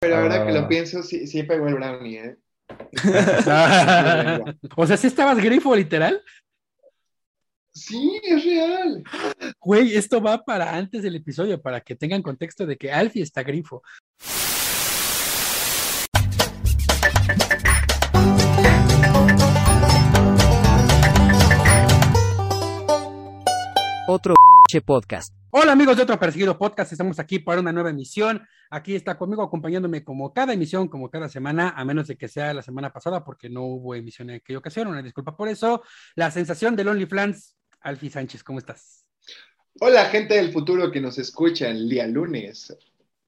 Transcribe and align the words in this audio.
Pero 0.00 0.16
ahora 0.16 0.44
que 0.46 0.50
Ah. 0.50 0.60
lo 0.62 0.66
pienso, 0.68 1.02
sí, 1.02 1.26
sí 1.26 1.42
pegó 1.42 1.68
el 1.68 1.74
brownie, 1.74 2.18
¿eh? 2.18 2.36
o 4.76 4.86
sea, 4.86 4.96
¿sí 4.96 5.06
estabas 5.08 5.36
grifo, 5.38 5.76
literal? 5.76 6.22
Sí, 7.74 8.18
es 8.24 8.42
real. 8.44 9.04
Güey, 9.60 9.94
esto 9.94 10.22
va 10.22 10.42
para 10.42 10.74
antes 10.74 11.02
del 11.02 11.16
episodio, 11.16 11.60
para 11.60 11.82
que 11.82 11.96
tengan 11.96 12.22
contexto 12.22 12.64
de 12.64 12.78
que 12.78 12.90
Alfie 12.90 13.22
está 13.22 13.42
grifo. 13.42 13.82
Otro 24.06 24.34
podcast. 24.86 25.39
Hola 25.52 25.72
amigos 25.72 25.96
de 25.96 26.04
Otro 26.04 26.16
Perseguido 26.16 26.56
Podcast, 26.56 26.92
estamos 26.92 27.18
aquí 27.18 27.40
para 27.40 27.60
una 27.60 27.72
nueva 27.72 27.90
emisión. 27.90 28.46
Aquí 28.70 28.94
está 28.94 29.18
conmigo 29.18 29.42
acompañándome 29.42 30.04
como 30.04 30.32
cada 30.32 30.52
emisión, 30.52 30.86
como 30.86 31.10
cada 31.10 31.28
semana, 31.28 31.70
a 31.70 31.84
menos 31.84 32.06
de 32.06 32.16
que 32.16 32.28
sea 32.28 32.54
la 32.54 32.62
semana 32.62 32.92
pasada, 32.92 33.24
porque 33.24 33.50
no 33.50 33.64
hubo 33.64 33.96
emisión 33.96 34.30
en 34.30 34.36
aquella 34.36 34.60
ocasión, 34.60 34.86
una 34.86 35.02
disculpa 35.02 35.36
por 35.36 35.48
eso. 35.48 35.82
La 36.14 36.30
sensación 36.30 36.76
del 36.76 36.86
OnlyFans, 36.86 37.56
Alfie 37.80 38.10
Sánchez, 38.10 38.44
¿cómo 38.44 38.60
estás? 38.60 39.04
Hola, 39.80 40.04
gente 40.04 40.34
del 40.34 40.52
futuro 40.52 40.92
que 40.92 41.00
nos 41.00 41.18
escucha 41.18 41.68
el 41.68 41.88
día 41.88 42.06
lunes. 42.06 42.76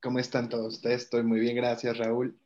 ¿Cómo 0.01 0.21
están 0.21 0.49
todos 0.49 0.75
ustedes? 0.75 1.03
Estoy 1.03 1.25
muy 1.25 1.41
bien, 1.41 1.57
gracias, 1.57 1.99
Raúl. 1.99 2.39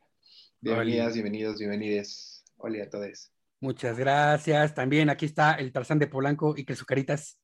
Bienvenidas, 0.59 1.05
Hola. 1.05 1.13
bienvenidos, 1.13 1.59
bienvenides. 1.59 2.43
Hola 2.57 2.83
a 2.83 2.89
todos. 2.89 3.31
Muchas 3.59 3.95
gracias. 3.99 4.73
También 4.73 5.11
aquí 5.11 5.27
está 5.27 5.53
el 5.53 5.71
Tarzán 5.71 5.99
de 5.99 6.07
Polanco 6.07 6.55
y 6.57 6.65
que 6.65 6.75
su 6.75 6.85
caritas. 6.85 7.37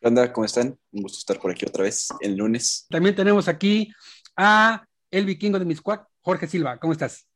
¿Qué 0.00 0.08
onda? 0.08 0.32
¿Cómo 0.32 0.46
están? 0.46 0.78
Un 0.92 1.02
gusto 1.02 1.18
estar 1.18 1.38
por 1.38 1.50
aquí 1.50 1.66
otra 1.66 1.84
vez 1.84 2.08
el 2.22 2.34
lunes. 2.34 2.86
También 2.88 3.14
tenemos 3.14 3.48
aquí 3.48 3.92
a 4.34 4.86
el 5.10 5.26
vikingo 5.26 5.58
de 5.58 5.66
Miscuac, 5.66 6.08
Jorge 6.22 6.46
Silva. 6.46 6.78
¿Cómo 6.78 6.94
estás? 6.94 7.28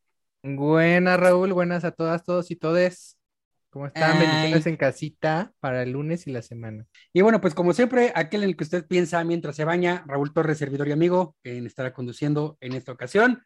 Buenas, 0.42 1.20
Raúl. 1.20 1.52
Buenas 1.52 1.84
a 1.84 1.90
todas, 1.90 2.24
todos 2.24 2.50
y 2.50 2.56
todes. 2.56 3.18
¿Cómo 3.68 3.88
están? 3.88 4.18
Bendiciones 4.18 4.64
en 4.64 4.78
casita 4.78 5.52
para 5.60 5.82
el 5.82 5.90
lunes 5.90 6.26
y 6.26 6.32
la 6.32 6.40
semana. 6.40 6.86
Y 7.12 7.20
bueno, 7.20 7.38
pues 7.38 7.54
como 7.54 7.74
siempre, 7.74 8.12
aquel 8.14 8.44
en 8.44 8.48
el 8.48 8.56
que 8.56 8.64
usted 8.64 8.86
piensa 8.86 9.22
mientras 9.24 9.56
se 9.56 9.66
baña, 9.66 10.02
Raúl 10.06 10.32
Torres, 10.32 10.56
servidor 10.56 10.88
y 10.88 10.92
amigo, 10.92 11.36
quien 11.42 11.66
estará 11.66 11.92
conduciendo 11.92 12.56
en 12.62 12.72
esta 12.72 12.92
ocasión. 12.92 13.42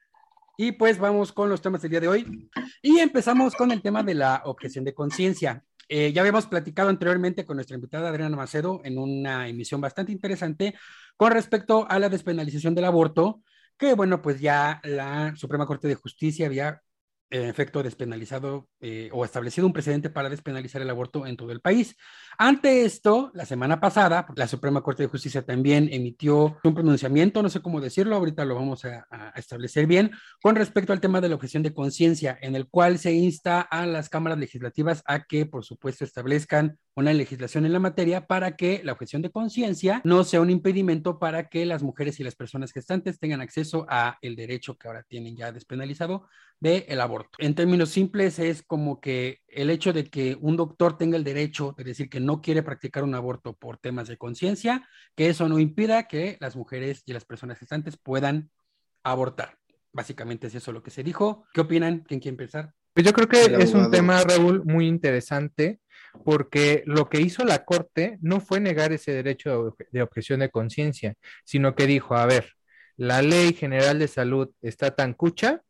Y 0.57 0.73
pues 0.73 1.01
vamos 1.01 1.33
con 1.33 1.49
los 1.49 1.61
temas 1.61 1.83
del 1.83 1.91
día 1.91 2.01
de 2.01 2.09
hoy. 2.09 2.51
Y 2.83 3.01
empezamos 3.01 3.57
con 3.57 3.73
el 3.73 3.83
tema 3.83 4.05
de 4.05 4.15
la 4.15 4.43
objeción 4.45 4.85
de 4.85 4.95
conciencia. 4.95 5.65
Eh, 5.89 6.13
ya 6.13 6.21
habíamos 6.21 6.47
platicado 6.47 6.91
anteriormente 6.91 7.45
con 7.45 7.57
nuestra 7.57 7.75
invitada 7.77 8.11
Adriana 8.11 8.37
Macedo 8.37 8.81
en 8.85 8.99
una 8.99 9.49
emisión 9.49 9.81
bastante 9.81 10.13
interesante 10.13 10.75
con 11.17 11.33
respecto 11.33 11.87
a 11.89 11.99
la 11.99 12.09
despenalización 12.09 12.75
del 12.75 12.85
aborto, 12.85 13.43
que 13.79 13.95
bueno, 13.95 14.21
pues 14.21 14.41
ya 14.41 14.81
la 14.85 15.35
Suprema 15.37 15.67
Corte 15.67 15.89
de 15.89 15.95
Justicia 15.95 16.47
había 16.47 16.83
en 17.31 17.45
efecto 17.45 17.83
despenalizado 17.83 18.69
eh, 18.81 19.11
o 19.13 19.25
establecido 19.25 19.67
un 19.67 19.73
precedente 19.73 20.11
para 20.11 20.31
despenalizar 20.31 20.81
el 20.83 20.91
aborto 20.91 21.27
en 21.27 21.37
todo 21.37 21.53
el 21.53 21.61
país. 21.61 21.97
Ante 22.39 22.85
esto, 22.85 23.31
la 23.35 23.45
semana 23.45 23.81
pasada, 23.81 24.27
la 24.37 24.49
Suprema 24.49 24.83
Corte 24.83 25.03
de 25.03 25.09
Justicia 25.09 25.43
también 25.43 25.89
emitió 25.93 26.57
un 26.65 26.75
pronunciamiento, 26.75 27.43
no 27.43 27.49
sé 27.49 27.61
cómo 27.61 27.81
decirlo, 27.81 28.17
ahorita 28.17 28.45
lo 28.45 28.55
vamos 28.55 28.85
a, 28.85 29.07
a 29.11 29.33
establecer 29.37 29.87
bien, 29.87 30.11
con 30.43 30.57
respecto 30.57 30.93
al 30.93 31.01
tema 31.01 31.21
de 31.21 31.29
la 31.29 31.35
objeción 31.35 31.63
de 31.63 31.75
conciencia, 31.75 32.39
en 32.41 32.55
el 32.55 32.69
cual 32.69 32.99
se 32.99 33.13
insta 33.13 33.61
a 33.61 33.87
las 33.87 34.09
cámaras 34.09 34.39
legislativas 34.39 35.03
a 35.07 35.25
que, 35.25 35.47
por 35.47 35.65
supuesto, 35.65 36.05
establezcan 36.05 36.79
una 36.95 37.13
legislación 37.13 37.65
en 37.65 37.73
la 37.73 37.79
materia 37.79 38.27
para 38.27 38.57
que 38.57 38.81
la 38.83 38.93
objeción 38.93 39.23
de 39.23 39.31
conciencia 39.31 40.01
no 40.05 40.25
sea 40.25 40.41
un 40.41 40.51
impedimento 40.51 41.19
para 41.19 41.49
que 41.49 41.65
las 41.65 41.83
mujeres 41.83 42.19
y 42.19 42.25
las 42.25 42.35
personas 42.35 42.73
gestantes 42.73 43.21
tengan 43.21 43.41
acceso 43.41 43.87
a 43.89 44.19
el 44.21 44.35
derecho 44.35 44.77
que 44.77 44.89
ahora 44.89 45.05
tienen 45.05 45.37
ya 45.37 45.53
despenalizado 45.53 46.27
del 46.61 46.85
el 46.89 47.01
aborto. 47.01 47.18
En 47.39 47.55
términos 47.55 47.91
simples, 47.91 48.39
es 48.39 48.63
como 48.63 49.01
que 49.01 49.41
el 49.49 49.71
hecho 49.71 49.93
de 49.93 50.05
que 50.05 50.37
un 50.41 50.57
doctor 50.57 50.97
tenga 50.97 51.17
el 51.17 51.25
derecho 51.25 51.75
de 51.77 51.85
decir 51.85 52.09
que 52.09 52.21
no 52.21 52.41
quiere 52.41 52.63
practicar 52.63 53.05
un 53.05 53.15
aborto 53.15 53.55
por 53.55 53.79
temas 53.79 54.09
de 54.09 54.17
conciencia, 54.17 54.89
que 55.15 55.29
eso 55.29 55.49
no 55.49 55.59
impida 55.59 56.09
que 56.09 56.37
las 56.41 56.57
mujeres 56.57 57.03
y 57.07 57.13
las 57.13 57.25
personas 57.25 57.59
gestantes 57.59 57.97
puedan 57.97 58.51
abortar. 59.03 59.59
Básicamente 59.93 60.47
es 60.49 60.55
eso 60.55 60.73
lo 60.73 60.83
que 60.83 60.91
se 60.91 61.03
dijo. 61.03 61.47
¿Qué 61.53 61.63
opinan? 61.63 62.05
¿Quién 62.07 62.21
quiere 62.21 62.35
empezar? 62.35 62.75
Pues 62.93 63.07
yo 63.07 63.13
creo 63.13 63.29
que 63.29 63.63
es 63.63 63.75
un 63.75 63.91
tema, 63.91 64.21
Raúl, 64.23 64.65
muy 64.65 64.87
interesante 64.87 65.81
porque 66.25 66.83
lo 66.87 67.09
que 67.09 67.21
hizo 67.21 67.45
la 67.45 67.65
Corte 67.65 68.19
no 68.21 68.41
fue 68.41 68.61
negar 68.61 68.93
ese 68.93 69.13
derecho 69.13 69.77
de 69.93 70.03
objeción 70.03 70.41
de 70.41 70.51
conciencia, 70.51 71.15
sino 71.45 71.75
que 71.75 71.87
dijo, 71.87 72.17
a 72.17 72.27
ver, 72.27 72.55
la 72.97 73.23
Ley 73.23 73.53
General 73.53 73.99
de 73.99 74.09
Salud 74.09 74.51
está 74.61 74.91
tan 74.95 75.15
cucha 75.15 75.63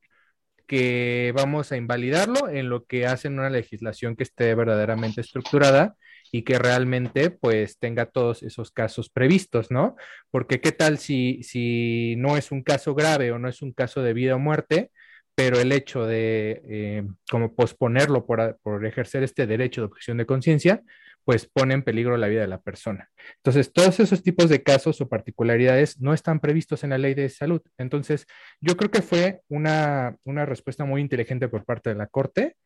que 0.69 1.33
vamos 1.34 1.73
a 1.73 1.77
invalidarlo 1.77 2.49
en 2.49 2.69
lo 2.69 2.84
que 2.84 3.06
hacen 3.06 3.39
una 3.39 3.51
legislación 3.51 4.15
que 4.15 4.23
esté 4.23 4.55
verdaderamente 4.55 5.23
estructurada 5.23 5.97
y 6.31 6.43
que 6.43 6.59
realmente 6.59 7.31
pues 7.31 7.79
tenga 7.79 8.06
todos 8.06 8.43
esos 8.43 8.71
casos 8.71 9.09
previstos, 9.11 9.71
¿no? 9.71 9.97
Porque 10.31 10.61
qué 10.61 10.73
tal 10.73 10.99
si, 10.99 11.43
si 11.43 12.15
no 12.19 12.37
es 12.37 12.53
un 12.53 12.62
caso 12.62 12.95
grave 12.95 13.33
o 13.33 13.39
no 13.39 13.49
es 13.49 13.62
un 13.62 13.73
caso 13.73 14.03
de 14.03 14.12
vida 14.12 14.37
o 14.37 14.39
muerte, 14.39 14.91
pero 15.34 15.59
el 15.59 15.73
hecho 15.73 16.05
de 16.06 16.62
eh, 16.69 17.05
como 17.31 17.55
posponerlo 17.55 18.27
por, 18.27 18.59
por 18.62 18.85
ejercer 18.85 19.23
este 19.23 19.47
derecho 19.47 19.81
de 19.81 19.87
objeción 19.87 20.19
de 20.19 20.27
conciencia, 20.27 20.83
pues 21.28 21.44
pone 21.44 21.75
en 21.75 21.83
peligro 21.83 22.16
la 22.16 22.27
vida 22.27 22.41
de 22.41 22.47
la 22.47 22.62
persona. 22.62 23.11
Entonces, 23.37 23.71
todos 23.71 24.00
esos 24.00 24.22
tipos 24.22 24.49
de 24.49 24.62
casos 24.62 24.99
o 25.03 25.11
particularidades 25.11 26.00
no 26.00 26.15
están 26.15 26.41
previstos 26.41 26.84
en 26.84 26.91
la 26.91 26.97
ley 26.97 27.12
de 27.12 27.28
salud. 27.28 27.61
Entonces, 27.77 28.25
yo 28.62 28.78
creo 28.78 28.91
que 28.91 29.03
fue 29.03 29.43
una, 29.49 30.17
una 30.25 30.47
respuesta 30.47 30.87
muy 30.87 31.03
inteligente 31.03 31.47
por 31.49 31.67
parte 31.67 31.91
de 31.91 31.97
la 31.97 32.06
Corte. 32.06 32.56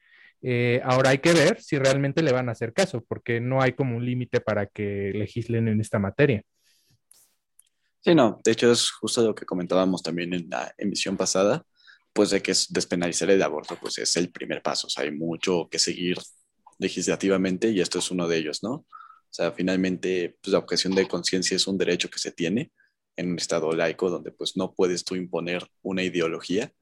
Eh, 0.42 0.80
ahora 0.84 1.10
hay 1.10 1.18
que 1.18 1.32
ver 1.32 1.60
si 1.60 1.76
realmente 1.76 2.22
le 2.22 2.30
van 2.30 2.48
a 2.48 2.52
hacer 2.52 2.72
caso, 2.72 3.04
porque 3.08 3.40
no 3.40 3.60
hay 3.60 3.72
como 3.72 3.96
un 3.96 4.06
límite 4.06 4.40
para 4.40 4.66
que 4.66 5.10
legislen 5.12 5.66
en 5.66 5.80
esta 5.80 5.98
materia. 5.98 6.44
Sí, 7.98 8.14
no, 8.14 8.40
de 8.44 8.52
hecho 8.52 8.70
es 8.70 8.92
justo 8.92 9.26
lo 9.26 9.34
que 9.34 9.44
comentábamos 9.44 10.04
también 10.04 10.34
en 10.34 10.48
la 10.48 10.72
emisión 10.78 11.16
pasada, 11.16 11.64
pues 12.12 12.30
de 12.30 12.40
que 12.40 12.52
es 12.52 12.72
despenalizar 12.72 13.28
el 13.28 13.42
aborto, 13.42 13.76
pues 13.80 13.98
es 13.98 14.16
el 14.16 14.30
primer 14.30 14.62
paso, 14.62 14.86
hay 14.98 15.10
mucho 15.10 15.66
que 15.68 15.80
seguir 15.80 16.18
legislativamente 16.82 17.70
y 17.70 17.80
esto 17.80 17.98
es 17.98 18.10
uno 18.10 18.28
de 18.28 18.36
ellos, 18.36 18.62
¿no? 18.62 18.72
O 18.72 19.34
sea, 19.34 19.52
finalmente, 19.52 20.36
pues 20.42 20.52
la 20.52 20.58
objeción 20.58 20.94
de 20.94 21.08
conciencia 21.08 21.56
es 21.56 21.66
un 21.66 21.78
derecho 21.78 22.10
que 22.10 22.18
se 22.18 22.32
tiene 22.32 22.70
en 23.16 23.30
un 23.30 23.38
estado 23.38 23.72
laico 23.72 24.10
donde 24.10 24.30
pues 24.30 24.56
no 24.56 24.74
puedes 24.74 25.04
tú 25.04 25.14
imponer 25.14 25.66
una 25.82 26.02
ideología, 26.02 26.72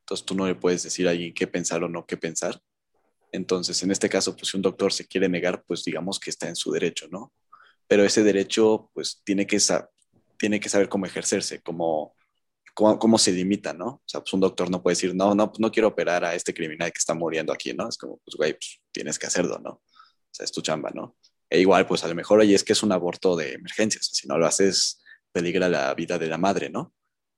entonces 0.00 0.26
tú 0.26 0.34
no 0.34 0.46
le 0.46 0.56
puedes 0.56 0.82
decir 0.82 1.06
a 1.06 1.12
alguien 1.12 1.32
qué 1.32 1.46
pensar 1.46 1.84
o 1.84 1.88
no 1.88 2.06
qué 2.06 2.16
pensar. 2.16 2.60
Entonces, 3.30 3.80
en 3.84 3.92
este 3.92 4.08
caso, 4.08 4.34
pues 4.34 4.48
si 4.48 4.56
un 4.56 4.62
doctor 4.62 4.92
se 4.92 5.06
quiere 5.06 5.28
negar, 5.28 5.62
pues 5.64 5.84
digamos 5.84 6.18
que 6.18 6.30
está 6.30 6.48
en 6.48 6.56
su 6.56 6.72
derecho, 6.72 7.06
¿no? 7.12 7.32
Pero 7.86 8.04
ese 8.04 8.24
derecho, 8.24 8.90
pues 8.92 9.22
tiene 9.24 9.46
que, 9.46 9.58
tiene 10.36 10.58
que 10.58 10.68
saber 10.68 10.88
cómo 10.88 11.06
ejercerse, 11.06 11.60
cómo, 11.60 12.16
cómo, 12.98 13.18
se 13.18 13.32
limita, 13.32 13.72
¿no? 13.72 13.86
O 13.86 14.02
sea, 14.06 14.20
pues 14.20 14.32
un 14.32 14.40
doctor 14.40 14.70
no 14.70 14.82
puede 14.82 14.92
decir, 14.94 15.14
no, 15.14 15.34
no, 15.34 15.50
pues 15.50 15.60
no 15.60 15.70
quiero 15.70 15.88
operar 15.88 16.24
a 16.24 16.34
este 16.34 16.54
criminal 16.54 16.92
que 16.92 16.98
está 16.98 17.14
muriendo 17.14 17.52
aquí, 17.52 17.72
¿no? 17.74 17.88
Es 17.88 17.98
como, 17.98 18.18
pues, 18.24 18.36
güey, 18.36 18.52
pues 18.52 18.80
tienes 18.92 19.18
que 19.18 19.26
hacerlo, 19.26 19.58
¿no? 19.58 19.70
O 19.70 19.82
sea, 20.30 20.44
es 20.44 20.52
tu 20.52 20.62
chamba, 20.62 20.90
¿no? 20.94 21.16
E 21.48 21.60
igual, 21.60 21.86
pues 21.86 22.04
a 22.04 22.08
lo 22.08 22.14
mejor 22.14 22.40
ahí 22.40 22.54
es 22.54 22.64
que 22.64 22.72
es 22.72 22.82
un 22.82 22.92
aborto 22.92 23.36
de 23.36 23.54
emergencia, 23.54 23.98
o 24.00 24.04
sea, 24.04 24.14
si 24.14 24.28
no 24.28 24.38
lo 24.38 24.46
haces, 24.46 25.02
peligra 25.32 25.68
la 25.68 25.92
vida 25.94 26.18
de 26.18 26.28
la 26.28 26.38
madre, 26.38 26.70
¿no? 26.70 26.94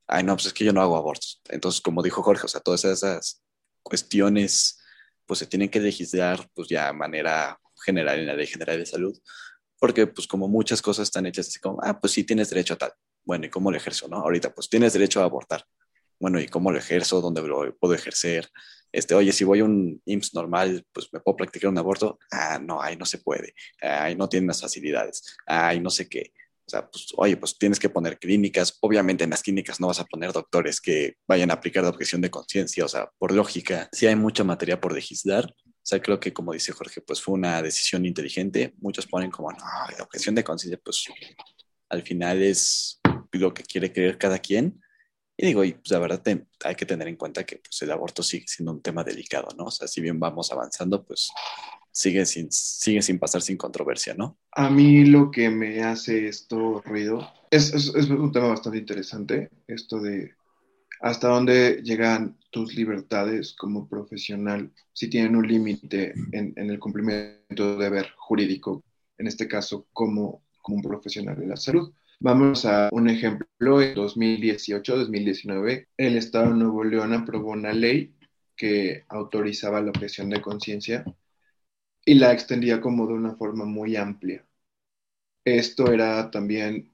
Ay, 0.06 0.22
no, 0.24 0.34
pues 0.36 0.46
es 0.46 0.52
que 0.52 0.64
yo 0.64 0.72
no 0.72 0.82
hago 0.82 0.96
abortos. 0.96 1.40
Entonces, 1.48 1.80
como 1.80 2.02
dijo 2.02 2.22
Jorge, 2.22 2.44
o 2.46 2.48
sea, 2.48 2.60
todas 2.60 2.84
esas 2.84 3.42
cuestiones, 3.82 4.80
pues 5.26 5.38
se 5.40 5.46
tienen 5.46 5.70
que 5.70 5.80
legislar, 5.80 6.48
pues 6.54 6.68
ya 6.68 6.88
de 6.88 6.92
manera 6.92 7.58
general 7.84 8.18
en 8.20 8.26
la 8.26 8.34
Ley 8.34 8.46
General 8.46 8.78
de 8.78 8.86
Salud, 8.86 9.18
porque 9.78 10.06
pues 10.06 10.26
como 10.26 10.48
muchas 10.48 10.80
cosas 10.82 11.08
están 11.08 11.26
hechas 11.26 11.48
así 11.48 11.58
como, 11.58 11.80
ah, 11.82 11.98
pues 11.98 12.12
sí 12.12 12.24
tienes 12.24 12.50
derecho 12.50 12.74
a 12.74 12.78
tal. 12.78 12.92
Bueno, 13.24 13.46
¿y 13.46 13.50
cómo 13.50 13.70
lo 13.70 13.76
ejerzo, 13.76 14.08
no? 14.08 14.16
Ahorita, 14.18 14.54
pues 14.54 14.68
tienes 14.68 14.92
derecho 14.92 15.20
a 15.20 15.24
abortar. 15.24 15.64
Bueno, 16.18 16.40
¿y 16.40 16.48
cómo 16.48 16.70
lo 16.70 16.78
ejerzo? 16.78 17.20
¿Dónde 17.20 17.42
lo 17.42 17.76
puedo 17.78 17.94
ejercer? 17.94 18.48
Este, 18.92 19.14
oye, 19.14 19.32
si 19.32 19.44
voy 19.44 19.60
a 19.60 19.64
un 19.64 20.00
IMSS 20.04 20.34
normal, 20.34 20.86
pues 20.92 21.08
me 21.12 21.20
puedo 21.20 21.36
practicar 21.36 21.70
un 21.70 21.78
aborto. 21.78 22.18
Ah, 22.30 22.58
no, 22.62 22.80
ahí 22.80 22.96
no 22.96 23.06
se 23.06 23.18
puede. 23.18 23.54
Ahí 23.80 24.14
no 24.14 24.28
tienen 24.28 24.48
las 24.48 24.60
facilidades. 24.60 25.36
Ahí 25.46 25.80
no 25.80 25.90
sé 25.90 26.08
qué. 26.08 26.32
O 26.64 26.70
sea, 26.70 26.88
pues, 26.88 27.08
oye, 27.16 27.36
pues 27.36 27.58
tienes 27.58 27.80
que 27.80 27.88
poner 27.88 28.18
clínicas. 28.18 28.76
Obviamente 28.80 29.24
en 29.24 29.30
las 29.30 29.42
clínicas 29.42 29.80
no 29.80 29.88
vas 29.88 29.98
a 29.98 30.04
poner 30.04 30.32
doctores 30.32 30.80
que 30.80 31.16
vayan 31.26 31.50
a 31.50 31.54
aplicar 31.54 31.82
la 31.82 31.90
objeción 31.90 32.20
de 32.20 32.30
conciencia. 32.30 32.84
O 32.84 32.88
sea, 32.88 33.10
por 33.18 33.32
lógica, 33.32 33.88
sí 33.92 34.06
hay 34.06 34.14
mucha 34.14 34.44
materia 34.44 34.80
por 34.80 34.92
legislar. 34.92 35.52
O 35.66 35.84
sea, 35.84 36.00
creo 36.00 36.20
que 36.20 36.32
como 36.32 36.52
dice 36.52 36.72
Jorge, 36.72 37.00
pues 37.00 37.20
fue 37.20 37.34
una 37.34 37.60
decisión 37.62 38.06
inteligente. 38.06 38.74
Muchos 38.78 39.06
ponen 39.06 39.30
como, 39.30 39.50
no, 39.50 39.58
la 39.58 40.04
objeción 40.04 40.34
de 40.34 40.44
conciencia, 40.44 40.80
pues 40.84 41.06
al 41.88 42.02
final 42.02 42.42
es 42.42 43.00
lo 43.38 43.54
que 43.54 43.62
quiere 43.64 43.92
creer 43.92 44.18
cada 44.18 44.38
quien. 44.38 44.80
Y 45.36 45.46
digo, 45.46 45.64
y 45.64 45.72
pues 45.74 45.90
la 45.90 45.98
verdad 45.98 46.22
te- 46.22 46.46
hay 46.64 46.74
que 46.74 46.86
tener 46.86 47.08
en 47.08 47.16
cuenta 47.16 47.44
que 47.44 47.56
pues, 47.58 47.82
el 47.82 47.90
aborto 47.92 48.22
sigue 48.22 48.46
siendo 48.48 48.72
un 48.72 48.82
tema 48.82 49.04
delicado, 49.04 49.48
¿no? 49.56 49.64
O 49.66 49.70
sea, 49.70 49.88
si 49.88 50.00
bien 50.00 50.20
vamos 50.20 50.52
avanzando, 50.52 51.04
pues 51.04 51.32
sigue 51.90 52.26
sin, 52.26 52.50
sigue 52.52 53.02
sin 53.02 53.18
pasar 53.18 53.42
sin 53.42 53.56
controversia, 53.56 54.14
¿no? 54.14 54.38
A 54.52 54.70
mí 54.70 55.04
lo 55.04 55.30
que 55.30 55.50
me 55.50 55.82
hace 55.82 56.28
esto 56.28 56.82
ruido 56.84 57.26
es, 57.50 57.72
es- 57.74 57.94
es 57.94 58.08
un 58.10 58.32
tema 58.32 58.48
bastante 58.48 58.78
interesante, 58.78 59.50
esto 59.66 60.00
de 60.00 60.32
hasta 61.00 61.28
dónde 61.28 61.82
llegan 61.82 62.36
tus 62.50 62.74
libertades 62.74 63.54
como 63.58 63.88
profesional, 63.88 64.70
si 64.92 65.08
tienen 65.10 65.36
un 65.36 65.46
límite 65.48 66.12
en, 66.32 66.52
en, 66.56 66.70
el 66.70 66.78
cumplimiento 66.78 67.76
de 67.76 67.84
deber 67.84 68.10
jurídico, 68.16 68.84
en 69.18 69.26
este 69.26 69.48
caso 69.48 69.86
como, 69.92 70.42
como 70.62 70.76
un 70.76 70.82
profesional 70.82 71.38
de 71.38 71.46
la 71.46 71.56
salud. 71.56 71.92
Vamos 72.24 72.64
a 72.66 72.88
un 72.92 73.08
ejemplo, 73.08 73.82
en 73.82 73.96
2018-2019, 73.96 75.88
el 75.96 76.16
Estado 76.16 76.50
de 76.50 76.54
Nuevo 76.56 76.84
León 76.84 77.12
aprobó 77.14 77.50
una 77.50 77.72
ley 77.72 78.14
que 78.56 79.04
autorizaba 79.08 79.80
la 79.80 79.90
objeción 79.90 80.30
de 80.30 80.40
conciencia 80.40 81.04
y 82.04 82.14
la 82.14 82.32
extendía 82.32 82.80
como 82.80 83.08
de 83.08 83.14
una 83.14 83.34
forma 83.34 83.64
muy 83.64 83.96
amplia. 83.96 84.46
Esto 85.44 85.92
era 85.92 86.30
también, 86.30 86.92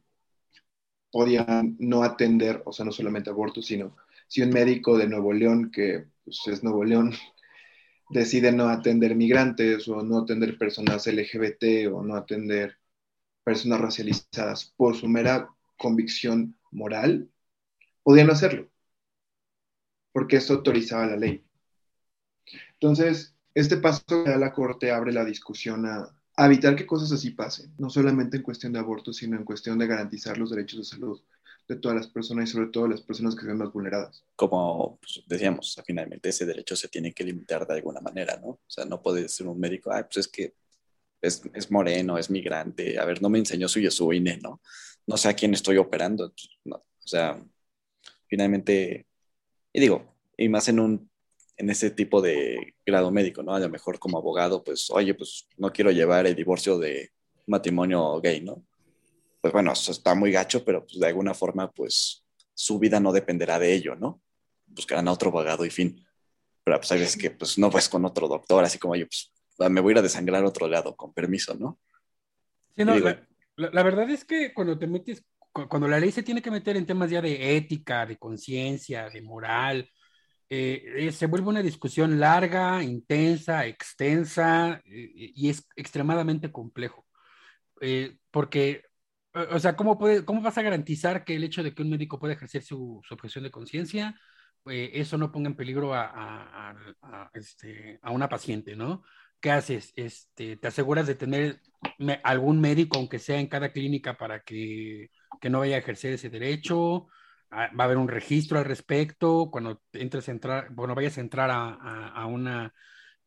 podían 1.13 1.77
no 1.79 2.05
atender, 2.05 2.63
o 2.65 2.73
sea, 2.73 2.87
no 2.87 2.93
solamente 2.93 3.29
abortos, 3.29 3.67
sino 3.67 3.97
si 4.29 4.41
un 4.41 4.51
médico 4.51 4.97
de 4.97 5.09
Nuevo 5.09 5.35
León, 5.35 5.71
que 5.71 6.07
pues, 6.25 6.41
es 6.47 6.63
Nuevo 6.65 6.85
León, 6.85 7.13
decide 8.11 8.51
no 8.53 8.69
atender 8.71 9.15
migrantes 9.15 9.87
o 9.89 10.03
no 10.03 10.21
atender 10.21 10.57
personas 10.57 11.07
LGBT 11.07 11.93
o 11.93 12.03
no 12.03 12.15
atender 12.17 12.78
personas 13.49 13.81
racializadas 13.81 14.75
por 14.77 14.95
su 14.95 15.09
mera 15.09 15.49
convicción 15.79 16.55
moral, 16.71 17.31
podían 18.03 18.29
hacerlo, 18.29 18.69
porque 20.12 20.37
esto 20.37 20.53
autorizaba 20.53 21.06
la 21.06 21.17
ley. 21.17 21.43
Entonces, 22.75 23.35
este 23.55 23.79
paso 23.79 24.05
que 24.06 24.29
da 24.29 24.37
la 24.37 24.53
Corte 24.53 24.91
abre 24.91 25.15
la 25.15 25.25
discusión 25.25 25.87
a, 25.87 26.15
evitar 26.37 26.77
que 26.77 26.85
cosas 26.85 27.11
así 27.11 27.31
pasen, 27.31 27.73
no 27.79 27.89
solamente 27.89 28.37
en 28.37 28.43
cuestión 28.43 28.75
de 28.75 28.81
aborto, 28.81 29.15
sino 29.15 29.39
en 29.39 29.45
cuestión 29.47 29.79
de 29.79 29.87
garantizar 29.87 30.37
los 30.37 30.51
derechos 30.51 30.81
de 30.81 30.85
salud 30.85 31.19
de 31.67 31.77
todas 31.77 31.97
las 31.97 32.06
personas 32.06 32.51
y 32.51 32.53
sobre 32.53 32.69
todo 32.69 32.87
las 32.87 33.01
personas 33.01 33.35
que 33.35 33.47
sean 33.47 33.56
más 33.56 33.73
vulneradas. 33.73 34.23
Como 34.37 34.99
pues, 35.01 35.25
decíamos, 35.27 35.75
finalmente 35.87 36.29
ese 36.29 36.44
derecho 36.44 36.77
se 36.77 36.89
tiene 36.89 37.15
que 37.15 37.25
limitar 37.25 37.67
de 37.67 37.75
alguna 37.75 38.03
manera, 38.03 38.37
¿no? 38.37 38.49
O 38.49 38.61
sea, 38.67 38.85
no 38.85 39.01
puede 39.01 39.27
ser 39.31 39.47
un 39.47 39.59
médico, 39.59 39.91
ay, 39.91 40.03
pues 40.03 40.19
es 40.19 40.29
que 40.29 40.55
es, 41.20 41.43
es 41.55 41.70
moreno, 41.70 42.19
es 42.19 42.31
migrante, 42.31 42.99
a 42.99 43.05
ver, 43.05 43.23
no 43.23 43.29
me 43.29 43.38
enseñó 43.38 43.69
su 43.69 43.81
su 43.91 44.12
INE, 44.12 44.38
¿no? 44.38 44.61
No 45.06 45.17
sé 45.17 45.29
a 45.29 45.35
quién 45.35 45.55
estoy 45.55 45.79
operando, 45.79 46.32
o 46.70 47.09
sea, 47.09 47.43
finalmente, 48.26 49.06
y 49.73 49.81
digo, 49.81 50.17
y 50.37 50.49
más 50.49 50.69
en 50.69 50.81
un 50.81 51.11
en 51.59 51.70
ese 51.70 51.91
tipo 51.91 52.23
de 52.23 52.75
grado 52.87 53.11
médico, 53.11 53.43
¿no? 53.43 53.55
A 53.55 53.59
lo 53.59 53.69
mejor 53.69 53.99
como 53.99 54.17
abogado, 54.17 54.62
pues, 54.62 54.88
oye, 54.91 55.12
pues 55.15 55.49
no 55.56 55.73
quiero 55.73 55.91
llevar 55.91 56.26
el 56.26 56.37
divorcio 56.37 56.79
de 56.79 57.11
matrimonio 57.47 58.20
gay, 58.20 58.41
¿no? 58.41 58.65
Pues 59.41 59.53
bueno, 59.53 59.73
eso 59.73 59.91
está 59.91 60.15
muy 60.15 60.31
gacho, 60.31 60.65
pero 60.65 60.87
pues, 60.87 61.00
de 61.00 61.06
alguna 61.09 61.35
forma, 61.35 61.70
pues 61.73 62.25
su 62.55 62.79
vida 62.79 63.00
no 63.00 63.12
dependerá 63.12 63.59
de 63.59 63.75
ello, 63.75 63.97
¿no? 63.97 64.23
Buscarán 64.67 65.09
a 65.09 65.12
otro 65.12 65.31
abogado 65.31 65.65
y 65.65 65.70
fin. 65.70 66.05
Pero 66.62 66.79
pues 66.79 66.93
hay 66.93 67.00
veces 67.00 67.17
que 67.17 67.31
pues 67.31 67.59
no 67.59 67.70
vas 67.70 67.88
con 67.88 68.05
otro 68.05 68.29
doctor, 68.29 68.62
así 68.62 68.79
como 68.79 68.94
yo, 68.94 69.06
pues 69.06 69.32
me 69.58 69.81
voy 69.81 69.90
a 69.90 69.94
ir 69.94 69.99
a 69.99 70.02
desangrar 70.02 70.44
a 70.44 70.49
otro 70.49 70.69
lado, 70.69 70.96
con 70.96 71.12
permiso, 71.12 71.55
¿no? 71.55 71.78
Sí, 72.76 72.84
no, 72.84 72.99
la, 72.99 73.26
la, 73.56 73.82
verdad 73.82 74.08
es 74.10 74.25
que 74.25 74.55
cuando 74.55 74.78
te 74.78 74.87
metes, 74.87 75.25
cuando 75.52 75.88
la 75.88 75.99
ley 75.99 76.12
se 76.12 76.22
tiene 76.22 76.43
que 76.43 76.50
meter 76.50 76.76
en 76.76 76.87
temas 76.87 77.10
ya 77.10 77.20
de 77.20 77.56
ética, 77.56 78.06
de 78.06 78.16
conciencia, 78.16 79.10
de 79.10 79.20
moral, 79.20 79.90
eh, 80.50 80.82
eh, 80.96 81.12
se 81.12 81.26
vuelve 81.26 81.49
una 81.49 81.62
discusión 81.62 82.19
larga, 82.19 82.82
intensa, 82.82 83.66
extensa 83.66 84.81
eh, 84.87 85.32
y 85.34 85.50
es 85.50 85.69
extremadamente 85.76 86.50
complejo. 86.50 87.06
porque, 88.31 88.84
o 89.32 89.58
sea, 89.58 89.76
¿cómo, 89.76 89.99
puede, 89.99 90.25
¿cómo 90.25 90.43
vas 90.43 90.58
a 90.58 90.62
garantizar 90.62 91.25
que 91.25 91.37
el 91.37 91.44
hecho 91.44 91.62
de 91.62 91.75
que 91.75 91.82
un 91.82 91.90
médico 91.90 92.19
pueda 92.19 92.34
ejercer 92.34 92.62
su, 92.62 93.00
su 93.05 93.14
objeción 93.14 93.44
de 93.44 93.50
conciencia, 93.50 94.19
eso 94.66 95.16
no 95.19 95.32
ponga 95.32 95.49
en 95.49 95.56
peligro 95.56 95.94
a, 95.94 96.05
a, 96.06 96.70
a, 97.02 97.31
este, 97.34 97.99
a, 98.02 98.10
una 98.10 98.28
paciente, 98.28 98.76
¿no? 98.76 99.02
¿Qué 99.40 99.50
haces? 99.52 99.93
Este, 99.96 100.56
¿Te 100.56 100.69
aseguras 100.69 101.06
de 101.06 101.14
tener 101.14 101.61
algún 102.25 102.61
médico, 102.61 102.99
aunque 102.99 103.19
sea 103.19 103.38
en 103.38 103.46
cada 103.46 103.73
clínica, 103.73 104.17
para 104.17 104.40
que, 104.43 105.11
que 105.40 105.50
no 105.50 105.61
vaya 105.61 105.76
a 105.76 105.79
ejercer 105.79 106.14
ese 106.14 106.29
derecho? 106.29 107.06
Ah, 107.50 107.70
va 107.79 107.85
a 107.85 107.87
haber 107.87 107.99
un 107.99 108.08
registro 108.08 108.58
al 108.58 108.64
respecto, 108.64 109.49
cuando 109.50 109.82
entres 109.93 110.29
a 110.29 110.32
entrar, 110.32 110.70
bueno, 110.70 110.94
vayas 110.94 111.19
a 111.19 111.20
entrar 111.20 111.50
a, 111.52 112.26
una 112.26 112.75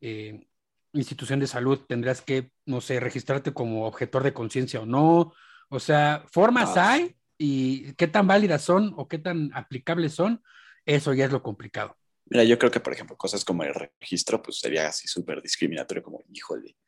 eh, 0.00 0.46
institución 0.92 1.40
de 1.40 1.46
salud, 1.46 1.80
tendrás 1.88 2.20
que, 2.20 2.52
no 2.66 2.80
sé, 2.80 3.00
registrarte 3.00 3.52
como 3.54 3.86
objetor 3.86 4.22
de 4.22 4.34
conciencia 4.34 4.80
o 4.80 4.86
no. 4.86 5.32
O 5.70 5.80
sea, 5.80 6.24
formas 6.30 6.76
ah. 6.76 6.92
hay 6.92 7.16
y 7.38 7.94
qué 7.94 8.06
tan 8.06 8.26
válidas 8.26 8.62
son 8.62 8.92
o 8.96 9.08
qué 9.08 9.18
tan 9.18 9.50
aplicables 9.54 10.14
son, 10.14 10.42
eso 10.84 11.14
ya 11.14 11.24
es 11.24 11.32
lo 11.32 11.42
complicado. 11.42 11.96
Mira, 12.32 12.44
yo 12.44 12.58
creo 12.58 12.70
que, 12.70 12.80
por 12.80 12.94
ejemplo, 12.94 13.14
cosas 13.14 13.44
como 13.44 13.62
el 13.62 13.74
registro, 13.74 14.42
pues 14.42 14.58
sería 14.58 14.88
así 14.88 15.06
súper 15.06 15.42
discriminatorio, 15.42 16.02
como, 16.02 16.24
híjole, 16.32 16.78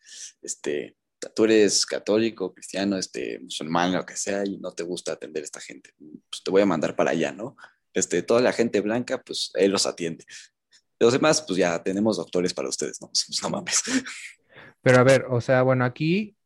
este, 0.41 0.96
tú 1.37 1.44
eres 1.44 1.85
católico, 1.85 2.55
cristiano, 2.55 2.96
este, 2.96 3.41
musulmán, 3.41 3.93
lo 3.93 4.06
que 4.06 4.17
sea, 4.17 4.43
y 4.46 4.56
no 4.56 4.73
te 4.73 4.85
gusta 4.85 5.12
atender 5.12 5.43
a 5.43 5.44
esta 5.44 5.61
gente, 5.61 5.91
pues 5.99 6.43
te 6.43 6.50
voy 6.50 6.62
a 6.62 6.67
mandar 6.67 6.96
para 6.96 7.11
allá, 7.11 7.31
¿no? 7.31 7.58
Este, 7.93 8.23
toda 8.23 8.41
la 8.41 8.55
gente 8.55 8.81
blanca, 8.81 9.20
pues 9.23 9.50
él 9.56 9.70
los 9.70 9.85
atiende. 9.85 10.25
Los 10.99 11.12
demás, 11.12 11.44
pues 11.46 11.58
ya 11.58 11.82
tenemos 11.82 12.17
doctores 12.17 12.55
para 12.55 12.70
ustedes, 12.70 13.02
¿no? 13.02 13.11
No 13.43 13.50
mames. 13.50 13.82
Pero 14.81 14.99
a 14.99 15.02
ver, 15.02 15.26
o 15.29 15.43
sea, 15.43 15.61
bueno, 15.61 15.85
aquí 15.85 16.38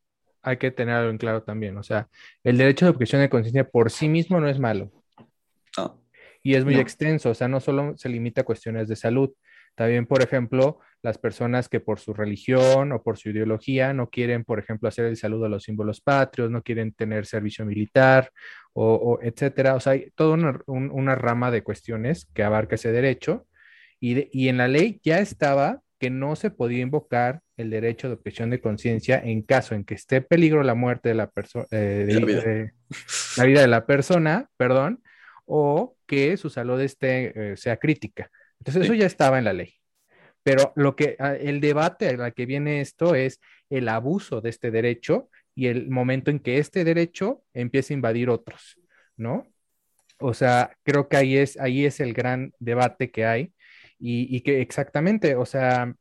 hay 0.43 0.57
que 0.57 0.73
tener 0.73 0.97
algo 0.97 1.11
en 1.11 1.19
claro 1.19 1.45
también, 1.45 1.77
o 1.77 1.85
sea, 1.85 2.09
el 2.43 2.59
derecho 2.59 2.85
de 2.85 2.91
objeción 2.91 3.21
de 3.21 3.31
conciencia 3.31 3.69
por 3.69 3.93
sí 3.93 4.09
mismo 4.09 4.41
no 4.41 4.49
es 4.49 4.59
malo. 4.59 4.91
Y 6.43 6.55
es 6.55 6.65
muy 6.65 6.77
extenso, 6.77 7.31
o 7.31 7.35
sea, 7.35 7.49
no 7.49 7.61
solo 7.61 7.95
se 7.97 8.09
limita 8.09 8.43
a 8.43 8.45
cuestiones 8.45 8.89
de 8.89 8.97
salud, 8.97 9.31
también, 9.79 10.07
por 10.07 10.23
ejemplo, 10.23 10.81
las 11.03 11.19
personas 11.19 11.69
que 11.69 11.79
por 11.79 12.01
su 12.01 12.13
religión 12.13 12.91
o 12.91 13.01
por 13.01 13.17
su 13.17 13.31
ideología 13.31 13.93
no 13.93 14.11
quieren, 14.11 14.43
por 14.43 14.59
ejemplo, 14.59 14.89
hacer 14.89 15.05
el 15.05 15.17
saludo 15.17 15.45
a 15.45 15.49
los 15.49 15.63
símbolos 15.63 16.01
patrios, 16.01 16.51
no 16.51 16.63
quieren 16.63 16.93
tener 16.93 17.27
servicio 17.27 17.65
militar 17.65 18.33
o, 18.73 19.21
etcétera. 19.23 19.77
O 19.77 19.81
sea, 19.81 19.93
hay 19.93 20.11
toda 20.17 20.65
una, 20.67 21.15
rama 21.15 21.53
de 21.53 21.63
cuestiones 21.63 22.29
que 22.35 22.43
abarca 22.43 22.75
ese 22.75 22.91
derecho 22.91 23.47
y, 24.01 24.29
y 24.37 24.49
en 24.49 24.57
la 24.57 24.67
ley 24.67 25.01
ya 25.05 25.21
estaba 25.21 25.81
que 26.01 26.11
no 26.11 26.35
se 26.35 26.51
podía 26.51 26.81
invocar 26.81 27.41
el 27.57 27.71
derecho 27.71 28.09
de 28.09 28.15
objeción 28.15 28.51
de 28.51 28.61
conciencia 28.61 29.21
en 29.23 29.43
caso 29.43 29.75
en 29.75 29.85
que 29.85 29.95
esté 29.95 30.17
en 30.17 30.25
peligro 30.25 30.63
la 30.63 30.75
muerte 30.75 31.09
de 31.09 31.15
la 31.15 31.31
persona, 31.31 31.67
eh, 31.71 32.07
la, 32.09 32.27
vida. 33.45 33.61
de 33.61 33.69
la 33.69 33.87
persona, 33.87 34.49
perdón, 34.57 35.03
o 35.49 35.97
que 36.07 36.37
su 36.37 36.51
salud 36.51 36.81
esté, 36.81 37.53
eh, 37.53 37.57
sea 37.57 37.79
crítica. 37.79 38.31
Entonces 38.61 38.85
eso 38.85 38.95
ya 38.95 39.07
estaba 39.07 39.39
en 39.39 39.45
la 39.45 39.53
ley. 39.53 39.75
Pero 40.43 40.73
lo 40.77 40.97
que 40.97 41.17
ah, 41.19 41.35
el 41.35 41.61
debate 41.61 42.09
a 42.09 42.17
la 42.17 42.31
que 42.31 42.47
viene 42.47 42.81
esto 42.81 43.15
es 43.15 43.41
el 43.71 43.89
abuso 43.89 44.41
de 44.41 44.51
este 44.51 44.71
derecho 44.71 45.31
y 45.55 45.67
el 45.67 45.91
momento 45.91 46.31
en 46.31 46.39
que 46.41 46.59
este 46.59 46.85
derecho 46.85 47.43
empieza 47.53 47.93
a 47.93 47.97
invadir 47.97 48.31
otros, 48.31 48.79
¿no? 49.17 49.47
O 50.21 50.35
sea, 50.35 50.77
creo 50.85 51.09
que 51.09 51.17
ahí 51.17 51.37
es, 51.37 51.59
ahí 51.59 51.85
es 51.85 52.01
el 52.01 52.13
gran 52.15 52.53
debate 52.59 53.11
que 53.11 53.25
hay 53.27 53.53
y, 53.99 54.35
y 54.35 54.43
que 54.43 54.61
exactamente, 54.61 55.37
o 55.37 55.47
sea, 55.47 55.95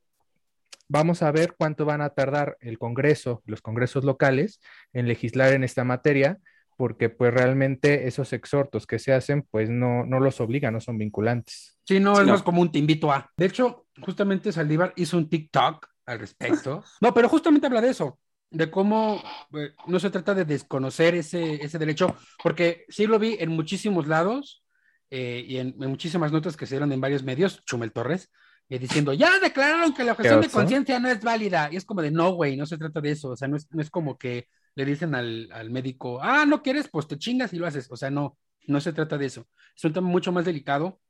vamos 0.88 1.22
a 1.22 1.30
ver 1.32 1.54
cuánto 1.56 1.84
van 1.84 2.00
a 2.00 2.10
tardar 2.10 2.56
el 2.60 2.78
Congreso, 2.78 3.42
los 3.46 3.60
congresos 3.62 4.04
locales 4.04 4.60
en 4.92 5.06
legislar 5.08 5.52
en 5.52 5.64
esta 5.64 5.84
materia, 5.84 6.38
porque 6.78 7.08
pues 7.08 7.34
realmente 7.34 8.06
esos 8.06 8.32
exhortos 8.32 8.86
que 8.86 9.00
se 9.00 9.12
hacen 9.12 9.42
pues 9.50 9.68
no, 9.68 10.06
no 10.06 10.20
los 10.20 10.40
obligan, 10.40 10.72
no 10.72 10.80
son 10.80 10.96
vinculantes. 10.96 11.76
Sí, 11.84 11.98
no, 11.98 12.20
es 12.20 12.26
más 12.26 12.44
común, 12.44 12.70
te 12.70 12.78
invito 12.78 13.10
a. 13.10 13.28
De 13.36 13.46
hecho, 13.46 13.86
justamente 14.00 14.52
Saldívar 14.52 14.92
hizo 14.94 15.18
un 15.18 15.28
TikTok 15.28 15.88
al 16.06 16.20
respecto. 16.20 16.84
No, 17.00 17.12
pero 17.12 17.28
justamente 17.28 17.66
habla 17.66 17.80
de 17.80 17.90
eso, 17.90 18.20
de 18.48 18.70
cómo 18.70 19.20
eh, 19.54 19.72
no 19.88 19.98
se 19.98 20.10
trata 20.10 20.34
de 20.34 20.44
desconocer 20.44 21.16
ese, 21.16 21.54
ese 21.56 21.80
derecho, 21.80 22.16
porque 22.44 22.84
sí 22.88 23.08
lo 23.08 23.18
vi 23.18 23.36
en 23.40 23.50
muchísimos 23.50 24.06
lados 24.06 24.62
eh, 25.10 25.44
y 25.48 25.56
en, 25.56 25.74
muchísimas 25.78 26.30
notas 26.30 26.56
que 26.56 26.66
se 26.66 26.76
dieron 26.76 26.92
en 26.92 27.00
varios 27.00 27.24
medios, 27.24 27.64
Chumel 27.64 27.90
Torres, 27.90 28.30
eh, 28.68 28.78
diciendo, 28.78 29.12
ya 29.14 29.40
declararon 29.40 29.94
que 29.94 30.04
la 30.04 30.12
objeción 30.12 30.42
de 30.42 30.48
conciencia 30.48 31.00
no 31.00 31.08
es 31.08 31.20
válida. 31.24 31.70
Y 31.72 31.76
es 31.76 31.84
como 31.84 32.02
de, 32.02 32.12
no, 32.12 32.34
güey, 32.34 32.56
no 32.56 32.66
se 32.66 32.78
trata 32.78 33.00
de 33.00 33.10
eso. 33.10 33.30
O 33.30 33.36
sea, 33.36 33.48
no 33.48 33.56
es, 33.56 33.66
no 33.72 33.82
es 33.82 33.90
como 33.90 34.16
que 34.16 34.46
le 34.78 34.84
dicen 34.84 35.12
al, 35.16 35.48
al, 35.52 35.70
médico, 35.70 36.20
ah, 36.22 36.46
no 36.46 36.62
quieres, 36.62 36.88
pues 36.88 37.08
te 37.08 37.18
chingas 37.18 37.52
y 37.52 37.58
lo 37.58 37.66
haces. 37.66 37.90
O 37.90 37.96
sea, 37.96 38.12
no, 38.12 38.38
no 38.68 38.80
se 38.80 38.92
trata 38.92 39.18
de 39.18 39.26
eso. 39.26 39.48
Es 39.76 39.84
un 39.84 39.92
tema 39.92 40.06
mucho 40.06 40.30
más 40.30 40.44
delicado. 40.44 41.00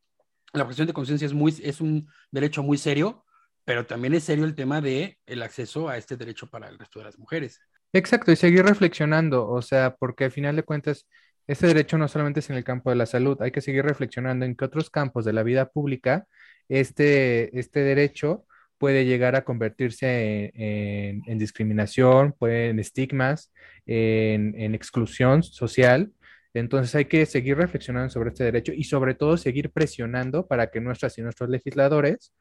La 0.54 0.62
objeción 0.62 0.86
de 0.86 0.94
conciencia 0.94 1.26
es, 1.26 1.34
muy, 1.34 1.54
es 1.62 1.82
un 1.82 2.08
derecho 2.30 2.62
muy 2.62 2.78
serio, 2.78 3.26
pero 3.66 3.84
también 3.84 4.14
es 4.14 4.24
serio 4.24 4.46
el 4.46 4.54
tema 4.54 4.80
de 4.80 5.18
el 5.26 5.42
acceso 5.42 5.90
a 5.90 5.98
este 5.98 6.16
derecho 6.16 6.46
para 6.46 6.66
el 6.66 6.78
resto 6.78 7.00
de 7.00 7.04
las 7.04 7.18
mujeres. 7.18 7.60
Exacto, 7.92 8.32
y 8.32 8.36
seguir 8.36 8.64
reflexionando, 8.64 9.46
o 9.46 9.60
sea, 9.60 9.94
porque 9.96 10.24
al 10.24 10.30
final 10.30 10.56
de 10.56 10.62
cuentas, 10.62 11.06
este 11.46 11.66
derecho 11.66 11.98
no 11.98 12.08
solamente 12.08 12.40
es 12.40 12.48
en 12.48 12.56
el 12.56 12.64
campo 12.64 12.88
de 12.88 12.96
la 12.96 13.04
salud, 13.04 13.36
hay 13.42 13.50
que 13.50 13.60
seguir 13.60 13.84
reflexionando 13.84 14.46
en 14.46 14.56
qué 14.56 14.64
otros 14.64 14.88
campos 14.88 15.26
de 15.26 15.34
la 15.34 15.42
vida 15.42 15.68
pública 15.68 16.26
este, 16.70 17.58
este 17.58 17.80
derecho 17.80 18.46
puede 18.78 19.04
llegar 19.04 19.36
a 19.36 19.44
convertirse 19.44 20.52
en, 20.54 21.38
discriminación, 21.38 22.34
puede, 22.38 22.70
en 22.70 22.78
estigmas, 22.78 23.52
en, 23.86 24.74
exclusión 24.74 25.42
social, 25.42 26.12
Entonces 26.54 26.94
hay 26.94 27.04
que 27.06 27.26
seguir 27.26 27.56
reflexionando 27.58 28.10
sobre 28.10 28.30
este 28.30 28.44
derecho 28.44 28.72
y 28.72 28.84
sobre 28.84 29.14
todo 29.14 29.36
seguir 29.36 29.70
presionando 29.70 30.46
para 30.46 30.70
que 30.70 30.80
nuestras 30.80 31.18
y 31.18 31.22
nuestros 31.22 31.50
legisladores 31.50 32.32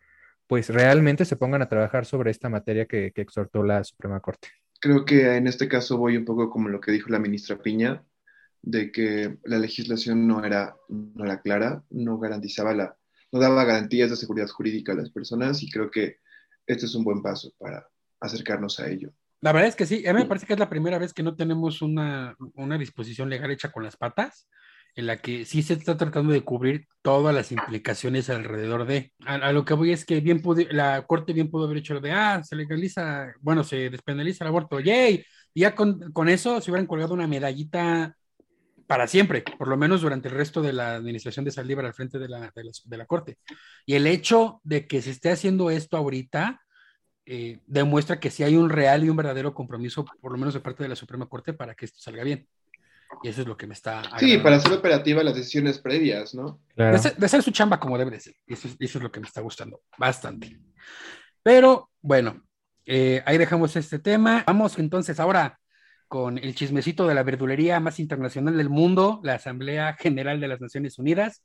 pues 0.47 0.69
realmente 0.69 1.25
se 1.25 1.35
pongan 1.35 1.61
a 1.61 1.69
trabajar 1.69 2.05
sobre 2.05 2.31
esta 2.31 2.49
materia 2.49 2.85
que, 2.85 3.11
exhortó 3.15 3.63
la 3.63 3.83
Suprema 3.83 4.21
Corte. 4.21 4.47
Creo 4.79 5.03
que 5.03 5.35
en 5.35 5.47
este 5.47 5.67
caso 5.67 5.97
voy 5.97 6.15
un 6.15 6.23
poco 6.23 6.49
como 6.49 6.69
lo 6.69 6.79
que 6.79 6.91
dijo 6.91 7.09
la 7.09 7.19
ministra 7.19 7.57
Piña, 7.57 8.03
de 8.61 8.91
que 8.91 9.37
la 9.43 9.59
legislación 9.59 10.27
no 10.27 10.45
era, 10.45 10.75
no 10.87 11.25
era 11.25 11.41
clara, 11.41 11.83
no 11.89 12.17
garantizaba 12.17 12.73
la, 12.73 12.97
no 13.31 13.39
daba 13.39 13.65
garantías 13.65 14.09
de 14.09 14.15
seguridad 14.15 14.47
jurídica 14.47 14.93
a 14.93 14.95
las 14.95 15.09
personas 15.09 15.61
y 15.63 15.69
creo 15.69 15.91
que 15.91 16.17
este 16.67 16.85
es 16.85 16.93
un 16.95 17.03
buen 17.03 17.21
paso 17.21 17.51
para 17.57 17.87
acercarnos 18.19 18.79
a 18.79 18.89
ello. 18.89 19.11
La 19.41 19.51
verdad 19.51 19.69
es 19.69 19.75
que 19.75 19.85
sí, 19.85 20.05
a 20.07 20.13
mí 20.13 20.19
me 20.19 20.25
parece 20.25 20.45
que 20.45 20.53
es 20.53 20.59
la 20.59 20.69
primera 20.69 20.97
vez 20.97 21.13
que 21.13 21.23
no 21.23 21.35
tenemos 21.35 21.81
una, 21.81 22.35
una 22.55 22.77
disposición 22.77 23.29
legal 23.29 23.51
hecha 23.51 23.71
con 23.71 23.83
las 23.83 23.95
patas, 23.95 24.49
en 24.95 25.05
la 25.05 25.17
que 25.17 25.45
sí 25.45 25.61
se 25.61 25.73
está 25.73 25.95
tratando 25.95 26.33
de 26.33 26.43
cubrir 26.43 26.87
todas 27.03 27.33
las 27.33 27.51
implicaciones 27.51 28.31
alrededor 28.31 28.87
de. 28.87 29.13
A, 29.25 29.51
lo 29.51 29.63
que 29.63 29.75
voy 29.75 29.91
es 29.91 30.05
que 30.05 30.21
bien 30.21 30.41
pude, 30.41 30.67
la 30.71 31.05
Corte 31.05 31.33
bien 31.33 31.51
pudo 31.51 31.65
haber 31.65 31.77
hecho 31.77 31.93
lo 31.93 32.01
de, 32.01 32.11
ah, 32.11 32.43
se 32.43 32.55
legaliza, 32.55 33.31
bueno, 33.39 33.63
se 33.63 33.91
despenaliza 33.91 34.43
el 34.43 34.49
aborto, 34.49 34.79
yay, 34.79 35.23
y 35.53 35.61
ya 35.61 35.75
con, 35.75 36.11
con 36.13 36.29
eso 36.29 36.59
se 36.59 36.71
hubieran 36.71 36.87
colgado 36.87 37.13
una 37.13 37.27
medallita 37.27 38.17
para 38.87 39.07
siempre, 39.07 39.43
por 39.57 39.67
lo 39.67 39.77
menos 39.77 40.01
durante 40.01 40.29
el 40.29 40.35
resto 40.35 40.61
de 40.61 40.73
la 40.73 40.95
administración 40.95 41.43
de 41.43 41.51
Saldívar 41.51 41.85
al 41.85 41.93
frente 41.93 42.17
de 42.17 42.29
la, 42.29 42.51
de 42.55 42.63
la, 42.63 42.71
de 42.83 42.97
la 42.97 43.05
Corte. 43.05 43.37
Y 43.85 43.95
el 43.95 44.07
hecho 44.07 44.61
de 44.63 44.87
que 44.87 45.01
se 45.01 45.11
esté 45.11 45.29
haciendo 45.29 45.69
esto 45.69 45.97
ahorita 45.97 46.61
eh, 47.25 47.59
demuestra 47.67 48.21
que 48.21 48.31
sí 48.31 48.43
hay 48.43 48.55
un 48.55 48.69
real 48.69 49.03
y 49.03 49.09
un 49.09 49.17
verdadero 49.17 49.53
compromiso, 49.53 50.05
por 50.21 50.31
lo 50.31 50.37
menos 50.37 50.53
de 50.53 50.61
parte 50.61 50.83
de 50.83 50.89
la 50.89 50.95
Suprema 50.95 51.27
Corte, 51.27 51.53
para 51.53 51.75
que 51.75 51.85
esto 51.85 51.99
salga 51.99 52.23
bien. 52.23 52.47
Y 53.23 53.27
eso 53.27 53.41
es 53.41 53.47
lo 53.47 53.57
que 53.57 53.67
me 53.67 53.73
está... 53.73 54.03
Sí, 54.17 54.37
para 54.37 54.55
hacer 54.55 54.71
operativa 54.71 55.23
las 55.23 55.35
decisiones 55.35 55.79
previas, 55.79 56.33
¿no? 56.33 56.61
Claro. 56.75 56.97
De, 57.01 57.25
hacer, 57.25 57.43
su 57.43 57.51
chamba 57.51 57.79
como 57.79 57.97
debe 57.97 58.11
de 58.11 58.21
ser. 58.21 58.35
Y 58.47 58.53
eso, 58.53 58.69
eso, 58.79 58.97
es 58.97 59.03
lo 59.03 59.11
que 59.11 59.19
me 59.19 59.27
está 59.27 59.41
gustando 59.41 59.81
bastante. 59.97 60.57
Pero 61.43 61.89
bueno, 62.01 62.43
eh, 62.85 63.21
ahí 63.25 63.37
dejamos 63.37 63.75
este 63.75 63.99
tema. 63.99 64.43
Vamos 64.47 64.77
entonces 64.79 65.19
ahora 65.19 65.59
con 66.07 66.37
el 66.37 66.55
chismecito 66.55 67.07
de 67.07 67.15
la 67.15 67.23
verdulería 67.23 67.79
más 67.79 67.99
internacional 67.99 68.57
del 68.57 68.69
mundo, 68.69 69.19
la 69.23 69.35
Asamblea 69.35 69.93
General 69.93 70.39
de 70.39 70.47
las 70.47 70.61
Naciones 70.61 70.97
Unidas. 70.99 71.43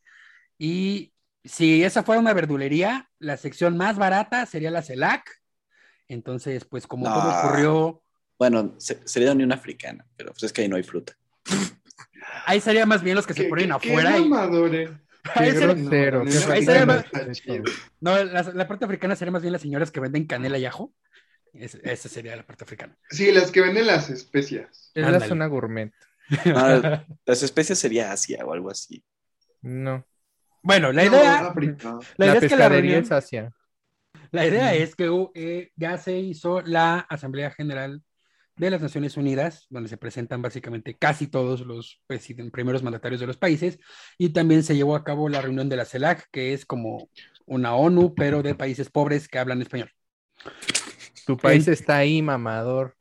Y 0.58 1.12
si 1.44 1.82
esa 1.82 2.02
fuera 2.02 2.20
una 2.20 2.32
verdulería, 2.32 3.08
la 3.18 3.36
sección 3.36 3.76
más 3.76 3.98
barata 3.98 4.46
sería 4.46 4.70
la 4.70 4.82
CELAC. 4.82 5.24
Entonces, 6.08 6.64
pues 6.64 6.86
como 6.86 7.08
no. 7.08 7.14
todo 7.14 7.38
ocurrió... 7.38 8.02
Bueno, 8.38 8.74
sería 8.78 9.28
la 9.28 9.34
Unión 9.34 9.52
Africana, 9.52 10.04
pero 10.16 10.32
pues 10.32 10.44
es 10.44 10.52
que 10.52 10.62
ahí 10.62 10.68
no 10.68 10.76
hay 10.76 10.82
fruta. 10.82 11.14
Ahí 12.46 12.60
serían 12.60 12.88
más 12.88 13.02
bien 13.02 13.16
los 13.16 13.26
que 13.26 13.34
se 13.34 13.44
ponen 13.44 13.66
qué, 13.80 13.90
afuera. 13.90 14.12
Qué 14.16 14.18
y... 14.18 14.28
mamadores. 14.28 14.90
Qué 15.34 15.40
ahí 15.40 15.52
sería 16.64 16.86
más- 16.86 17.04
No, 18.00 18.24
la, 18.24 18.42
la 18.42 18.68
parte 18.68 18.84
africana 18.84 19.14
sería 19.14 19.30
más 19.32 19.42
bien 19.42 19.52
las 19.52 19.62
señoras 19.62 19.90
que 19.90 20.00
venden 20.00 20.26
canela 20.26 20.58
y 20.58 20.64
ajo. 20.64 20.92
Es- 21.52 21.74
esa 21.76 22.08
sería 22.08 22.34
la 22.36 22.46
parte 22.46 22.64
africana. 22.64 22.96
Sí, 23.10 23.30
las 23.32 23.50
que 23.50 23.60
venden 23.60 23.86
las 23.86 24.08
especias. 24.10 24.90
Es 24.94 25.04
Ándale. 25.04 25.20
la 25.20 25.28
zona 25.28 25.46
gourmet. 25.46 25.92
Ah, 26.54 27.04
las 27.26 27.42
especies 27.42 27.78
sería 27.78 28.12
Asia 28.12 28.44
o 28.44 28.52
algo 28.52 28.70
así. 28.70 29.04
No. 29.60 30.06
Bueno, 30.62 30.92
la 30.92 31.04
No, 31.04 31.10
idea, 31.10 31.38
África. 31.48 31.98
la 32.16 32.26
La, 32.26 32.26
idea 32.26 32.34
es 32.34 32.40
que 32.40 32.56
la 32.56 32.68
pescadería 32.68 32.68
reunión, 32.80 33.02
es 33.02 33.12
Asia. 33.12 33.52
la 34.30 34.46
idea 34.46 34.74
es 34.74 34.94
que 34.94 35.10
uh, 35.10 35.30
eh, 35.34 35.72
ya 35.76 35.98
se 35.98 36.18
hizo 36.18 36.62
la 36.62 37.00
Asamblea 37.00 37.50
General 37.50 38.00
de 38.56 38.70
las 38.70 38.80
Naciones 38.80 39.16
Unidas, 39.16 39.66
donde 39.70 39.88
se 39.88 39.96
presentan 39.96 40.40
básicamente 40.40 40.96
casi 40.96 41.26
todos 41.26 41.62
los 41.62 42.00
presiden- 42.06 42.50
primeros 42.50 42.82
mandatarios 42.82 43.20
de 43.20 43.26
los 43.26 43.36
países, 43.38 43.78
y 44.18 44.28
también 44.30 44.62
se 44.62 44.76
llevó 44.76 44.94
a 44.94 45.04
cabo 45.04 45.28
la 45.28 45.40
reunión 45.42 45.68
de 45.68 45.76
la 45.76 45.84
CELAC, 45.84 46.28
que 46.30 46.52
es 46.54 46.64
como 46.64 47.08
una 47.44 47.74
ONU, 47.74 48.14
pero 48.14 48.42
de 48.42 48.54
países 48.54 48.88
pobres 48.90 49.26
que 49.26 49.38
hablan 49.38 49.62
español. 49.62 49.90
Tu 51.26 51.36
país 51.36 51.66
está 51.68 51.98
ahí, 51.98 52.22
mamador. 52.22 52.94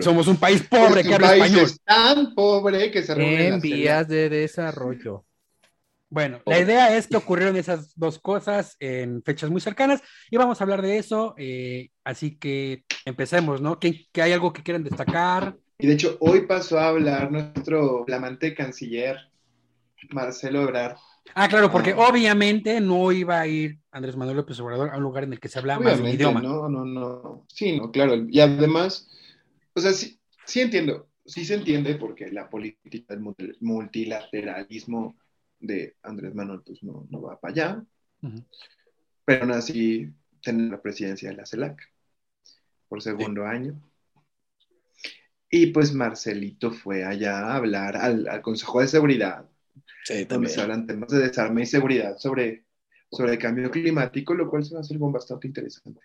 Somos 0.00 0.28
un 0.28 0.36
país 0.36 0.62
pobre 0.62 1.02
que 1.02 1.14
habla 1.14 1.28
país 1.28 1.44
español. 1.44 1.64
es 1.64 1.80
tan 1.82 2.34
pobre 2.34 2.90
que 2.90 3.02
se 3.02 3.14
reúne 3.14 3.48
En 3.48 3.60
vías 3.60 4.06
de 4.06 4.28
desarrollo. 4.28 5.24
Bueno, 6.08 6.40
la 6.44 6.58
idea 6.58 6.96
es 6.96 7.06
que 7.06 7.16
ocurrieron 7.16 7.56
esas 7.56 7.92
dos 7.96 8.18
cosas 8.18 8.76
en 8.80 9.22
fechas 9.22 9.48
muy 9.48 9.60
cercanas 9.60 10.02
y 10.28 10.36
vamos 10.36 10.60
a 10.60 10.64
hablar 10.64 10.82
de 10.82 10.98
eso. 10.98 11.34
eh, 11.38 11.90
así 12.02 12.36
que 12.36 12.84
empecemos, 13.04 13.60
¿no? 13.60 13.78
¿Que, 13.78 14.06
que 14.12 14.22
hay 14.22 14.32
algo 14.32 14.52
que 14.52 14.62
quieran 14.62 14.82
destacar? 14.82 15.56
Y 15.78 15.86
de 15.86 15.94
hecho, 15.94 16.16
hoy 16.20 16.46
pasó 16.46 16.78
a 16.80 16.88
hablar 16.88 17.30
nuestro 17.30 18.04
flamante 18.04 18.54
canciller, 18.54 19.18
Marcelo 20.10 20.62
Ebrard. 20.62 20.96
Ah, 21.34 21.48
claro, 21.48 21.70
porque 21.70 21.90
Ah. 21.96 22.08
obviamente 22.08 22.80
no 22.80 23.10
iba 23.12 23.40
a 23.40 23.46
ir 23.46 23.78
Andrés 23.92 24.16
Manuel 24.16 24.38
López 24.38 24.58
Obrador 24.60 24.90
a 24.90 24.96
un 24.96 25.02
lugar 25.02 25.24
en 25.24 25.32
el 25.32 25.40
que 25.40 25.48
se 25.48 25.58
habla 25.58 25.78
más 25.78 25.84
de 25.84 25.92
un 25.92 26.08
Obviamente, 26.08 26.22
idioma. 26.22 26.40
no, 26.42 26.68
no, 26.68 26.84
no. 26.84 27.46
Sí, 27.48 27.76
no, 27.78 27.90
claro. 27.90 28.14
Y 28.28 28.40
además, 28.40 29.08
o 29.74 29.80
sea, 29.80 29.92
sí, 29.92 30.18
sí 30.44 30.60
entiendo, 30.60 31.08
sí 31.24 31.44
se 31.44 31.54
entiende 31.54 31.94
porque 31.96 32.30
la 32.30 32.48
política 32.50 33.14
del 33.14 33.22
multi- 33.22 33.56
multilateralismo 33.60 35.16
de 35.60 35.96
Andrés 36.02 36.34
Manuel 36.34 36.62
pues 36.64 36.82
no, 36.82 37.06
no 37.10 37.20
va 37.22 37.38
para 37.38 37.52
allá, 37.52 37.84
pero 39.24 39.42
aún 39.42 39.52
así 39.52 40.08
tener 40.42 40.70
la 40.70 40.80
presidencia 40.80 41.30
de 41.30 41.36
la 41.36 41.46
CELAC 41.46 41.78
por 42.88 43.02
segundo 43.02 43.44
año. 43.46 43.80
Y 45.50 45.66
pues 45.66 45.92
Marcelito 45.92 46.70
fue 46.70 47.04
allá 47.04 47.38
a 47.40 47.56
hablar 47.56 47.96
al, 47.96 48.28
al 48.28 48.40
Consejo 48.40 48.80
de 48.80 48.88
Seguridad, 48.88 49.48
Sí, 50.04 50.14
donde 50.14 50.26
también. 50.26 50.52
se 50.54 50.60
hablan 50.60 50.86
temas 50.86 51.10
de 51.10 51.18
desarme 51.18 51.62
y 51.62 51.66
seguridad 51.66 52.16
sobre, 52.18 52.64
sobre 53.10 53.32
el 53.32 53.38
cambio 53.38 53.70
climático, 53.70 54.34
lo 54.34 54.48
cual 54.48 54.64
se 54.64 54.74
va 54.74 54.78
a 54.78 54.82
hacer 54.82 54.96
algo 54.96 55.10
bastante 55.12 55.46
interesante. 55.48 56.00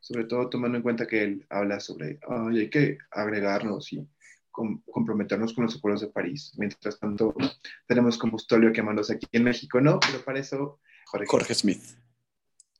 Sobre 0.00 0.24
todo 0.24 0.48
tomando 0.48 0.76
en 0.76 0.82
cuenta 0.82 1.06
que 1.06 1.22
él 1.22 1.46
habla 1.50 1.80
sobre, 1.80 2.18
"Ay, 2.28 2.60
hay 2.60 2.70
que 2.70 2.98
agregarnos 3.10 3.92
y 3.92 4.06
com- 4.50 4.82
comprometernos 4.90 5.52
con 5.52 5.64
los 5.64 5.76
acuerdos 5.76 6.00
de 6.00 6.08
París. 6.08 6.52
Mientras 6.56 6.98
tanto, 6.98 7.34
tenemos 7.86 8.16
combustóleo 8.18 8.72
quemándose 8.72 9.14
aquí 9.14 9.26
en 9.32 9.44
México, 9.44 9.80
¿no? 9.80 10.00
Pero 10.00 10.24
para 10.24 10.38
eso, 10.40 10.80
Jorge. 11.06 11.26
Jorge 11.26 11.54
Smith. 11.54 11.82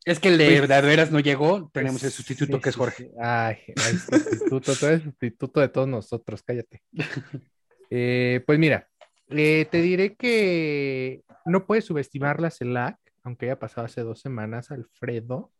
Es 0.04 0.18
que 0.20 0.28
el 0.28 0.38
de 0.38 0.46
Pues- 0.46 0.60
verdaderas 0.62 1.10
no 1.10 1.20
llegó, 1.20 1.70
tenemos 1.72 2.02
el 2.02 2.10
Sí, 2.10 2.16
sustituto 2.18 2.60
que 2.60 2.70
es 2.70 2.74
sí, 2.74 2.78
Jorge. 2.78 3.04
sí. 3.04 3.10
Ay, 3.20 3.58
el 3.76 3.98
sustituto, 3.98 4.74
tú 4.74 4.86
eres 4.86 5.02
sustituto 5.02 5.60
de 5.60 5.68
todos 5.68 5.86
nosotros, 5.88 6.42
cállate. 6.42 6.82
Eh, 7.90 8.42
pues 8.46 8.58
mira, 8.58 8.86
eh, 9.30 9.66
te 9.70 9.82
diré 9.82 10.14
que 10.16 11.22
no 11.44 11.66
puedes 11.66 11.84
subestimar 11.84 12.40
la 12.40 12.50
CELAC, 12.50 12.98
aunque 13.22 13.46
haya 13.46 13.58
pasado 13.58 13.86
hace 13.86 14.02
dos 14.02 14.20
semanas, 14.20 14.70
Alfredo, 14.70 15.52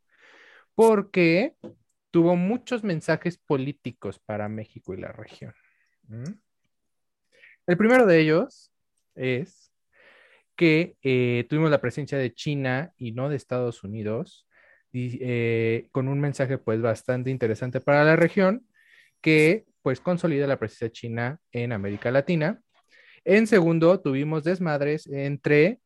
porque 0.75 1.55
tuvo 2.11 2.37
muchos 2.37 2.85
mensajes 2.85 3.39
políticos 3.39 4.19
para 4.19 4.49
México 4.49 4.95
y 4.95 4.99
la 4.99 5.13
región. 5.13 5.55
El 7.67 7.77
primero 7.77 8.07
de 8.07 8.21
ellos 8.21 8.73
es 9.15 9.73
que 10.57 10.97
eh, 11.03 11.47
tuvimos 11.49 11.71
la 11.71 11.81
presencia 11.81 12.19
de 12.19 12.35
China 12.35 12.93
y 12.97 13.13
no 13.13 13.29
de 13.29 13.37
Estados 13.37 13.85
Unidos, 13.85 14.49
y, 14.93 15.19
eh, 15.21 15.89
con 15.93 16.09
un 16.09 16.19
mensaje 16.19 16.59
pues 16.59 16.81
bastante 16.81 17.31
interesante 17.31 17.81
para 17.81 18.05
la 18.05 18.17
región, 18.17 18.67
que 19.21 19.67
pues 19.83 20.01
consolida 20.01 20.47
la 20.47 20.59
presencia 20.59 20.91
china 20.91 21.41
en 21.53 21.73
América 21.73 22.11
Latina. 22.11 22.61
En 23.31 23.47
segundo, 23.47 24.01
tuvimos 24.01 24.43
desmadres 24.43 25.07
entre, 25.07 25.81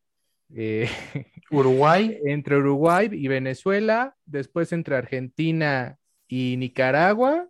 eh, 0.54 0.88
Uruguay, 1.50 2.20
entre 2.25 2.56
Uruguay 2.56 3.08
y 3.11 3.26
Venezuela, 3.26 4.14
después 4.26 4.72
entre 4.72 4.94
Argentina 4.94 5.99
y 6.28 6.56
Nicaragua, 6.56 7.49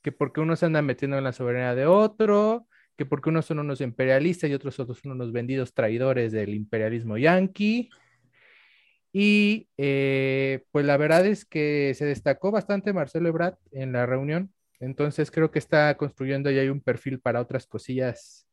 que 0.00 0.12
porque 0.12 0.40
unos 0.40 0.60
se 0.60 0.66
andan 0.66 0.86
metiendo 0.86 1.18
en 1.18 1.24
la 1.24 1.34
soberanía 1.34 1.74
de 1.74 1.84
otro, 1.84 2.66
que 2.96 3.04
porque 3.04 3.28
unos 3.28 3.44
son 3.44 3.58
unos 3.58 3.82
imperialistas 3.82 4.48
y 4.48 4.54
otros, 4.54 4.80
otros 4.80 5.00
son 5.00 5.12
unos 5.12 5.30
vendidos 5.30 5.74
traidores 5.74 6.32
del 6.32 6.54
imperialismo 6.54 7.18
yanqui. 7.18 7.90
Y 9.12 9.68
eh, 9.76 10.64
pues 10.70 10.86
la 10.86 10.96
verdad 10.96 11.26
es 11.26 11.44
que 11.44 11.92
se 11.96 12.06
destacó 12.06 12.50
bastante 12.50 12.94
Marcelo 12.94 13.28
Ebrard 13.28 13.58
en 13.72 13.92
la 13.92 14.06
reunión, 14.06 14.54
entonces 14.80 15.30
creo 15.30 15.50
que 15.50 15.58
está 15.58 15.94
construyendo 15.98 16.50
ya 16.50 16.62
un 16.72 16.80
perfil 16.80 17.20
para 17.20 17.42
otras 17.42 17.66
cosillas 17.66 18.46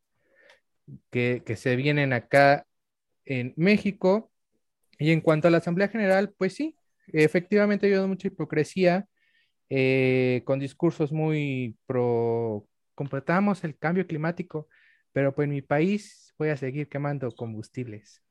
que, 1.10 1.44
se 1.56 1.76
vienen 1.76 2.14
acá 2.14 2.66
en 3.26 3.54
México. 3.58 4.32
Y 4.98 5.12
en 5.12 5.22
cuanto 5.22 5.48
a 5.48 5.52
la 5.52 5.60
Asamblea 5.60 5.88
General, 5.90 6.34
pues 6.38 6.54
sí, 6.56 6.78
efectivamente 7.08 7.86
ha 7.86 7.90
habido 7.90 8.08
mucha 8.08 8.28
hipocresía 8.28 9.08
eh, 9.70 10.42
con 10.46 10.60
discursos 10.60 11.12
muy 11.12 11.78
pro, 11.86 12.68
completamos 12.96 13.64
el 13.64 13.78
cambio 13.78 14.08
climático, 14.08 14.68
pero 15.14 15.34
pues 15.34 15.46
en 15.46 15.52
mi 15.52 15.62
país 15.62 16.34
voy 16.38 16.50
a 16.50 16.58
seguir 16.58 16.90
quemando 16.90 17.32
combustibles. 17.32 18.24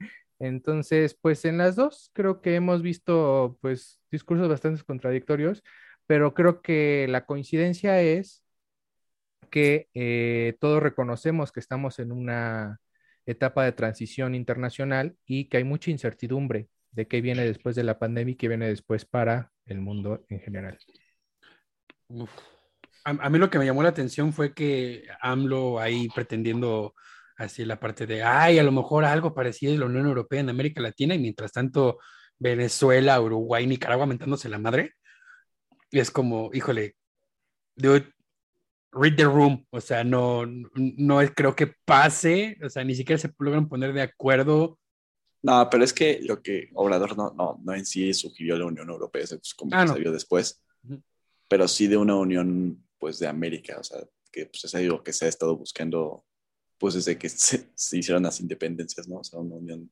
Entonces, 0.38 1.18
pues 1.20 1.44
en 1.44 1.58
las 1.58 1.76
dos 1.76 2.10
creo 2.12 2.40
que 2.40 2.54
hemos 2.54 2.82
visto 2.82 3.58
pues 3.60 4.00
discursos 4.10 4.48
bastante 4.48 4.82
contradictorios, 4.84 5.62
pero 6.06 6.34
creo 6.34 6.62
que 6.62 7.06
la 7.08 7.26
coincidencia 7.26 8.00
es 8.00 8.42
que 9.48 9.88
eh, 9.94 10.56
todos 10.60 10.82
reconocemos 10.82 11.52
que 11.52 11.60
estamos 11.60 11.98
en 11.98 12.12
una 12.12 12.80
etapa 13.26 13.64
de 13.64 13.72
transición 13.72 14.34
internacional 14.34 15.16
y 15.26 15.48
que 15.48 15.58
hay 15.58 15.64
mucha 15.64 15.90
incertidumbre 15.90 16.68
de 16.92 17.06
qué 17.06 17.20
viene 17.20 17.44
después 17.44 17.76
de 17.76 17.84
la 17.84 17.98
pandemia 17.98 18.32
y 18.32 18.36
qué 18.36 18.48
viene 18.48 18.68
después 18.68 19.04
para 19.04 19.52
el 19.66 19.80
mundo 19.80 20.24
en 20.28 20.40
general. 20.40 20.78
Uf. 22.08 22.30
A, 23.04 23.10
a 23.10 23.30
mí 23.30 23.38
lo 23.38 23.50
que 23.50 23.58
me 23.58 23.66
llamó 23.66 23.82
la 23.82 23.90
atención 23.90 24.32
fue 24.32 24.54
que 24.54 25.04
AMLO 25.20 25.78
ahí 25.78 26.08
pretendiendo 26.14 26.94
así 27.38 27.64
la 27.64 27.78
parte 27.78 28.06
de, 28.06 28.22
ay, 28.22 28.58
a 28.58 28.62
lo 28.62 28.72
mejor 28.72 29.04
algo 29.04 29.32
parecido 29.32 29.72
de 29.72 29.78
la 29.78 29.86
Unión 29.86 30.06
Europea 30.06 30.40
en 30.40 30.50
América 30.50 30.82
Latina 30.82 31.14
y 31.14 31.18
mientras 31.18 31.52
tanto 31.52 31.98
Venezuela, 32.38 33.20
Uruguay, 33.20 33.66
Nicaragua 33.66 34.06
mentándose 34.06 34.48
la 34.48 34.58
madre. 34.58 34.94
Y 35.90 36.00
es 36.00 36.10
como, 36.10 36.50
híjole, 36.52 36.96
dude, 37.76 38.12
read 38.92 39.16
the 39.16 39.24
room, 39.24 39.64
o 39.70 39.80
sea, 39.80 40.02
no, 40.04 40.44
no 40.46 41.20
es, 41.20 41.30
creo 41.34 41.54
que 41.54 41.66
pase, 41.84 42.56
o 42.64 42.68
sea, 42.70 42.84
ni 42.84 42.94
siquiera 42.94 43.18
se 43.18 43.30
logran 43.38 43.68
poner 43.68 43.92
de 43.92 44.02
acuerdo. 44.02 44.78
No, 45.42 45.68
pero 45.70 45.84
es 45.84 45.92
que 45.92 46.20
lo 46.22 46.42
que 46.42 46.68
Obrador 46.74 47.16
no, 47.16 47.32
no, 47.36 47.60
no 47.62 47.74
en 47.74 47.86
sí 47.86 48.12
sugirió 48.14 48.58
la 48.58 48.64
Unión 48.66 48.88
Europea, 48.90 49.22
eso 49.22 49.36
es 49.36 49.54
como 49.54 49.70
Ah, 49.74 49.82
que 49.82 49.88
no. 49.88 49.94
se 49.94 50.00
vio 50.00 50.12
después, 50.12 50.62
Ujú. 50.84 51.02
pero 51.48 51.68
sí 51.68 51.86
de 51.86 51.96
una 51.96 52.16
unión, 52.16 52.84
pues, 52.98 53.18
de 53.18 53.28
América, 53.28 53.76
o 53.78 53.84
sea, 53.84 53.98
que 54.32 54.46
pues 54.46 54.64
es 54.64 54.74
algo 54.74 55.02
que 55.02 55.12
se 55.12 55.26
ha 55.26 55.28
estado 55.28 55.56
buscando, 55.56 56.24
pues, 56.78 56.94
desde 56.94 57.16
que 57.18 57.28
se, 57.28 57.68
se 57.74 57.98
hicieron 57.98 58.22
las 58.24 58.40
independencias, 58.40 59.06
¿no? 59.08 59.18
O 59.18 59.24
sea, 59.24 59.38
una 59.38 59.54
unión, 59.56 59.90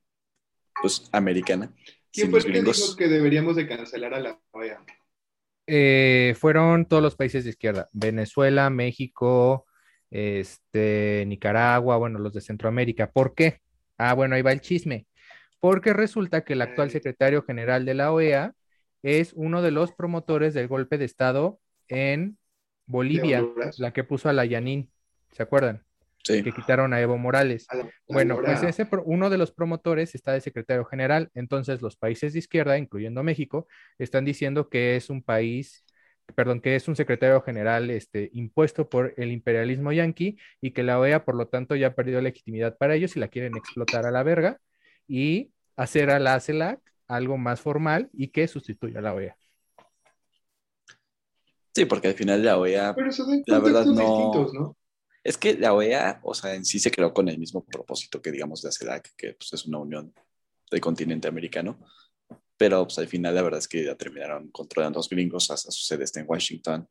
pues, 0.80 1.08
americana. 1.12 1.72
¿Quién 2.12 2.30
fue 2.30 2.38
los 2.40 2.46
el 2.46 2.52
que 2.52 2.62
dijo 2.62 2.96
que 2.96 3.08
deberíamos 3.08 3.56
de 3.56 3.68
cancelar 3.68 4.14
a 4.14 4.20
la 4.20 4.40
OEA? 4.52 4.84
Eh, 5.66 6.34
fueron 6.38 6.86
todos 6.86 7.02
los 7.02 7.16
países 7.16 7.44
de 7.44 7.50
izquierda, 7.50 7.88
Venezuela, 7.92 8.70
México, 8.70 9.66
este, 10.10 11.24
Nicaragua, 11.26 11.96
bueno, 11.96 12.18
los 12.18 12.32
de 12.32 12.40
Centroamérica. 12.40 13.10
¿Por 13.10 13.34
qué? 13.34 13.60
Ah, 13.98 14.14
bueno, 14.14 14.34
ahí 14.34 14.42
va 14.42 14.52
el 14.52 14.60
chisme. 14.60 15.06
Porque 15.58 15.92
resulta 15.92 16.44
que 16.44 16.52
el 16.52 16.62
actual 16.62 16.90
secretario 16.90 17.42
general 17.42 17.84
de 17.84 17.94
la 17.94 18.12
OEA 18.12 18.54
es 19.02 19.32
uno 19.34 19.62
de 19.62 19.70
los 19.70 19.92
promotores 19.92 20.54
del 20.54 20.68
golpe 20.68 20.98
de 20.98 21.04
Estado 21.04 21.58
en 21.88 22.38
Bolivia, 22.86 23.44
la 23.78 23.92
que 23.92 24.04
puso 24.04 24.28
a 24.28 24.32
la 24.32 24.44
Yanin, 24.44 24.90
¿se 25.32 25.42
acuerdan? 25.42 25.82
Sí. 26.26 26.42
Que 26.42 26.52
quitaron 26.52 26.92
a 26.92 27.00
Evo 27.00 27.16
Morales. 27.18 27.66
A 27.68 27.76
la- 27.76 27.84
a 27.84 27.88
Bueno, 28.08 28.36
pues 28.42 28.60
ese, 28.64 28.84
pro- 28.84 29.04
uno 29.04 29.30
de 29.30 29.38
los 29.38 29.52
promotores 29.52 30.14
está 30.16 30.32
de 30.32 30.40
secretario 30.40 30.84
general, 30.84 31.30
entonces 31.34 31.80
los 31.82 31.96
países 31.96 32.32
de 32.32 32.40
izquierda, 32.40 32.78
incluyendo 32.78 33.22
México, 33.22 33.68
están 33.98 34.24
diciendo 34.24 34.68
que 34.68 34.96
es 34.96 35.08
un 35.08 35.22
país, 35.22 35.84
perdón, 36.34 36.60
que 36.60 36.74
es 36.74 36.88
un 36.88 36.96
secretario 36.96 37.40
general 37.42 37.90
este, 37.90 38.30
impuesto 38.32 38.88
por 38.88 39.14
el 39.16 39.30
imperialismo 39.30 39.92
yanqui 39.92 40.36
y 40.60 40.72
que 40.72 40.82
la 40.82 40.98
OEA, 40.98 41.24
por 41.24 41.36
lo 41.36 41.46
tanto, 41.46 41.76
ya 41.76 41.86
ha 41.88 41.94
perdido 41.94 42.20
legitimidad 42.20 42.76
para 42.76 42.96
ellos 42.96 43.16
y 43.16 43.20
la 43.20 43.28
quieren 43.28 43.56
explotar 43.56 44.04
a 44.04 44.10
la 44.10 44.24
verga 44.24 44.58
y 45.06 45.52
hacer 45.76 46.10
a 46.10 46.18
la 46.18 46.40
CELAC 46.40 46.80
algo 47.06 47.38
más 47.38 47.60
formal 47.60 48.10
y 48.12 48.28
que 48.28 48.48
sustituya 48.48 48.98
a 48.98 49.02
la 49.02 49.14
OEA. 49.14 49.36
Sí, 51.72 51.84
porque 51.84 52.08
al 52.08 52.14
final 52.14 52.42
la 52.44 52.58
OEA, 52.58 52.94
Pero 52.96 53.10
de 53.12 53.42
La 53.46 53.58
verdad, 53.60 53.84
no- 53.84 53.92
distintos, 53.92 54.54
¿no? 54.54 54.76
Es 55.28 55.36
que 55.38 55.54
la 55.54 55.72
OEA, 55.74 56.20
o 56.22 56.34
sea, 56.34 56.54
en 56.54 56.64
sí 56.64 56.78
se 56.78 56.90
creó 56.90 57.12
con 57.12 57.28
el 57.28 57.38
mismo 57.38 57.64
propósito 57.64 58.20
que, 58.22 58.30
digamos, 58.30 58.62
de 58.62 58.72
CELAC, 58.72 59.14
que 59.16 59.34
pues, 59.34 59.52
es 59.52 59.66
una 59.66 59.78
unión 59.78 60.14
del 60.70 60.80
continente 60.80 61.28
americano, 61.28 61.78
pero 62.56 62.84
pues 62.84 62.98
al 62.98 63.08
final 63.08 63.34
la 63.34 63.42
verdad 63.42 63.58
es 63.58 63.68
que 63.68 63.84
ya 63.84 63.94
terminaron 63.96 64.48
controlando 64.50 64.98
los 64.98 65.08
gringos, 65.08 65.50
hasta 65.50 65.70
su 65.70 65.82
sede 65.84 66.04
está 66.04 66.20
en 66.20 66.26
Washington, 66.28 66.88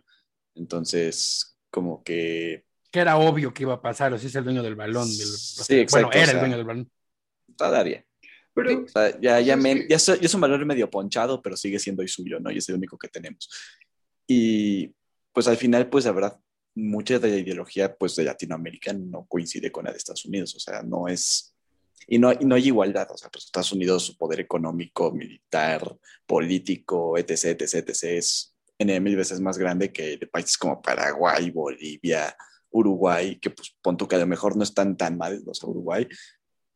entonces, 0.55 1.57
como 1.69 2.03
que 2.03 2.65
Que 2.91 2.99
era 2.99 3.17
obvio 3.17 3.53
que 3.53 3.63
iba 3.63 3.73
a 3.73 3.81
pasar, 3.81 4.13
o 4.13 4.17
si 4.17 4.27
es 4.27 4.35
el 4.35 4.43
dueño 4.43 4.63
del 4.63 4.75
balón. 4.75 5.07
Del, 5.07 5.27
Sí, 5.27 5.79
exacto, 5.79 6.07
Bueno, 6.07 6.09
era 6.13 6.21
o 6.21 6.25
sea, 6.25 6.33
el 6.33 6.39
dueño 6.39 6.57
del 6.57 6.65
balón. 6.65 6.91
todavía. 7.57 8.05
Pero 8.53 8.83
O 8.83 8.87
sea, 8.87 9.19
ya, 9.19 9.41
ya, 9.41 9.57
que- 9.57 9.85
ya, 9.89 9.95
es 9.97 10.33
un 10.33 10.41
valor 10.41 10.65
medio 10.65 10.89
ponchado, 10.89 11.41
pero 11.41 11.57
sigue 11.57 11.77
siendo 11.77 12.01
hoy 12.01 12.07
suyo, 12.07 12.39
¿no? 12.39 12.51
Y 12.51 12.59
es 12.59 12.69
el 12.69 12.75
único 12.75 12.97
que 12.97 13.09
tenemos. 13.09 13.49
Y 14.27 14.93
pues 15.33 15.47
al 15.49 15.57
final, 15.57 15.89
pues 15.89 16.05
la 16.05 16.13
verdad, 16.13 16.39
mucha 16.75 17.19
de 17.19 17.29
la 17.29 17.37
ideología 17.37 17.95
pues 17.95 18.15
de 18.15 18.23
Latinoamérica 18.23 18.93
no 18.93 19.25
coincide 19.25 19.71
con 19.71 19.85
la 19.85 19.91
de 19.91 19.97
Estados 19.97 20.25
Unidos, 20.25 20.55
o 20.55 20.59
sea, 20.59 20.83
no 20.83 21.07
es... 21.07 21.53
Y 22.07 22.19
no, 22.19 22.31
y 22.31 22.45
no 22.45 22.53
hay 22.53 22.67
igualdad, 22.67 23.09
o 23.11 23.17
sea, 23.17 23.31
pues 23.31 23.45
Estados 23.45 23.71
Unidos, 23.71 24.03
su 24.03 24.17
poder 24.17 24.39
económico, 24.39 25.11
militar, 25.11 25.97
político, 26.27 27.17
etc., 27.17 27.61
etc., 27.61 27.73
etc., 27.89 28.03
es 28.03 28.55
en 28.77 29.03
mil 29.03 29.15
veces 29.15 29.39
más 29.39 29.57
grande 29.57 29.91
que 29.91 30.17
de 30.17 30.27
países 30.27 30.57
como 30.57 30.81
Paraguay, 30.81 31.49
Bolivia, 31.49 32.35
Uruguay, 32.69 33.39
que 33.39 33.49
pues 33.49 33.75
pon 33.81 33.97
que 33.97 34.15
a 34.15 34.19
lo 34.19 34.27
mejor 34.27 34.57
no 34.57 34.63
están 34.63 34.97
tan 34.97 35.17
mal 35.17 35.41
los 35.45 35.63
Uruguay, 35.63 36.07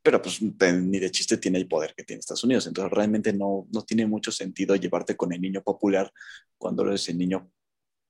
pero 0.02 0.22
pues 0.22 0.42
ni 0.42 1.00
de 1.00 1.12
chiste 1.12 1.38
tiene 1.38 1.58
el 1.58 1.68
poder 1.68 1.94
que 1.94 2.04
tiene 2.04 2.22
Estados 2.22 2.46
Unidos. 2.46 2.68
Entonces 2.68 2.92
realmente 2.92 3.34
no, 3.34 3.68
no 3.72 3.84
tiene 3.84 4.08
mucho 4.08 4.32
sentido 4.32 4.76
llevarte 4.76 5.16
con 5.18 5.34
el 5.34 5.42
niño 5.42 5.62
popular 5.62 6.12
cuando 6.58 6.84
eres 6.88 7.10
el 7.10 7.18
niño 7.18 7.52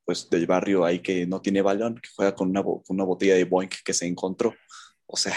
pues 0.09 0.27
del 0.27 0.47
barrio 0.47 0.83
ahí 0.83 1.01
que 1.01 1.27
no 1.27 1.39
tiene 1.39 1.61
balón, 1.61 1.99
que 2.01 2.09
juega 2.15 2.33
con 2.33 2.49
una, 2.49 2.63
con 2.63 2.81
una 2.87 3.03
botella 3.03 3.35
de 3.35 3.43
Boink 3.43 3.75
que 3.85 3.93
se 3.93 4.07
encontró. 4.07 4.55
O 5.05 5.15
sea, 5.15 5.35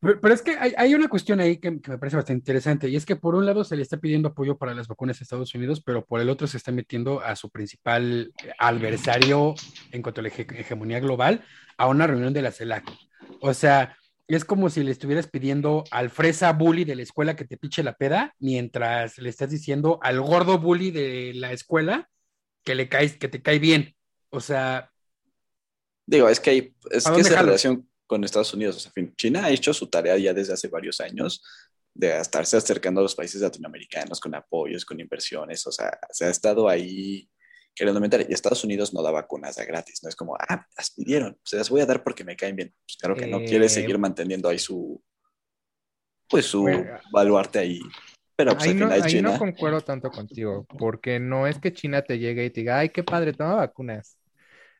Pero, 0.00 0.32
es 0.32 0.40
que 0.40 0.52
hay, 0.52 0.72
hay 0.78 0.94
una 0.94 1.08
cuestión 1.08 1.40
ahí 1.40 1.58
que, 1.58 1.72
me 1.72 1.98
parece 1.98 2.16
bastante 2.16 2.40
interesante, 2.40 2.88
y 2.88 2.96
es 2.96 3.04
que 3.04 3.16
por 3.16 3.34
un 3.34 3.44
lado 3.44 3.64
se 3.64 3.76
le 3.76 3.82
está 3.82 3.98
pidiendo 3.98 4.30
apoyo 4.30 4.56
para 4.56 4.72
las 4.72 4.88
vacunas 4.88 5.20
a 5.20 5.24
Estados 5.24 5.54
Unidos, 5.54 5.82
pero 5.84 6.06
por 6.06 6.22
el 6.22 6.30
otro 6.30 6.46
se 6.46 6.56
está 6.56 6.72
metiendo 6.72 7.20
a 7.20 7.36
su 7.36 7.50
principal 7.50 8.32
adversario 8.58 9.54
en 9.90 10.00
cuanto 10.00 10.22
a 10.22 10.24
la 10.24 10.30
hege- 10.30 10.60
hegemonía 10.60 10.98
global 10.98 11.44
a 11.76 11.86
una 11.86 12.06
reunión 12.06 12.32
de 12.32 12.40
la 12.40 12.50
CELAC. 12.50 12.90
O 13.42 13.52
sea, 13.52 13.94
es 14.26 14.46
como 14.46 14.70
si 14.70 14.82
le 14.82 14.90
estuvieras 14.90 15.26
pidiendo 15.26 15.84
al 15.90 16.08
fresa 16.08 16.50
bully 16.54 16.84
de 16.84 16.96
la 16.96 17.02
escuela 17.02 17.36
que 17.36 17.44
te 17.44 17.58
piche 17.58 17.82
la 17.82 17.92
peda, 17.92 18.34
mientras 18.38 19.18
le 19.18 19.28
estás 19.28 19.50
diciendo 19.50 19.98
al 20.02 20.18
gordo 20.22 20.58
bully 20.58 20.90
de 20.92 21.32
la 21.34 21.52
escuela 21.52 22.08
que 22.64 22.74
le 22.74 22.88
caes, 22.88 23.16
que 23.18 23.28
te 23.28 23.42
cae 23.42 23.58
bien. 23.58 23.94
O 24.30 24.40
sea, 24.40 24.90
digo, 26.06 26.28
es 26.28 26.40
que 26.40 26.50
hay, 26.50 26.74
es 26.90 27.06
¿A 27.06 27.14
que 27.14 27.20
esa 27.20 27.30
jalas? 27.30 27.44
relación 27.46 27.88
con 28.06 28.24
Estados 28.24 28.52
Unidos, 28.54 28.76
o 28.76 28.80
sea, 28.80 28.92
China 29.16 29.44
ha 29.46 29.50
hecho 29.50 29.72
su 29.72 29.88
tarea 29.88 30.16
ya 30.18 30.34
desde 30.34 30.52
hace 30.52 30.68
varios 30.68 31.00
años 31.00 31.42
de 31.94 32.18
estarse 32.18 32.56
acercando 32.56 33.00
a 33.00 33.02
los 33.02 33.14
países 33.14 33.40
latinoamericanos 33.40 34.20
con 34.20 34.34
apoyos, 34.34 34.84
con 34.84 35.00
inversiones, 35.00 35.66
o 35.66 35.72
sea, 35.72 35.98
se 36.10 36.24
ha 36.26 36.30
estado 36.30 36.68
ahí 36.68 37.28
queriendo 37.74 37.98
aumentar. 37.98 38.20
Y 38.28 38.32
Estados 38.34 38.64
Unidos 38.64 38.92
no 38.92 39.02
da 39.02 39.10
vacunas 39.10 39.58
a 39.58 39.64
gratis, 39.64 40.02
no 40.02 40.08
es 40.08 40.16
como, 40.16 40.34
ah, 40.36 40.66
las 40.76 40.90
pidieron, 40.90 41.38
se 41.44 41.56
las 41.56 41.70
voy 41.70 41.80
a 41.80 41.86
dar 41.86 42.02
porque 42.02 42.24
me 42.24 42.36
caen 42.36 42.56
bien. 42.56 42.74
Pues 42.86 42.96
claro 42.98 43.16
que 43.16 43.26
no 43.26 43.38
Eh, 43.40 43.44
quiere 43.46 43.68
seguir 43.68 43.98
manteniendo 43.98 44.48
ahí 44.48 44.58
su, 44.58 45.02
pues 46.28 46.46
su 46.46 46.64
baluarte 47.12 47.58
ahí. 47.60 47.80
Pero 48.36 48.52
pues 48.54 48.64
Ahí 48.64 48.70
al 48.70 48.74
no, 48.74 48.86
final 48.86 49.02
ahí 49.02 49.12
China, 49.12 49.32
no 49.32 49.38
concuerdo 49.38 49.80
tanto 49.80 50.10
contigo, 50.10 50.66
porque 50.78 51.18
no 51.20 51.46
es 51.46 51.58
que 51.58 51.72
China 51.72 52.02
te 52.02 52.18
llegue 52.18 52.44
y 52.44 52.50
te 52.50 52.60
diga, 52.60 52.78
ay, 52.78 52.90
qué 52.90 53.02
padre, 53.02 53.32
toma 53.32 53.54
vacunas. 53.54 54.18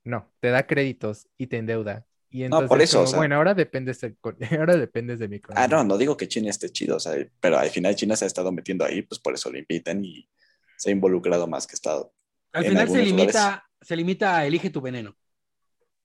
No, 0.04 0.32
te 0.40 0.48
da 0.50 0.66
créditos 0.66 1.28
y 1.38 1.46
te 1.46 1.58
endeuda. 1.58 2.06
Y 2.30 2.44
entonces, 2.44 2.68
por 2.68 2.80
eso, 2.82 2.98
como, 2.98 3.04
o 3.04 3.06
sea- 3.06 3.18
bueno, 3.18 3.36
ahora 3.36 3.54
dependes 3.54 4.00
de, 4.00 4.16
ahora 4.58 4.76
dependes 4.76 5.18
de 5.18 5.28
mi 5.28 5.40
Ah, 5.54 5.68
no, 5.68 5.84
no 5.84 5.98
digo 5.98 6.16
que 6.16 6.28
China 6.28 6.50
esté 6.50 6.70
chido, 6.70 6.96
o 6.96 7.00
sea, 7.00 7.14
pero 7.40 7.58
al 7.58 7.70
final 7.70 7.94
China 7.94 8.16
se 8.16 8.24
ha 8.24 8.28
estado 8.28 8.52
metiendo 8.52 8.84
ahí, 8.84 9.02
pues 9.02 9.20
por 9.20 9.34
eso 9.34 9.50
lo 9.50 9.58
invitan 9.58 10.04
y 10.04 10.28
se 10.76 10.90
ha 10.90 10.92
involucrado 10.92 11.46
más 11.46 11.66
que 11.66 11.74
Estado. 11.74 12.12
al 12.52 12.64
final 12.64 12.88
se 12.88 13.02
limita, 13.02 13.64
se 13.80 13.96
limita 13.96 14.36
a 14.38 14.46
elige 14.46 14.70
tu 14.70 14.80
veneno. 14.80 15.16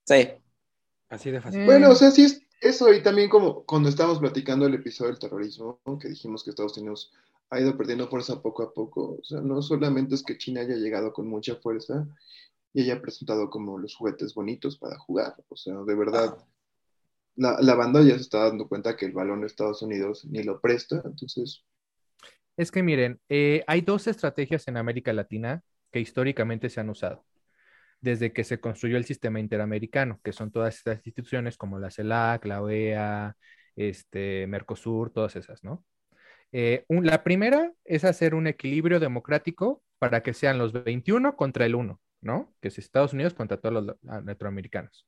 Sí, 0.04 0.16
Así 1.08 1.30
de 1.30 1.40
fácil. 1.40 1.60
Eh, 1.60 1.64
Bueno, 1.66 1.90
o 1.90 1.94
sea, 1.94 2.10
sí 2.10 2.24
es 2.24 2.42
eso, 2.60 2.92
y 2.92 3.02
también 3.02 3.28
como 3.30 3.64
cuando 3.64 3.88
estábamos 3.88 4.18
platicando 4.18 4.66
el 4.66 4.74
episodio 4.74 5.10
del 5.12 5.18
terrorismo, 5.20 5.80
¿no? 5.86 5.98
que 5.98 6.08
dijimos 6.08 6.42
que 6.42 6.50
Estados 6.50 6.76
Unidos 6.78 7.12
ha 7.50 7.60
ido 7.60 7.76
perdiendo 7.76 8.08
fuerza 8.08 8.42
poco 8.42 8.62
a 8.62 8.72
poco, 8.74 9.18
o 9.20 9.24
sea, 9.24 9.40
no 9.40 9.62
solamente 9.62 10.14
es 10.14 10.22
que 10.22 10.38
China 10.38 10.60
haya 10.62 10.76
llegado 10.76 11.12
con 11.12 11.28
mucha 11.28 11.56
fuerza 11.56 12.06
y 12.72 12.82
haya 12.82 13.00
presentado 13.00 13.50
como 13.50 13.78
los 13.78 13.94
juguetes 13.96 14.34
bonitos 14.34 14.78
para 14.78 14.98
jugar, 14.98 15.34
o 15.48 15.56
sea, 15.56 15.74
de 15.86 15.94
verdad, 15.94 16.36
la, 17.36 17.58
la 17.60 17.74
banda 17.74 18.02
ya 18.02 18.14
se 18.16 18.22
está 18.22 18.44
dando 18.44 18.68
cuenta 18.68 18.96
que 18.96 19.06
el 19.06 19.12
balón 19.12 19.40
de 19.40 19.46
Estados 19.46 19.82
Unidos 19.82 20.24
ni 20.26 20.42
lo 20.42 20.60
presta, 20.60 21.02
entonces, 21.04 21.64
Es 22.56 22.70
que 22.70 22.82
miren, 22.82 23.20
eh, 23.28 23.64
hay 23.66 23.80
dos 23.82 24.06
estrategias 24.06 24.66
en 24.68 24.76
América 24.76 25.12
Latina 25.12 25.62
que 25.92 26.00
históricamente 26.00 26.68
se 26.70 26.80
han 26.80 26.90
usado 26.90 27.24
desde 28.00 28.32
que 28.32 28.44
se 28.44 28.60
construyó 28.60 28.96
el 28.96 29.04
sistema 29.04 29.40
interamericano, 29.40 30.20
que 30.22 30.32
son 30.32 30.50
todas 30.52 30.76
estas 30.76 30.98
instituciones 30.98 31.56
como 31.56 31.78
la 31.78 31.90
CELAC, 31.90 32.44
la 32.46 32.62
OEA, 32.62 33.36
este, 33.76 34.46
Mercosur, 34.46 35.10
todas 35.12 35.36
esas, 35.36 35.64
¿no? 35.64 35.84
Eh, 36.52 36.84
la 36.88 37.22
primera 37.24 37.72
es 37.84 38.04
hacer 38.04 38.34
un 38.34 38.46
equilibrio 38.46 39.00
democrático 39.00 39.82
para 39.98 40.22
que 40.22 40.34
sean 40.34 40.58
los 40.58 40.72
21 40.72 41.36
contra 41.36 41.66
el 41.66 41.74
1, 41.74 42.00
¿no? 42.20 42.54
Que 42.60 42.68
es 42.68 42.78
Estados 42.78 43.12
Unidos 43.12 43.34
contra 43.34 43.58
todos 43.60 43.74
los 43.86 43.96
la- 44.02 44.20
latinoamericanos. 44.22 45.06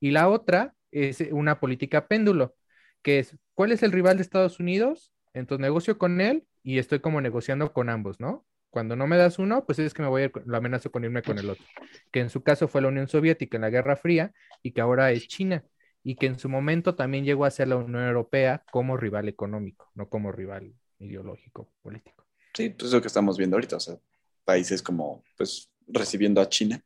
Y 0.00 0.10
la 0.12 0.28
otra 0.28 0.74
es 0.90 1.20
una 1.32 1.60
política 1.60 2.06
péndulo, 2.08 2.54
que 3.02 3.18
es, 3.20 3.36
¿cuál 3.54 3.72
es 3.72 3.82
el 3.82 3.92
rival 3.92 4.16
de 4.16 4.22
Estados 4.22 4.60
Unidos? 4.60 5.12
Entonces 5.34 5.62
negocio 5.62 5.98
con 5.98 6.20
él 6.20 6.46
y 6.62 6.78
estoy 6.78 7.00
como 7.00 7.20
negociando 7.20 7.72
con 7.72 7.88
ambos, 7.88 8.20
¿no? 8.20 8.46
Cuando 8.70 8.96
no 8.96 9.06
me 9.06 9.16
das 9.16 9.38
uno, 9.38 9.64
pues 9.66 9.78
es 9.78 9.94
que 9.94 10.02
me 10.02 10.08
voy 10.08 10.22
a 10.22 10.24
ir, 10.26 10.32
lo 10.44 10.56
amenazo 10.56 10.90
con 10.92 11.04
irme 11.04 11.22
con 11.22 11.38
el 11.38 11.50
otro. 11.50 11.64
Que 12.12 12.20
en 12.20 12.30
su 12.30 12.42
caso 12.42 12.68
fue 12.68 12.82
la 12.82 12.88
Unión 12.88 13.08
Soviética 13.08 13.56
en 13.56 13.62
la 13.62 13.70
Guerra 13.70 13.96
Fría 13.96 14.32
y 14.62 14.72
que 14.72 14.80
ahora 14.80 15.10
es 15.12 15.26
China. 15.28 15.64
Y 16.08 16.14
que 16.14 16.24
en 16.24 16.38
su 16.38 16.48
momento 16.48 16.94
también 16.94 17.26
llegó 17.26 17.44
a 17.44 17.50
ser 17.50 17.68
la 17.68 17.76
Unión 17.76 18.02
Europea 18.02 18.64
como 18.72 18.96
rival 18.96 19.28
económico, 19.28 19.90
no 19.94 20.08
como 20.08 20.32
rival 20.32 20.72
ideológico, 21.00 21.68
político. 21.82 22.24
Sí, 22.54 22.70
pues 22.70 22.86
es 22.86 22.94
lo 22.94 23.02
que 23.02 23.08
estamos 23.08 23.36
viendo 23.36 23.56
ahorita, 23.56 23.76
o 23.76 23.80
sea, 23.80 23.98
países 24.42 24.80
como, 24.82 25.22
pues, 25.36 25.70
recibiendo 25.86 26.40
a 26.40 26.48
China, 26.48 26.82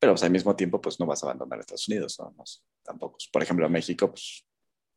pero 0.00 0.14
pues, 0.14 0.24
al 0.24 0.32
mismo 0.32 0.56
tiempo, 0.56 0.80
pues, 0.80 0.98
no 0.98 1.06
vas 1.06 1.22
a 1.22 1.26
abandonar 1.26 1.60
a 1.60 1.60
Estados 1.60 1.86
Unidos, 1.86 2.16
¿no? 2.18 2.34
No, 2.36 2.42
tampoco. 2.82 3.18
Por 3.32 3.40
ejemplo, 3.40 3.68
México, 3.68 4.10
pues, 4.10 4.44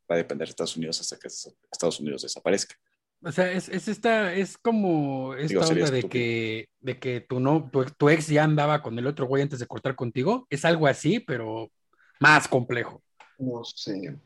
va 0.09 0.15
a 0.15 0.17
depender 0.17 0.47
de 0.47 0.49
Estados 0.49 0.75
Unidos 0.75 0.99
hasta 0.99 1.19
que 1.19 1.27
Estados 1.27 1.99
Unidos 1.99 2.23
desaparezca. 2.23 2.73
O 3.21 3.31
sea, 3.31 3.51
es, 3.51 3.69
es 3.69 3.87
esta, 3.87 4.33
es 4.33 4.57
como 4.57 5.35
esta 5.35 5.59
Digo, 5.59 5.61
onda 5.61 5.91
de 5.91 6.09
que, 6.09 6.69
de 6.79 6.97
que 6.97 7.21
tu, 7.21 7.39
no, 7.39 7.69
tu, 7.71 7.85
tu 7.85 8.09
ex 8.09 8.29
ya 8.29 8.43
andaba 8.43 8.81
con 8.81 8.97
el 8.97 9.05
otro 9.05 9.27
güey 9.27 9.43
antes 9.43 9.59
de 9.59 9.67
cortar 9.67 9.95
contigo. 9.95 10.47
Es 10.49 10.65
algo 10.65 10.87
así, 10.87 11.19
pero 11.19 11.71
más 12.19 12.47
complejo, 12.47 13.03
No 13.37 13.63
sé. 13.63 14.17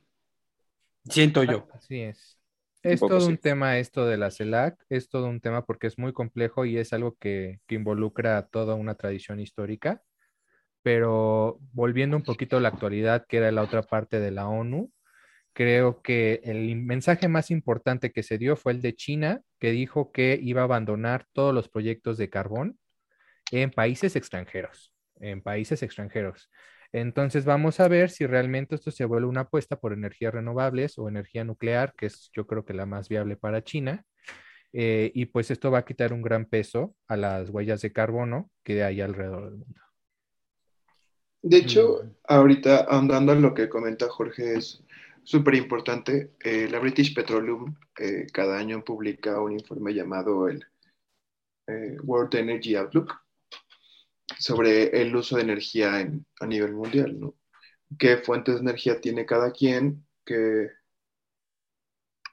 siento 1.05 1.43
yo. 1.43 1.67
Así 1.73 2.01
es. 2.01 2.37
Es 2.83 2.99
todo 2.99 3.27
un 3.27 3.37
tema 3.37 3.77
esto 3.77 4.07
de 4.07 4.17
la 4.17 4.31
CELAC, 4.31 4.83
es 4.89 5.07
todo 5.07 5.27
un 5.27 5.39
tema 5.39 5.65
porque 5.65 5.85
es 5.85 5.99
muy 5.99 6.13
complejo 6.13 6.65
y 6.65 6.77
es 6.77 6.93
algo 6.93 7.15
que, 7.17 7.59
que 7.67 7.75
involucra 7.75 8.47
toda 8.47 8.73
una 8.73 8.95
tradición 8.95 9.39
histórica. 9.39 10.01
Pero 10.81 11.59
volviendo 11.73 12.17
un 12.17 12.23
poquito 12.23 12.57
a 12.57 12.59
la 12.59 12.69
actualidad, 12.69 13.27
que 13.27 13.37
era 13.37 13.51
la 13.51 13.61
otra 13.61 13.83
parte 13.83 14.19
de 14.19 14.31
la 14.31 14.47
ONU, 14.47 14.91
creo 15.53 16.01
que 16.01 16.41
el 16.43 16.75
mensaje 16.75 17.27
más 17.27 17.51
importante 17.51 18.11
que 18.11 18.23
se 18.23 18.37
dio 18.37 18.55
fue 18.55 18.71
el 18.71 18.81
de 18.81 18.95
China, 18.95 19.41
que 19.59 19.71
dijo 19.71 20.11
que 20.11 20.39
iba 20.41 20.61
a 20.61 20.65
abandonar 20.65 21.27
todos 21.33 21.53
los 21.53 21.69
proyectos 21.69 22.17
de 22.17 22.29
carbón 22.29 22.79
en 23.51 23.69
países 23.71 24.15
extranjeros, 24.15 24.93
en 25.19 25.41
países 25.41 25.83
extranjeros. 25.83 26.49
Entonces 26.93 27.45
vamos 27.45 27.79
a 27.79 27.87
ver 27.87 28.09
si 28.09 28.25
realmente 28.25 28.75
esto 28.75 28.91
se 28.91 29.05
vuelve 29.05 29.27
una 29.27 29.41
apuesta 29.41 29.79
por 29.79 29.93
energías 29.93 30.33
renovables 30.33 30.97
o 30.97 31.07
energía 31.07 31.43
nuclear, 31.43 31.93
que 31.97 32.07
es 32.07 32.29
yo 32.33 32.45
creo 32.45 32.65
que 32.65 32.73
la 32.73 32.85
más 32.85 33.07
viable 33.07 33.37
para 33.37 33.63
China. 33.63 34.05
Eh, 34.73 35.11
y 35.13 35.25
pues 35.25 35.51
esto 35.51 35.69
va 35.69 35.79
a 35.79 35.85
quitar 35.85 36.13
un 36.13 36.21
gran 36.21 36.45
peso 36.45 36.95
a 37.07 37.17
las 37.17 37.49
huellas 37.49 37.81
de 37.81 37.91
carbono 37.91 38.49
que 38.63 38.83
hay 38.83 39.01
alrededor 39.01 39.45
del 39.45 39.59
mundo. 39.59 39.81
De 41.43 41.57
hecho, 41.57 42.03
ahorita 42.27 42.85
andando 42.87 43.33
en 43.33 43.41
lo 43.41 43.53
que 43.53 43.67
comenta 43.67 44.07
Jorge 44.07 44.55
es 44.55 44.83
súper 45.23 45.55
importante. 45.55 46.33
Eh, 46.39 46.67
la 46.69 46.79
British 46.79 47.13
Petroleum 47.15 47.75
eh, 47.97 48.27
cada 48.31 48.57
año 48.57 48.83
publica 48.83 49.41
un 49.41 49.53
informe 49.53 49.93
llamado 49.93 50.47
el 50.47 50.63
eh, 51.67 51.97
World 52.03 52.35
Energy 52.35 52.75
Outlook 52.75 53.13
sobre 54.39 55.01
el 55.01 55.15
uso 55.15 55.37
de 55.37 55.43
energía 55.43 56.01
en- 56.01 56.25
a 56.39 56.47
nivel 56.47 56.73
mundial, 56.73 57.19
¿no? 57.19 57.35
¿Qué 57.99 58.17
fuentes 58.17 58.55
de 58.55 58.61
energía 58.61 59.01
tiene 59.01 59.25
cada 59.25 59.51
quien? 59.51 60.05
¿Qué, 60.25 60.69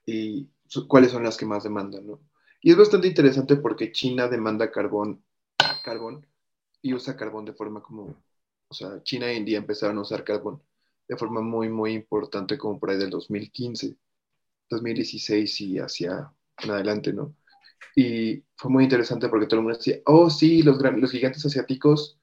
y 0.06 0.50
cuáles 0.88 1.12
son 1.12 1.24
las 1.24 1.36
que 1.36 1.46
más 1.46 1.64
demandan, 1.64 2.06
¿no? 2.06 2.20
Y 2.60 2.70
es 2.72 2.76
bastante 2.76 3.06
interesante 3.08 3.56
porque 3.56 3.92
China 3.92 4.28
demanda 4.28 4.70
carbón, 4.70 5.24
carbón 5.84 6.26
y 6.82 6.94
usa 6.94 7.16
carbón 7.16 7.44
de 7.46 7.54
forma 7.54 7.82
como 7.82 8.22
o 8.70 8.74
sea, 8.74 9.02
China 9.04 9.28
e 9.30 9.36
India 9.36 9.58
empezaron 9.58 9.98
a 9.98 10.02
usar 10.02 10.24
carbón 10.24 10.62
de 11.08 11.16
forma 11.18 11.42
muy, 11.42 11.68
muy 11.70 11.92
importante 11.94 12.58
como 12.58 12.80
por 12.80 12.90
ahí 12.90 12.98
del 12.98 13.10
2015, 13.10 13.96
2016 14.70 15.60
y 15.62 15.78
hacia 15.80 16.32
adelante, 16.58 17.12
¿no? 17.14 17.36
Y 17.96 18.44
fue 18.56 18.70
muy 18.70 18.84
interesante 18.84 19.28
porque 19.28 19.46
todo 19.46 19.60
el 19.60 19.64
mundo 19.64 19.78
decía, 19.78 19.98
oh, 20.06 20.30
sí, 20.30 20.62
los, 20.62 20.78
gran- 20.78 21.00
los 21.00 21.10
gigantes 21.10 21.44
asiáticos 21.44 22.18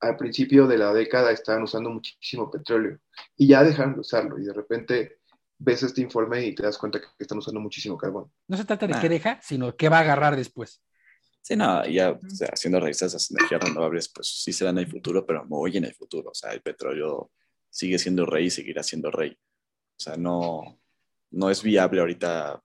al 0.00 0.16
principio 0.16 0.66
de 0.66 0.78
la 0.78 0.92
década 0.92 1.30
estaban 1.32 1.62
usando 1.62 1.90
muchísimo 1.90 2.50
petróleo 2.50 2.98
y 3.36 3.46
ya 3.48 3.62
dejaron 3.64 3.94
de 3.94 4.00
usarlo 4.00 4.38
y 4.38 4.44
de 4.44 4.52
repente 4.52 5.18
ves 5.58 5.82
este 5.82 6.02
informe 6.02 6.44
y 6.44 6.54
te 6.54 6.62
das 6.62 6.76
cuenta 6.76 7.00
que 7.00 7.06
están 7.18 7.38
usando 7.38 7.60
muchísimo 7.60 7.96
carbón. 7.96 8.30
No 8.48 8.56
se 8.56 8.64
trata 8.64 8.86
de 8.86 8.94
Ah. 8.94 9.00
qué 9.00 9.08
deja, 9.08 9.40
sino 9.42 9.74
qué 9.76 9.88
va 9.88 9.98
a 9.98 10.00
agarrar 10.00 10.36
después. 10.36 10.82
Sí, 11.40 11.56
no, 11.56 11.86
ya 11.86 12.10
o 12.12 12.30
sea, 12.30 12.48
haciendo 12.52 12.80
revistas 12.80 13.12
las 13.14 13.30
energías 13.30 13.62
renovables, 13.62 14.08
pues 14.08 14.28
sí 14.28 14.52
serán 14.52 14.78
en 14.78 14.84
el 14.84 14.90
futuro, 14.90 15.24
pero 15.26 15.44
muy 15.44 15.76
en 15.76 15.84
el 15.84 15.94
futuro. 15.94 16.30
O 16.30 16.34
sea, 16.34 16.52
el 16.52 16.60
petróleo 16.62 17.30
sigue 17.70 17.98
siendo 17.98 18.24
rey 18.26 18.46
y 18.46 18.50
seguirá 18.50 18.82
siendo 18.82 19.10
rey. 19.10 19.30
O 19.32 20.00
sea, 20.00 20.16
no, 20.16 20.80
no 21.30 21.50
es 21.50 21.62
viable 21.62 22.00
ahorita 22.00 22.62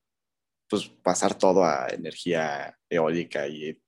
pues 0.70 0.88
pasar 1.04 1.38
todo 1.38 1.64
a 1.66 1.88
energía 1.90 2.78
eólica 2.90 3.48
y 3.48 3.82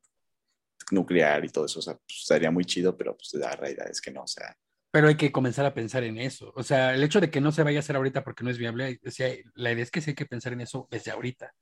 nuclear 0.91 1.45
y 1.45 1.49
todo 1.49 1.65
eso. 1.65 1.79
O 1.79 1.81
sea, 1.81 1.93
pues, 1.95 2.25
sería 2.25 2.51
muy 2.51 2.65
chido, 2.65 2.97
pero 2.97 3.15
pues 3.15 3.33
la 3.35 3.51
realidad 3.55 3.87
es 3.89 4.01
que 4.01 4.11
no. 4.11 4.23
O 4.23 4.27
sea, 4.27 4.55
Pero 4.91 5.07
hay 5.07 5.15
que 5.15 5.31
comenzar 5.31 5.65
a 5.65 5.73
pensar 5.73 6.03
en 6.03 6.17
eso. 6.17 6.51
O 6.55 6.63
sea, 6.63 6.93
el 6.93 7.03
hecho 7.03 7.21
de 7.21 7.29
que 7.31 7.39
no 7.41 7.51
se 7.51 7.63
vaya 7.63 7.79
a 7.79 7.81
hacer 7.81 7.95
ahorita 7.95 8.23
porque 8.23 8.43
no 8.43 8.49
es 8.49 8.57
viable, 8.57 8.99
o 9.05 9.11
sea, 9.11 9.33
la 9.55 9.71
idea 9.71 9.83
es 9.83 9.91
que 9.91 10.01
sí 10.01 10.11
hay 10.11 10.15
que 10.15 10.25
pensar 10.25 10.53
en 10.53 10.61
eso 10.61 10.87
desde 10.91 11.11
ahorita. 11.11 11.53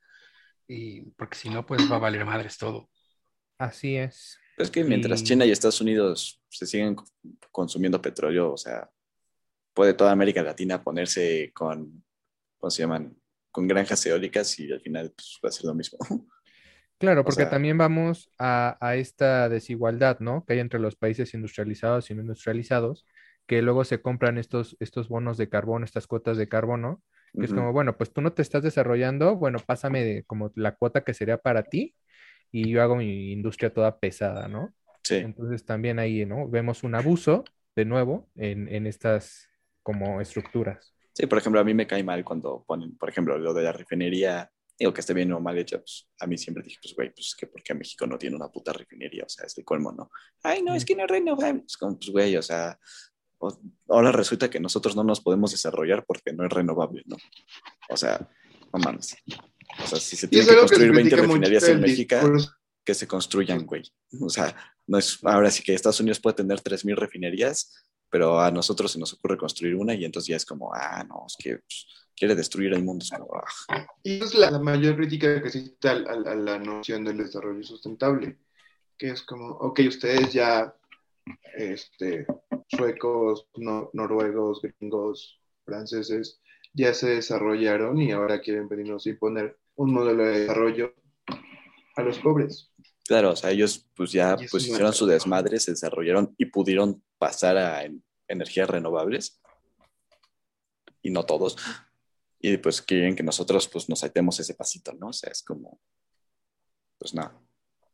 Y 0.68 1.02
porque 1.12 1.38
si 1.38 1.50
no, 1.50 1.66
pues 1.66 1.82
va 1.92 1.98
a 1.98 2.00
valer 2.00 2.26
madres 2.26 2.58
todo. 2.58 2.90
Así 3.58 3.98
es. 3.98 4.38
es 4.58 4.72
que 4.72 4.84
mientras 4.84 5.22
Y- 5.22 5.26
China 5.26 5.46
y 5.46 5.52
Estados 5.52 5.82
Unidos 5.82 6.42
se 6.50 6.66
siguen 6.66 6.96
co- 6.96 7.06
consumiendo 7.52 8.02
petróleo, 8.02 8.54
o 8.54 8.58
sea, 8.58 8.90
puede 9.74 9.94
toda 9.94 10.12
América 10.12 10.42
Latina 10.44 10.84
ponerse 10.84 11.52
con, 11.54 12.04
¿cómo 12.58 12.72
se 12.72 12.84
llaman? 12.84 13.19
Con 13.52 13.68
granjas 13.68 14.06
eólicas 14.06 14.60
y 14.60 14.72
al 14.72 14.82
final 14.82 15.12
pues, 15.16 15.40
va 15.44 15.50
a 15.50 15.52
ser 15.52 15.66
lo 15.66 15.74
mismo. 15.76 15.98
Claro, 16.98 17.24
O 17.28 17.32
porque 17.32 17.46
sea- 17.46 17.50
también 17.50 17.78
vamos 17.78 18.30
a, 18.38 18.78
a 18.86 18.96
esta 18.96 19.48
desigualdad, 19.50 20.20
¿no? 20.20 20.44
Que 20.46 20.54
hay 20.54 20.60
entre 20.60 20.80
los 20.82 20.96
países 20.98 21.34
industrializados 21.34 22.10
y 22.12 22.16
no 22.16 22.22
industrializados, 22.22 23.06
que 23.48 23.62
luego 23.62 23.86
se 23.86 24.02
compran 24.02 24.38
estos, 24.38 24.76
estos 24.82 25.08
bonos 25.08 25.38
de 25.38 25.48
carbono, 25.50 25.86
estas 25.86 26.08
cuotas 26.08 26.38
de 26.38 26.50
carbono, 26.50 27.02
que 27.40 27.46
es 27.46 27.54
como, 27.54 27.72
bueno, 27.72 27.98
pues 27.98 28.12
tú 28.12 28.20
no 28.22 28.34
te 28.34 28.42
estás 28.42 28.64
desarrollando, 28.64 29.36
bueno, 29.38 29.60
pásame 29.66 30.04
de- 30.04 30.24
como 30.26 30.52
la 30.56 30.76
cuota 30.76 31.04
que 31.04 31.14
sería 31.14 31.38
para 31.38 31.64
ti 31.64 31.96
y 32.52 32.70
yo 32.70 32.82
hago 32.84 32.96
mi 32.98 33.32
industria 33.32 33.74
toda 33.74 34.00
pesada, 34.00 34.48
¿no? 34.50 34.74
Sí, 35.04 35.16
Entonces 35.22 35.66
también 35.66 36.00
ahí, 36.00 36.26
¿no? 36.26 36.50
Vemos 36.50 36.84
un 36.84 36.96
abuso, 36.96 37.44
de 37.76 37.86
nuevo, 37.86 38.30
en, 38.36 38.68
en 38.70 38.88
estas 38.88 39.48
como 39.84 40.20
estructuras. 40.22 40.94
Sí, 41.14 41.26
por 41.28 41.38
ejemplo, 41.38 41.60
a 41.60 41.64
mí 41.64 41.74
me 41.74 41.88
cae 41.88 42.04
mal 42.04 42.24
cuando 42.24 42.64
ponen, 42.66 42.98
por 42.98 43.10
ejemplo, 43.10 43.38
lo 43.38 43.54
de 43.54 43.64
la 43.64 43.72
refinería, 43.72 44.50
digo 44.78 44.94
que 44.94 45.02
esté 45.02 45.14
bien 45.14 45.32
o 45.34 45.40
mal 45.40 45.58
hecha, 45.58 45.78
pues 45.78 46.08
a 46.20 46.28
mí 46.28 46.38
siempre 46.38 46.64
dije, 46.64 46.78
pues 46.82 46.96
güey, 46.96 47.14
pues 47.14 47.36
que 47.38 47.48
porque 47.48 47.74
México 47.74 48.08
no 48.08 48.18
tiene 48.18 48.36
una 48.36 48.50
puta 48.50 48.72
refinería, 48.72 49.26
o 49.26 49.30
sea, 49.30 49.46
es 49.46 49.54
de 49.56 49.64
colmo, 49.64 49.92
¿no? 49.92 50.10
Ay, 50.44 50.64
no, 50.64 50.74
es 50.74 50.86
que 50.86 50.96
no 50.96 51.04
es 51.04 51.10
renovable. 51.10 51.64
Es 51.68 51.76
como, 51.76 51.98
pues 51.98 52.10
güey, 52.10 52.38
o 52.38 52.42
sea, 52.42 52.80
ahora 53.90 54.12
resulta 54.12 54.50
que 54.50 54.60
nosotros 54.60 54.96
no 54.96 55.04
nos 55.04 55.22
podemos 55.22 55.52
desarrollar 55.52 56.06
porque 56.06 56.32
no 56.34 56.46
es 56.46 56.52
renovable, 56.52 57.04
¿no? 57.06 57.18
O 57.90 57.98
sea, 57.98 58.30
no 58.74 58.80
mames. 58.80 59.18
O 59.84 59.88
sea, 59.88 60.00
si 60.00 60.16
se 60.16 60.28
tienen 60.28 60.48
que 60.48 60.54
algo 60.54 60.64
que 60.64 60.76
se 60.76 60.88
construir 60.88 60.96
20 60.96 61.10
critica 61.10 61.28
mucho 61.28 61.40
refinerías 61.40 61.70
en 61.70 61.82
México, 61.82 62.56
que 62.86 62.94
se 62.94 63.08
construyan, 63.08 63.66
güey. 63.66 63.84
O 64.22 64.30
sea, 64.30 64.56
no 64.88 64.98
es, 64.98 65.20
ahora 65.24 65.52
sí 65.52 65.62
que 65.62 65.74
Estados 65.74 66.00
Unidos 66.00 66.20
puede 66.20 66.38
tener 66.38 66.60
3.000 66.60 66.96
refinerías, 66.96 67.89
pero 68.10 68.40
a 68.40 68.52
nosotros 68.52 68.92
se 68.92 69.00
nos 69.00 69.14
ocurre 69.14 69.38
construir 69.38 69.76
una 69.76 69.94
y 69.94 70.06
entonces 70.06 70.28
ya 70.30 70.36
es 70.38 70.46
como, 70.46 70.74
ah, 70.74 71.04
no, 71.08 71.26
es 71.28 71.36
que 71.38 71.58
pues, 71.60 71.86
quiere 72.16 72.36
destruir 72.36 72.74
el 72.74 72.84
mundo. 72.84 73.04
Es 73.04 73.12
como, 73.12 73.30
ah. 73.70 73.86
Y 74.04 74.16
esa 74.18 74.26
es 74.26 74.34
la, 74.36 74.52
la 74.52 74.60
mayor 74.60 74.96
crítica 74.96 75.42
que 75.42 75.48
existe 75.48 75.88
al- 75.90 76.08
al- 76.08 76.28
a, 76.28 76.36
la 76.36 76.60
noción 76.60 77.06
del 77.06 77.18
desarrollo 77.18 77.64
sustentable, 77.64 78.38
que 78.98 79.10
es 79.12 79.22
como, 79.24 79.48
ok, 79.50 79.80
ustedes 79.88 80.34
ya, 80.34 80.76
este, 81.56 82.26
suecos, 82.68 83.48
no- 83.58 83.90
noruegos, 83.94 84.62
gringos, 84.62 85.40
franceses, 85.66 86.42
ya 86.74 86.94
se 86.94 87.10
desarrollaron 87.10 88.00
y 88.02 88.12
ahora 88.12 88.42
quieren 88.42 88.68
venirnos 88.68 89.06
a 89.06 89.10
imponer 89.10 89.58
un 89.76 89.94
modelo 89.94 90.24
de 90.26 90.42
desarrollo 90.42 90.94
a 91.96 92.02
los 92.02 92.20
pobres. 92.20 92.72
Claro, 93.08 93.32
o 93.32 93.36
sea, 93.36 93.50
ellos 93.52 93.88
pues 93.96 94.12
ya 94.12 94.38
pues 94.52 94.68
hicieron 94.68 94.94
su 94.94 95.06
desmadre, 95.08 95.60
se 95.60 95.72
desarrollaron 95.72 96.36
y 96.38 96.46
pudieron 96.46 97.02
pasar 97.20 97.58
a 97.58 97.84
en- 97.84 98.04
energías 98.28 98.70
renovables. 98.70 99.40
Y 101.04 101.12
no 101.12 101.24
todos. 101.26 101.56
Y 102.40 102.58
pues 102.58 102.82
quieren 102.82 103.16
que 103.16 103.24
nosotros 103.24 103.68
pues 103.68 103.88
nos 103.90 104.00
saltemos 104.00 104.40
ese 104.40 104.54
pasito, 104.56 104.94
¿no? 104.94 105.10
O 105.10 105.14
sea, 105.14 105.30
es 105.32 105.44
como, 105.44 105.80
pues 106.98 107.14
nada. 107.14 107.40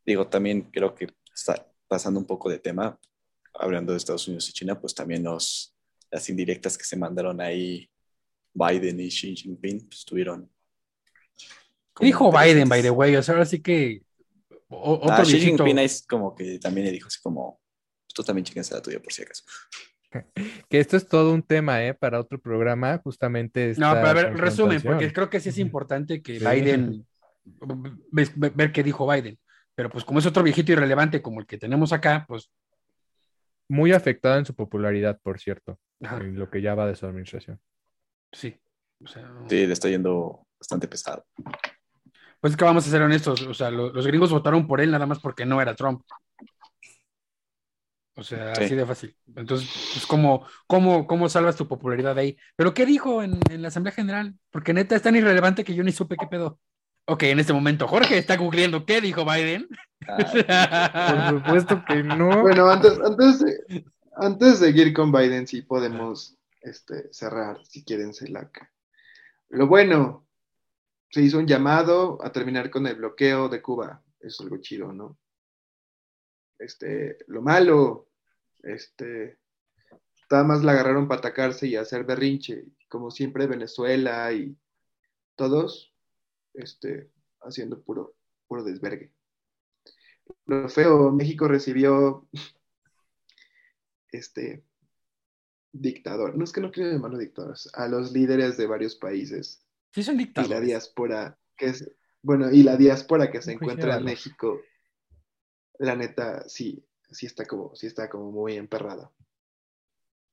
Digo, 0.06 0.28
también 0.28 0.70
creo 0.72 0.94
que 0.96 1.08
está 1.34 1.68
pasando 1.88 2.20
un 2.20 2.26
poco 2.26 2.50
de 2.50 2.60
tema, 2.60 3.00
hablando 3.54 3.92
de 3.92 3.98
Estados 3.98 4.28
Unidos 4.28 4.50
y 4.50 4.54
China, 4.54 4.80
pues 4.80 4.94
también 4.96 5.24
los, 5.24 5.76
las 6.12 6.30
indirectas 6.30 6.78
que 6.78 6.84
se 6.84 6.96
mandaron 6.96 7.42
ahí 7.42 7.90
Biden 8.54 9.00
y 9.02 9.10
Xi 9.10 9.36
Jinping, 9.36 9.88
pues 9.90 10.06
tuvieron... 10.06 10.50
Dijo 12.00 12.32
Biden, 12.32 12.68
by 12.68 12.82
the 12.82 12.92
way. 12.92 13.16
O 13.16 13.24
sea, 13.24 13.34
ahora 13.36 13.46
sí 13.46 13.62
que. 13.62 14.02
o- 14.68 14.96
otro 14.96 15.10
Ah, 15.12 15.24
Xi. 15.24 15.40
Jinping 15.40 15.80
es 15.80 16.06
como 16.06 16.36
que 16.36 16.60
también 16.60 16.88
le 16.88 16.92
dijo 16.94 17.08
así 17.08 17.20
como, 17.22 17.62
tú 18.16 18.24
también 18.24 18.46
chéquense 18.46 18.74
la 18.74 18.82
tuya 18.82 19.00
por 19.00 19.14
si 19.14 19.22
acaso. 19.24 19.44
Que 20.70 20.80
esto 20.80 20.96
es 20.96 21.08
todo 21.10 21.34
un 21.34 21.44
tema, 21.44 21.84
¿eh? 21.84 21.94
Para 21.94 22.22
otro 22.22 22.40
programa, 22.40 22.98
justamente. 23.04 23.74
No, 23.78 23.92
pero 23.96 24.08
a 24.08 24.14
ver, 24.14 24.34
resumen, 24.38 24.82
porque 24.82 25.12
creo 25.12 25.30
que 25.30 25.42
sí 25.42 25.50
es 25.50 25.58
importante 25.58 26.22
que 26.22 26.40
Sí. 26.40 26.46
Biden. 26.46 27.06
Ver, 28.56 28.72
qué 28.72 28.82
dijo 28.82 29.06
Biden. 29.12 29.38
Pero 29.76 29.90
pues 29.90 30.06
como 30.06 30.20
es 30.20 30.26
otro 30.26 30.42
viejito 30.42 30.72
irrelevante 30.72 31.22
como 31.22 31.42
el 31.42 31.46
que 31.46 31.58
tenemos 31.58 31.92
acá, 31.92 32.24
pues 32.30 32.50
Muy 33.68 33.92
afectada 33.92 34.38
en 34.38 34.46
su 34.46 34.56
popularidad, 34.56 35.20
por 35.22 35.40
cierto, 35.40 35.80
ajá, 36.02 36.18
en 36.18 36.40
lo 36.40 36.50
que 36.50 36.62
ya 36.62 36.76
va 36.76 36.88
de 36.88 36.96
su 36.96 37.06
administración. 37.06 37.60
sí. 38.32 38.56
O 39.04 39.08
sea, 39.08 39.30
Sí, 39.50 39.68
le 39.68 39.74
está 39.74 39.90
yendo 39.90 40.48
bastante 40.58 40.88
pesado. 40.88 41.26
pues 42.40 42.54
es 42.54 42.58
que 42.58 42.64
vamos 42.64 42.88
a 42.88 42.90
ser 42.90 43.02
honestos, 43.02 43.42
o 43.42 43.54
sea, 43.54 43.70
lo- 43.70 43.92
los 43.92 44.08
gringos 44.08 44.32
votaron 44.32 44.66
por 44.66 44.80
él 44.80 44.92
nada 44.92 45.06
más 45.06 45.20
porque 45.20 45.46
no 45.46 45.62
era 45.62 45.76
Trump. 45.76 46.02
O 48.16 48.24
sea, 48.24 48.56
Sí. 48.56 48.64
así 48.66 48.76
de 48.76 48.86
fácil. 48.86 49.16
Entonces, 49.36 49.70
pues, 49.94 50.06
¿cómo, 50.06 50.46
cómo, 50.68 51.06
cómo 51.06 51.28
salvas 51.30 51.56
tu 51.58 51.68
popularidad 51.68 52.16
de 52.16 52.22
ahí? 52.22 52.38
¿Pero 52.56 52.74
qué 52.74 52.86
dijo 52.86 53.22
en, 53.22 53.40
en 53.50 53.62
la 53.62 53.68
Asamblea 53.68 53.94
General? 53.94 54.34
Porque 54.52 54.74
neta 54.74 54.96
es 54.96 55.02
tan 55.02 55.16
irrelevante 55.16 55.64
que 55.64 55.76
yo 55.76 55.84
ni 55.84 55.92
supe 55.92 56.16
qué 56.18 56.28
pedo. 56.28 56.60
Ok, 57.08 57.24
en 57.24 57.40
este 57.40 57.54
momento 57.54 57.88
Jorge 57.88 58.18
está 58.18 58.36
googleando 58.38 58.86
qué 58.86 59.00
dijo 59.02 59.26
Biden. 59.26 59.68
Por 60.00 61.30
supuesto 61.30 61.84
que 61.88 62.04
no. 62.04 62.42
Bueno, 62.42 62.70
antes, 62.70 63.00
antes, 63.00 63.40
de, 63.40 63.86
antes 64.16 64.60
de 64.60 64.68
seguir 64.68 64.94
con 64.94 65.12
Biden, 65.12 65.46
sí 65.46 65.62
podemos 65.62 66.38
este, 66.62 67.12
cerrar, 67.14 67.64
si 67.66 67.84
quieren, 67.84 68.14
CELAC. 68.14 68.72
Lo 69.50 69.68
bueno, 69.68 70.26
se 71.12 71.22
hizo 71.22 71.38
un 71.38 71.48
llamado 71.48 72.18
a 72.24 72.32
terminar 72.32 72.70
con 72.70 72.88
el 72.88 72.96
bloqueo 72.96 73.50
de 73.50 73.62
Cuba. 73.62 74.02
Es 74.20 74.40
algo 74.42 74.58
chido, 74.58 74.92
¿no? 74.92 75.18
Este, 76.58 77.18
lo 77.28 77.42
malo, 77.42 78.10
este, 78.64 79.38
nada 80.32 80.44
más 80.44 80.64
la 80.64 80.72
agarraron 80.74 81.08
para 81.08 81.20
atacarse 81.20 81.68
y 81.68 81.76
hacer 81.76 82.06
berrinche, 82.06 82.66
como 82.88 83.12
siempre 83.12 83.48
Venezuela 83.48 84.32
y 84.34 84.58
todos, 85.36 85.94
este, 86.54 87.12
haciendo 87.42 87.82
puro, 87.84 88.16
puro 88.48 88.64
desvergue. 88.64 89.12
Lo 90.46 90.70
feo, 90.70 91.12
México 91.12 91.48
recibió 91.48 92.28
este 94.12 94.64
dictador, 95.72 96.38
no 96.38 96.44
es 96.46 96.52
que 96.54 96.62
no 96.62 96.72
quiero 96.72 96.92
llamarlo 96.92 97.18
dictadores, 97.18 97.70
a 97.74 97.88
los 97.88 98.12
líderes 98.14 98.58
de 98.58 98.66
varios 98.68 98.96
países 98.96 99.62
Sí, 99.94 100.04
son 100.04 100.16
y 100.16 100.48
la 100.48 100.60
dictadores. 100.60 100.62
diáspora 100.62 101.40
que 101.58 101.68
es, 101.68 101.92
bueno, 102.22 102.52
y 102.52 102.64
la 102.64 102.78
diáspora 102.78 103.32
que 103.32 103.42
se 103.42 103.54
encuentra 103.54 104.00
en. 104.00 104.04
México, 104.04 104.62
la 105.80 105.96
neta, 105.96 106.48
sí, 106.48 106.84
sí 107.12 107.26
está 107.26 107.46
como, 107.46 107.76
sí 107.76 107.88
está 107.88 108.10
como 108.10 108.32
muy 108.32 108.56
emperrada. 108.56 109.12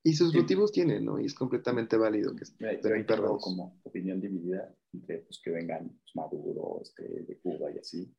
Y 0.05 0.13
sus 0.13 0.31
Sí. 0.31 0.37
motivos 0.39 0.71
tienen, 0.71 1.05
¿no? 1.05 1.19
Y 1.19 1.25
es 1.25 1.33
completamente 1.33 1.95
válido 1.95 2.35
que 2.35 2.43
estén 2.43 2.69
emperrados. 2.95 3.41
como 3.41 3.79
opinión 3.83 4.19
dividida 4.19 4.73
entre 4.91 5.19
pues, 5.19 5.39
que 5.41 5.51
vengan 5.51 5.87
pues, 5.89 6.15
Maduro, 6.15 6.79
este, 6.81 7.03
de 7.07 7.37
Cuba 7.39 7.71
y 7.71 7.79
así. 7.79 8.13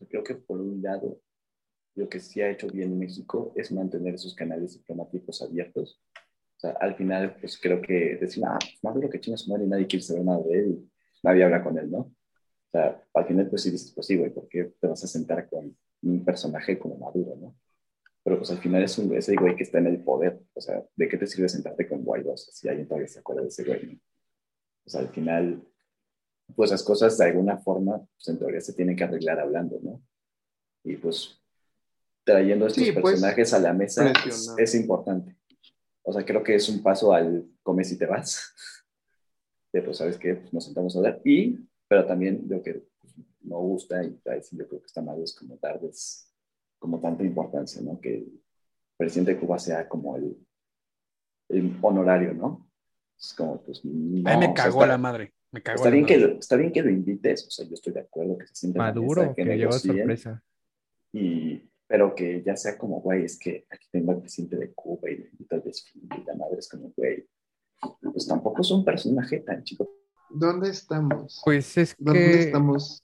Yo 0.00 0.08
creo 0.08 0.24
que 0.24 0.34
por 0.36 0.60
un 0.60 0.80
lado, 0.82 1.20
lo 1.96 2.08
que 2.08 2.18
sí 2.20 2.40
ha 2.40 2.50
hecho 2.50 2.66
bien 2.68 2.98
México 2.98 3.52
es 3.56 3.72
mantener 3.72 4.14
esos 4.14 4.34
canales 4.34 4.72
diplomáticos 4.74 5.42
abiertos. 5.42 6.00
O 6.56 6.60
sea, 6.60 6.70
al 6.80 6.94
final, 6.96 7.36
pues 7.40 7.58
creo 7.60 7.82
que 7.82 8.16
decir, 8.16 8.42
ah, 8.46 8.58
pues, 8.58 8.82
Maduro 8.82 9.10
que 9.10 9.20
chinga 9.20 9.36
su 9.36 9.50
madre 9.50 9.64
y 9.64 9.68
nadie 9.68 9.86
quiere 9.86 10.02
saber 10.02 10.24
nada 10.24 10.40
de 10.42 10.58
él, 10.58 10.70
y 10.70 10.90
nadie 11.22 11.44
habla 11.44 11.62
con 11.62 11.76
él, 11.78 11.90
¿no? 11.90 11.98
O 11.98 12.70
sea, 12.72 13.04
al 13.14 13.26
final, 13.26 13.48
pues 13.50 13.62
sí 13.62 13.70
dices, 13.70 13.92
pues 13.92 14.06
sí, 14.06 14.16
güey, 14.16 14.32
¿por 14.32 14.48
qué 14.48 14.72
te 14.80 14.86
vas 14.86 15.04
a 15.04 15.06
sentar 15.06 15.46
con 15.50 15.76
un 16.08 16.24
personaje 16.24 16.78
como 16.78 16.96
Maduro, 16.96 17.36
no? 17.36 17.56
Pero 18.22 18.38
pues 18.38 18.50
al 18.50 18.58
final 18.58 18.82
es 18.82 18.98
un 18.98 19.14
ese 19.14 19.36
güey 19.36 19.54
que 19.54 19.62
está 19.62 19.78
en 19.78 19.86
el 19.86 20.02
poder. 20.02 20.40
O 20.54 20.60
sea, 20.60 20.82
¿de 20.96 21.08
qué 21.08 21.16
te 21.16 21.26
sirve 21.26 21.48
sentarte 21.48 21.86
con 21.86 22.02
Guaidó 22.02 22.36
si 22.36 22.68
alguien 22.68 22.88
todavía 22.88 23.08
se 23.08 23.20
acuerda 23.20 23.42
de 23.42 23.48
ese 23.48 23.64
güey? 23.64 23.86
¿no? 23.86 24.00
O 24.84 24.90
sea, 24.90 25.00
al 25.00 25.08
final, 25.08 25.62
pues 26.54 26.70
las 26.70 26.82
cosas 26.82 27.16
de 27.18 27.24
alguna 27.24 27.58
forma, 27.58 27.98
pues 27.98 28.28
en 28.28 28.38
teoría 28.38 28.60
se 28.60 28.72
tienen 28.72 28.96
que 28.96 29.04
arreglar 29.04 29.38
hablando, 29.38 29.78
¿no? 29.82 30.02
Y 30.84 30.96
pues 30.96 31.40
trayendo 32.24 32.66
estos 32.66 32.84
Sí, 32.84 32.92
pues, 32.92 33.04
personajes 33.04 33.52
a 33.54 33.60
la 33.60 33.72
mesa 33.72 34.12
es, 34.26 34.52
es 34.56 34.74
importante. 34.74 35.36
O 36.02 36.12
sea, 36.12 36.24
creo 36.24 36.42
que 36.42 36.54
es 36.54 36.68
un 36.68 36.82
paso 36.82 37.12
al 37.12 37.48
come 37.62 37.84
si 37.84 37.98
te 37.98 38.06
vas. 38.06 38.54
De 39.72 39.82
pues, 39.82 39.98
¿sabes 39.98 40.16
qué? 40.16 40.34
Pues 40.34 40.52
nos 40.52 40.64
sentamos 40.64 40.94
a 40.94 40.98
hablar. 40.98 41.20
Y, 41.24 41.58
pero 41.88 42.06
también 42.06 42.44
lo 42.48 42.62
que 42.62 42.74
pues, 42.74 42.95
no 43.46 43.58
gusta 43.58 44.02
y 44.04 44.20
ahí 44.26 44.42
sí 44.42 44.56
yo 44.56 44.66
creo 44.68 44.80
que 44.80 44.86
está 44.86 45.02
mal 45.02 45.22
es 45.22 45.34
como 45.34 45.56
darles 45.60 46.32
como 46.78 47.00
tanta 47.00 47.24
importancia, 47.24 47.80
¿no? 47.82 47.98
Que 48.00 48.16
el 48.16 48.42
presidente 48.96 49.34
de 49.34 49.40
Cuba 49.40 49.58
sea 49.58 49.88
como 49.88 50.16
el, 50.16 50.36
el 51.48 51.76
honorario, 51.82 52.34
¿no? 52.34 52.68
Es 53.18 53.32
como, 53.34 53.62
pues, 53.62 53.82
no, 53.84 54.28
Ay, 54.28 54.36
me 54.38 54.44
o 54.46 54.48
sea, 54.48 54.54
cagó 54.54 54.80
está- 54.82 54.86
la 54.88 54.98
madre. 54.98 55.32
Me 55.52 55.62
cagó 55.62 55.76
Está 55.76 55.88
la 55.88 55.94
bien, 55.94 56.06
que 56.06 56.18
madre. 56.18 56.36
está 56.38 56.56
bien 56.56 56.72
que 56.72 56.82
lo 56.82 56.90
invites, 56.90 57.46
o 57.46 57.50
sea, 57.50 57.64
yo 57.66 57.74
estoy 57.74 57.92
de 57.94 58.00
acuerdo 58.00 58.36
que 58.36 58.46
se 58.48 58.54
siente 58.56 58.78
en 58.78 58.84
la 58.84 58.90
Maduro, 58.92 59.22
mesa, 59.22 59.34
que 59.34 59.42
llegó 59.44 59.52
a 59.52 59.56
negocien, 59.56 59.96
sorpresa. 59.96 60.44
y, 61.12 61.70
pero 61.86 62.14
que 62.14 62.42
ya 62.44 62.56
sea 62.56 62.76
como, 62.76 63.00
güey, 63.00 63.24
es 63.24 63.38
que 63.38 63.64
aquí 63.70 63.86
tengo 63.90 64.12
al 64.12 64.20
presidente 64.20 64.56
de 64.56 64.72
Cuba 64.74 65.08
y 65.10 65.16
le 65.18 65.28
invito 65.30 65.54
al 65.54 65.62
desfile 65.62 66.08
y 66.20 66.24
la 66.24 66.34
madre 66.34 66.58
es 66.58 66.68
como, 66.68 66.92
güey, 66.96 67.26
pues 68.12 68.26
tampoco 68.26 68.60
es 68.60 68.70
un 68.70 68.84
personaje 68.84 69.38
tan 69.38 69.62
chico. 69.64 69.88
¿Dónde 70.28 70.68
estamos? 70.70 71.40
Pues 71.44 71.76
es 71.78 71.94
¿Dónde 71.98 72.20
que. 72.20 72.40
estamos 72.40 73.02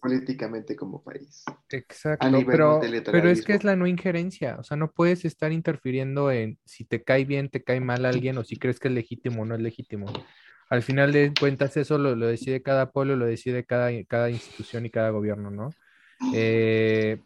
políticamente 0.00 0.74
como 0.74 1.02
país? 1.02 1.44
Exacto, 1.68 2.26
pero, 2.46 2.80
pero 3.04 3.28
es 3.28 3.44
que 3.44 3.54
es 3.54 3.64
la 3.64 3.76
no 3.76 3.86
injerencia, 3.86 4.56
o 4.58 4.64
sea, 4.64 4.76
no 4.76 4.90
puedes 4.90 5.24
estar 5.24 5.52
interfiriendo 5.52 6.30
en 6.30 6.58
si 6.64 6.84
te 6.84 7.02
cae 7.02 7.24
bien, 7.24 7.48
te 7.48 7.62
cae 7.62 7.80
mal 7.80 8.04
alguien 8.04 8.38
o 8.38 8.44
si 8.44 8.56
crees 8.56 8.80
que 8.80 8.88
es 8.88 8.94
legítimo 8.94 9.42
o 9.42 9.44
no 9.44 9.54
es 9.54 9.60
legítimo. 9.60 10.06
Al 10.68 10.82
final 10.82 11.12
de 11.12 11.32
cuentas 11.38 11.76
eso 11.76 11.98
lo, 11.98 12.14
lo 12.14 12.26
decide 12.26 12.62
cada 12.62 12.90
pueblo, 12.90 13.16
lo 13.16 13.26
decide 13.26 13.64
cada, 13.64 13.90
cada 14.06 14.30
institución 14.30 14.86
y 14.86 14.90
cada 14.90 15.10
gobierno, 15.10 15.50
¿no? 15.50 15.70
Eh, 16.34 17.18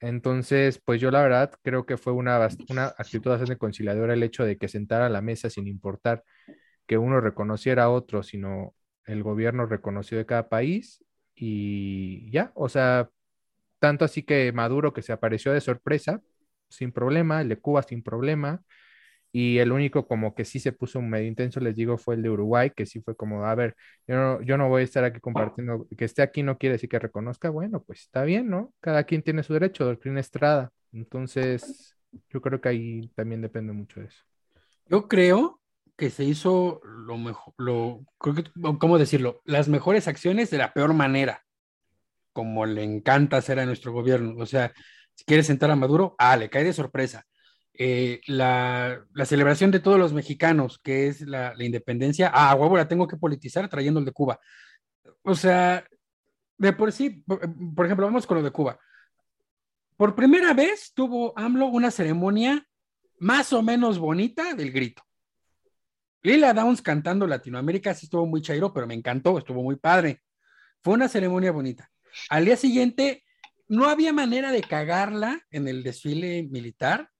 entonces, 0.00 0.80
pues 0.84 1.00
yo 1.00 1.10
la 1.10 1.22
verdad 1.22 1.52
creo 1.62 1.86
que 1.86 1.96
fue 1.96 2.12
una, 2.12 2.48
una 2.68 2.86
actitud 2.98 3.30
bastante 3.30 3.56
conciliadora 3.56 4.14
el 4.14 4.22
hecho 4.22 4.44
de 4.44 4.58
que 4.58 4.68
sentara 4.68 5.06
a 5.06 5.10
la 5.10 5.22
mesa 5.22 5.48
sin 5.50 5.66
importar 5.66 6.24
que 6.86 6.98
uno 6.98 7.20
reconociera 7.20 7.84
a 7.84 7.90
otro, 7.90 8.22
sino 8.22 8.74
el 9.06 9.22
gobierno 9.22 9.66
reconoció 9.66 10.18
de 10.18 10.26
cada 10.26 10.48
país 10.48 11.03
y 11.34 12.30
ya, 12.30 12.52
o 12.54 12.68
sea, 12.68 13.08
tanto 13.78 14.04
así 14.04 14.22
que 14.22 14.52
Maduro 14.52 14.92
que 14.92 15.02
se 15.02 15.12
apareció 15.12 15.52
de 15.52 15.60
sorpresa, 15.60 16.20
sin 16.68 16.92
problema, 16.92 17.42
el 17.42 17.48
de 17.48 17.58
Cuba 17.58 17.82
sin 17.82 18.02
problema, 18.02 18.62
y 19.32 19.58
el 19.58 19.72
único 19.72 20.06
como 20.06 20.34
que 20.34 20.44
sí 20.44 20.60
se 20.60 20.72
puso 20.72 21.02
medio 21.02 21.26
intenso, 21.26 21.58
les 21.58 21.74
digo, 21.74 21.98
fue 21.98 22.14
el 22.14 22.22
de 22.22 22.30
Uruguay, 22.30 22.70
que 22.70 22.86
sí 22.86 23.00
fue 23.00 23.16
como, 23.16 23.44
a 23.44 23.54
ver, 23.56 23.74
yo 24.06 24.14
no, 24.16 24.42
yo 24.42 24.56
no 24.56 24.68
voy 24.68 24.82
a 24.82 24.84
estar 24.84 25.02
aquí 25.02 25.20
compartiendo, 25.20 25.88
que 25.96 26.04
esté 26.04 26.22
aquí 26.22 26.44
no 26.44 26.56
quiere 26.56 26.74
decir 26.74 26.88
que 26.88 27.00
reconozca, 27.00 27.50
bueno, 27.50 27.82
pues 27.82 28.02
está 28.02 28.22
bien, 28.22 28.48
¿no? 28.48 28.72
Cada 28.80 29.04
quien 29.04 29.22
tiene 29.22 29.42
su 29.42 29.52
derecho, 29.52 29.84
doctrina 29.84 30.20
Estrada, 30.20 30.70
entonces 30.92 31.96
yo 32.30 32.40
creo 32.40 32.60
que 32.60 32.68
ahí 32.68 33.08
también 33.16 33.42
depende 33.42 33.72
mucho 33.72 34.00
de 34.00 34.06
eso. 34.06 34.22
Yo 34.86 35.08
creo 35.08 35.60
que 35.96 36.10
se 36.10 36.24
hizo 36.24 36.80
lo 36.84 37.16
mejor, 37.16 37.54
lo, 37.56 38.04
creo 38.18 38.34
que, 38.34 38.44
¿cómo 38.78 38.98
decirlo? 38.98 39.40
Las 39.44 39.68
mejores 39.68 40.08
acciones 40.08 40.50
de 40.50 40.58
la 40.58 40.72
peor 40.72 40.94
manera, 40.94 41.44
como 42.32 42.66
le 42.66 42.82
encanta 42.82 43.36
hacer 43.36 43.58
a 43.60 43.66
nuestro 43.66 43.92
gobierno. 43.92 44.34
O 44.42 44.46
sea, 44.46 44.72
si 45.14 45.24
quieres 45.24 45.46
sentar 45.46 45.70
a 45.70 45.76
Maduro, 45.76 46.16
ah, 46.18 46.36
le 46.36 46.50
cae 46.50 46.64
de 46.64 46.72
sorpresa. 46.72 47.24
Eh, 47.76 48.20
la, 48.26 49.04
la 49.12 49.26
celebración 49.26 49.70
de 49.70 49.80
todos 49.80 49.98
los 49.98 50.12
mexicanos, 50.12 50.78
que 50.78 51.08
es 51.08 51.20
la, 51.22 51.54
la 51.54 51.64
independencia, 51.64 52.30
ah, 52.32 52.54
huevo, 52.54 52.76
la 52.76 52.88
tengo 52.88 53.06
que 53.06 53.16
politizar 53.16 53.68
trayendo 53.68 54.00
el 54.00 54.06
de 54.06 54.12
Cuba. 54.12 54.40
O 55.22 55.34
sea, 55.34 55.84
de 56.58 56.72
por 56.72 56.92
sí, 56.92 57.10
por, 57.26 57.40
por 57.74 57.86
ejemplo, 57.86 58.06
vamos 58.06 58.26
con 58.26 58.38
lo 58.38 58.42
de 58.42 58.50
Cuba. 58.50 58.78
Por 59.96 60.14
primera 60.16 60.52
vez 60.54 60.92
tuvo 60.92 61.32
AMLO 61.38 61.66
una 61.66 61.90
ceremonia 61.90 62.66
más 63.20 63.52
o 63.52 63.62
menos 63.62 63.98
bonita 63.98 64.54
del 64.54 64.72
grito. 64.72 65.02
Lila 66.24 66.54
Downs 66.54 66.80
cantando 66.80 67.26
Latinoamérica 67.26 67.92
sí 67.92 68.06
estuvo 68.06 68.24
muy 68.24 68.40
chairo, 68.40 68.72
pero 68.72 68.86
me 68.86 68.94
encantó, 68.94 69.36
estuvo 69.36 69.62
muy 69.62 69.76
padre. 69.76 70.22
Fue 70.80 70.94
una 70.94 71.06
ceremonia 71.06 71.52
bonita. 71.52 71.90
Al 72.30 72.46
día 72.46 72.56
siguiente, 72.56 73.24
no 73.68 73.90
había 73.90 74.14
manera 74.14 74.50
de 74.50 74.62
cagarla 74.62 75.46
en 75.50 75.68
el 75.68 75.82
desfile 75.82 76.44
militar. 76.44 77.10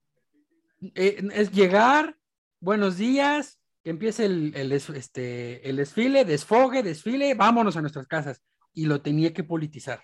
Eh, 0.95 1.23
es 1.33 1.51
llegar, 1.51 2.17
buenos 2.59 2.97
días, 2.97 3.59
que 3.83 3.91
empiece 3.91 4.25
el, 4.25 4.53
el, 4.55 4.71
este, 4.71 5.69
el 5.69 5.75
desfile, 5.75 6.25
desfogue, 6.25 6.81
desfile, 6.81 7.35
vámonos 7.35 7.77
a 7.77 7.81
nuestras 7.81 8.07
casas. 8.07 8.41
Y 8.73 8.87
lo 8.87 9.03
tenía 9.03 9.33
que 9.33 9.43
politizar. 9.43 10.03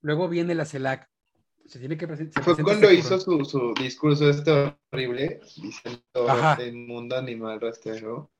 Luego 0.00 0.28
viene 0.28 0.54
la 0.54 0.64
CELAC. 0.64 1.10
Se 1.66 1.78
tiene 1.78 1.96
que 1.96 2.06
presentar. 2.06 2.42
Fue 2.42 2.56
cuando 2.62 2.90
hizo 2.90 3.18
su, 3.18 3.44
su, 3.44 3.74
discurso 3.74 4.30
este 4.30 4.76
horrible, 4.90 5.40
diciendo 5.56 6.02
el 6.58 6.74
mundo 6.74 7.16
animal 7.16 7.60
rastrero. 7.60 8.30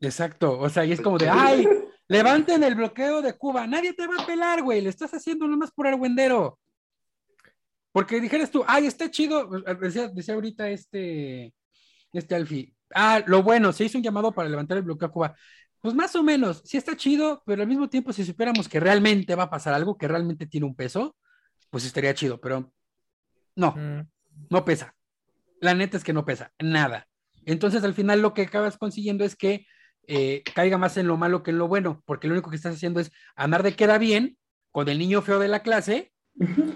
Exacto, 0.00 0.58
o 0.58 0.68
sea, 0.68 0.84
y 0.84 0.92
es 0.92 1.00
como 1.00 1.18
de, 1.18 1.28
ay, 1.28 1.66
levanten 2.08 2.62
el 2.62 2.74
bloqueo 2.74 3.22
de 3.22 3.32
Cuba, 3.36 3.66
nadie 3.66 3.92
te 3.94 4.06
va 4.06 4.22
a 4.22 4.26
pelar, 4.26 4.62
güey, 4.62 4.80
le 4.80 4.90
estás 4.90 5.12
haciendo 5.14 5.48
nomás 5.48 5.72
por 5.72 5.86
argüendero. 5.86 6.58
Porque 7.92 8.20
dijeras 8.20 8.50
tú, 8.50 8.62
ay, 8.66 8.86
está 8.86 9.10
chido, 9.10 9.48
decía, 9.80 10.08
decía 10.08 10.34
ahorita 10.34 10.68
este, 10.68 11.54
este 12.12 12.34
Alfi, 12.34 12.74
ah, 12.94 13.22
lo 13.26 13.42
bueno, 13.42 13.72
se 13.72 13.84
hizo 13.84 13.96
un 13.96 14.04
llamado 14.04 14.32
para 14.32 14.50
levantar 14.50 14.76
el 14.76 14.82
bloqueo 14.82 15.08
a 15.08 15.12
Cuba. 15.12 15.36
Pues 15.80 15.94
más 15.94 16.14
o 16.14 16.22
menos, 16.22 16.62
sí 16.64 16.76
está 16.76 16.96
chido, 16.96 17.42
pero 17.46 17.62
al 17.62 17.68
mismo 17.68 17.88
tiempo 17.88 18.12
si 18.12 18.24
supiéramos 18.24 18.68
que 18.68 18.80
realmente 18.80 19.34
va 19.34 19.44
a 19.44 19.50
pasar 19.50 19.72
algo, 19.72 19.96
que 19.96 20.08
realmente 20.08 20.46
tiene 20.46 20.66
un 20.66 20.74
peso, 20.74 21.16
pues 21.70 21.84
estaría 21.86 22.14
chido, 22.14 22.40
pero 22.40 22.72
no, 23.56 23.74
Mm, 23.76 24.08
no 24.50 24.64
pesa. 24.64 24.94
La 25.60 25.74
neta 25.74 25.96
es 25.96 26.04
que 26.04 26.12
no 26.12 26.24
pesa, 26.24 26.52
nada. 26.60 27.08
Entonces 27.44 27.82
al 27.84 27.94
final 27.94 28.22
lo 28.22 28.34
que 28.34 28.42
acabas 28.42 28.76
consiguiendo 28.78 29.24
es 29.24 29.36
que 29.36 29.66
eh, 30.06 30.42
caiga 30.54 30.78
más 30.78 30.96
en 30.96 31.08
lo 31.08 31.16
malo 31.16 31.42
que 31.42 31.50
en 31.50 31.58
lo 31.58 31.68
bueno, 31.68 32.02
porque 32.06 32.28
lo 32.28 32.34
único 32.34 32.50
que 32.50 32.56
estás 32.56 32.74
haciendo 32.76 33.00
es 33.00 33.10
andar 33.34 33.62
de 33.62 33.74
queda 33.74 33.98
bien 33.98 34.38
con 34.72 34.88
el 34.88 34.98
niño 34.98 35.22
feo 35.22 35.38
de 35.38 35.48
la 35.48 35.62
clase 35.62 36.12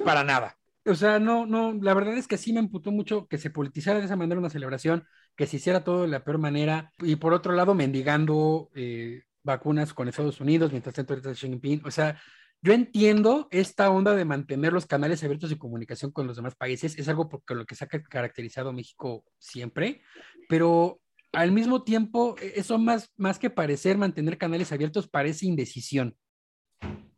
para 0.05 0.25
nada. 0.25 0.57
O 0.87 0.95
sea, 0.95 1.19
no, 1.19 1.47
no, 1.47 1.75
la 1.75 1.95
verdad 1.95 2.17
es 2.17 2.27
que 2.27 2.39
sí 2.39 2.53
me 2.53 2.61
emputó 2.61 2.91
mucho 2.91 3.27
que 3.29 3.39
se 3.39 3.51
politizara 3.51 3.99
de 3.99 4.07
esa 4.07 4.17
manera 4.17 4.41
una 4.41 4.51
celebración, 4.51 5.05
que 5.37 5.47
se 5.47 5.57
hiciera 5.57 5.85
todo 5.85 6.03
de 6.03 6.09
la 6.09 6.25
peor 6.25 6.39
manera, 6.39 6.93
y 6.99 7.17
por 7.17 7.35
otro 7.35 7.53
lado, 7.53 7.75
mendigando 7.75 8.71
eh, 8.75 9.23
vacunas 9.43 9.93
con 9.93 10.09
Estados 10.09 10.41
Unidos, 10.41 10.73
mientras 10.73 10.95
tanto 10.95 11.13
ahorita 11.13 11.33
Xi 11.35 11.49
Jinping. 11.49 11.83
O 11.85 11.91
sea, 11.91 12.19
yo 12.63 12.73
entiendo 12.73 13.49
esta 13.51 13.91
onda 13.91 14.15
de 14.15 14.25
mantener 14.25 14.73
los 14.73 14.87
canales 14.87 15.23
abiertos 15.25 15.51
de 15.51 15.59
comunicación 15.59 16.11
con 16.13 16.27
los 16.27 16.37
demás 16.37 16.55
países, 16.55 16.99
es 16.99 17.09
algo 17.09 17.29
por 17.29 17.43
lo 17.57 17.65
que 17.65 17.75
se 17.75 17.85
ha 17.85 17.89
ca- 17.89 18.03
caracterizado 18.03 18.73
México 18.73 19.25
siempre, 19.39 20.03
pero 20.49 21.01
al 21.33 21.53
mismo 21.53 21.83
tiempo, 21.85 22.37
e- 22.41 22.55
eso 22.57 22.79
más, 22.79 23.11
más 23.17 23.39
que 23.39 23.51
parecer 23.51 23.97
mantener 23.97 24.37
canales 24.39 24.73
abiertos, 24.73 25.09
parece 25.09 25.47
indecisión. 25.47 26.17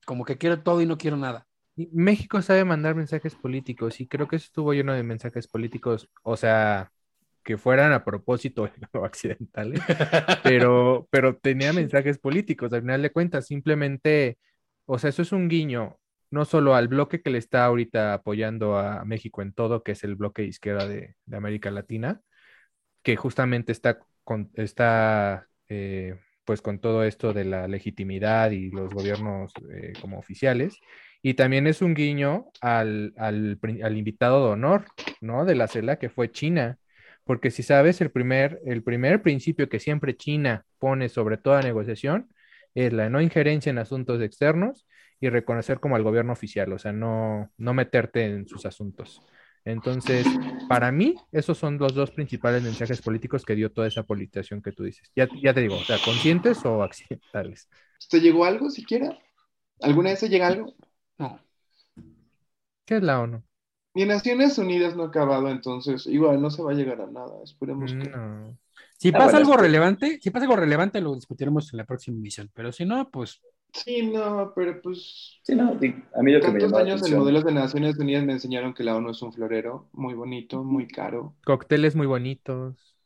Como 0.05 0.25
que 0.25 0.39
quiero 0.39 0.63
todo 0.63 0.81
y 0.81 0.87
no 0.87 0.99
quiero 0.99 1.17
nada. 1.17 1.47
México 1.77 2.43
sabe 2.43 2.65
mandar 2.65 2.95
mensajes 2.95 3.35
políticos 3.35 4.01
y 4.01 4.07
creo 4.07 4.29
que 4.29 4.37
eso 4.37 4.45
estuvo 4.47 4.75
lleno 4.75 4.93
de 4.93 5.03
mensajes 5.03 5.49
políticos, 5.49 6.09
o 6.23 6.37
sea, 6.37 6.93
que 7.43 7.57
fueran 7.57 7.93
a 7.93 8.05
propósito 8.05 8.69
o 8.93 9.05
accidentales, 9.05 9.81
pero, 10.45 11.09
pero 11.11 11.37
tenía 11.37 11.73
mensajes 11.73 12.19
políticos, 12.19 12.73
al 12.73 12.83
final 12.83 13.03
de 13.03 13.11
cuentas, 13.11 13.47
simplemente, 13.47 14.39
o 14.87 14.99
sea, 14.99 15.11
eso 15.11 15.23
es 15.23 15.33
un 15.33 15.49
guiño, 15.49 15.99
no 16.31 16.45
solo 16.45 16.75
al 16.75 16.89
bloque 16.89 17.23
que 17.23 17.31
le 17.31 17.39
está 17.39 17.65
ahorita 17.65 18.15
apoyando 18.15 18.79
a 18.79 19.05
México 19.05 19.43
en 19.43 19.53
todo, 19.53 19.83
que 19.83 19.93
es 19.93 20.05
el 20.05 20.17
bloque 20.17 20.45
izquierda 20.45 20.89
de, 20.89 21.17
América 21.33 21.71
Latina, 21.71 22.21
que 23.03 23.17
justamente 23.17 23.73
está 23.73 24.01
con, 24.25 24.51
está, 24.55 25.49
eh, 25.69 26.19
pues 26.45 26.63
con 26.63 26.81
todo 26.81 27.05
esto 27.05 27.33
de 27.33 27.45
la 27.45 27.69
legitimidad 27.69 28.51
y 28.53 28.71
los 28.71 28.93
gobiernos 28.95 29.53
eh, 29.73 29.93
como 30.01 30.19
oficiales, 30.19 30.79
y 31.23 31.35
también 31.35 31.67
es 31.67 31.83
un 31.83 31.95
guiño 31.95 32.47
al, 32.61 33.15
al 33.17 33.97
invitado 33.97 34.47
de 34.47 34.53
honor, 34.53 34.87
¿no? 35.21 35.45
De 35.45 35.55
la 35.55 35.69
CELA, 35.69 35.99
que 35.99 36.11
fue 36.11 36.33
China. 36.33 36.79
Porque 37.25 37.51
si 37.51 37.63
sabes, 37.63 38.01
el 38.01 38.11
primer, 38.11 38.61
el 38.67 38.83
primer 38.83 39.23
principio 39.23 39.69
que 39.69 39.79
siempre 39.81 40.17
China 40.17 40.67
pone 40.79 41.09
sobre 41.09 41.37
toda 41.37 41.63
negociación 41.63 42.29
es 42.75 42.93
la 42.93 43.09
no 43.09 43.21
injerencia 43.21 43.71
en 43.71 43.79
asuntos 43.79 44.21
externos 44.21 44.87
y 45.21 45.29
reconocer 45.29 45.81
como 45.81 45.97
al 45.97 46.03
gobierno 46.03 46.33
oficial, 46.33 46.73
o 46.73 46.79
sea, 46.79 46.93
no, 46.93 47.51
no 47.57 47.75
meterte 47.75 48.25
en 48.25 48.49
sus 48.49 48.67
asuntos. 48.67 49.23
Entonces, 49.65 50.27
para 50.69 50.91
mí, 50.91 51.15
esos 51.31 51.57
son 51.57 51.79
los 51.79 51.95
dos 51.95 52.11
principales 52.11 52.63
mensajes 52.63 53.01
políticos 53.01 53.45
que 53.45 53.55
dio 53.55 53.71
toda 53.71 53.87
esa 53.87 54.03
politización 54.03 54.61
que 54.61 54.73
tú 54.73 54.83
dices. 54.83 55.11
Ya, 55.15 55.29
ya 55.41 55.55
te 55.55 55.61
digo, 55.61 55.77
o 55.77 55.85
sea, 55.85 55.99
conscientes 56.05 56.65
o 56.65 56.83
accidentales. 56.83 57.69
¿Te 58.11 58.21
llegó 58.21 58.45
algo 58.45 58.71
siquiera? 58.71 59.17
¿Alguna 59.81 60.11
vez 60.11 60.21
te 60.21 60.29
llega 60.29 60.49
algo? 60.49 60.75
No. 61.19 61.41
¿Qué 62.85 62.97
es 62.97 63.03
la 63.03 63.21
ONU? 63.21 63.43
Ni 63.95 64.07
Naciones 64.07 64.59
Unidas 64.59 64.97
no 64.97 65.05
ha 65.05 65.09
acabado, 65.09 65.49
entonces 65.49 66.07
igual 66.07 66.41
no 66.41 66.51
se 66.51 66.63
va 66.63 66.73
a 66.73 66.75
llegar 66.75 67.01
a 67.01 67.07
nada. 67.07 67.43
Esperemos 67.45 67.93
que. 67.93 68.09
No. 68.09 68.59
Si 68.99 69.13
Ah, 69.13 69.21
pasa 69.21 69.37
bueno, 69.37 69.39
algo 69.39 69.57
relevante, 69.57 70.19
si 70.23 70.31
pasa 70.31 70.45
algo 70.45 70.57
relevante, 70.57 71.01
lo 71.01 71.15
discutiremos 71.15 71.73
en 71.73 71.79
la 71.79 71.85
próxima 71.87 72.19
emisión. 72.19 72.51
Pero 72.55 72.73
si 72.73 72.85
no, 72.85 73.11
pues 73.11 73.43
Sí, 73.75 74.07
no, 74.07 74.53
pero 74.55 74.81
pues. 74.83 75.41
Sí, 75.43 75.55
no, 75.55 75.73
a 75.73 76.23
mí 76.23 76.33
lo 76.33 76.41
que 76.43 76.51
me 76.51 76.61
años 76.79 77.03
en 77.03 77.13
atención. 77.13 77.15
modelos 77.15 77.45
de 77.45 77.53
Naciones 77.53 77.99
Unidas 77.99 78.25
me 78.25 78.33
enseñaron 78.35 78.73
que 78.75 78.85
la 78.85 78.97
ONU 78.97 79.11
es 79.11 79.21
un 79.23 79.33
florero 79.33 79.89
muy 79.93 80.15
bonito, 80.15 80.63
muy 80.65 80.87
caro. 80.89 81.35
Cócteles 81.45 81.95
muy 81.95 82.07
bonitos. 82.09 82.97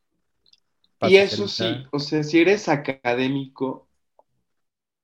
Y 1.01 1.17
eso 1.17 1.49
sí, 1.49 1.89
o 1.91 1.99
sea, 1.99 2.23
si 2.23 2.39
eres 2.39 2.69
académico, 2.69 3.89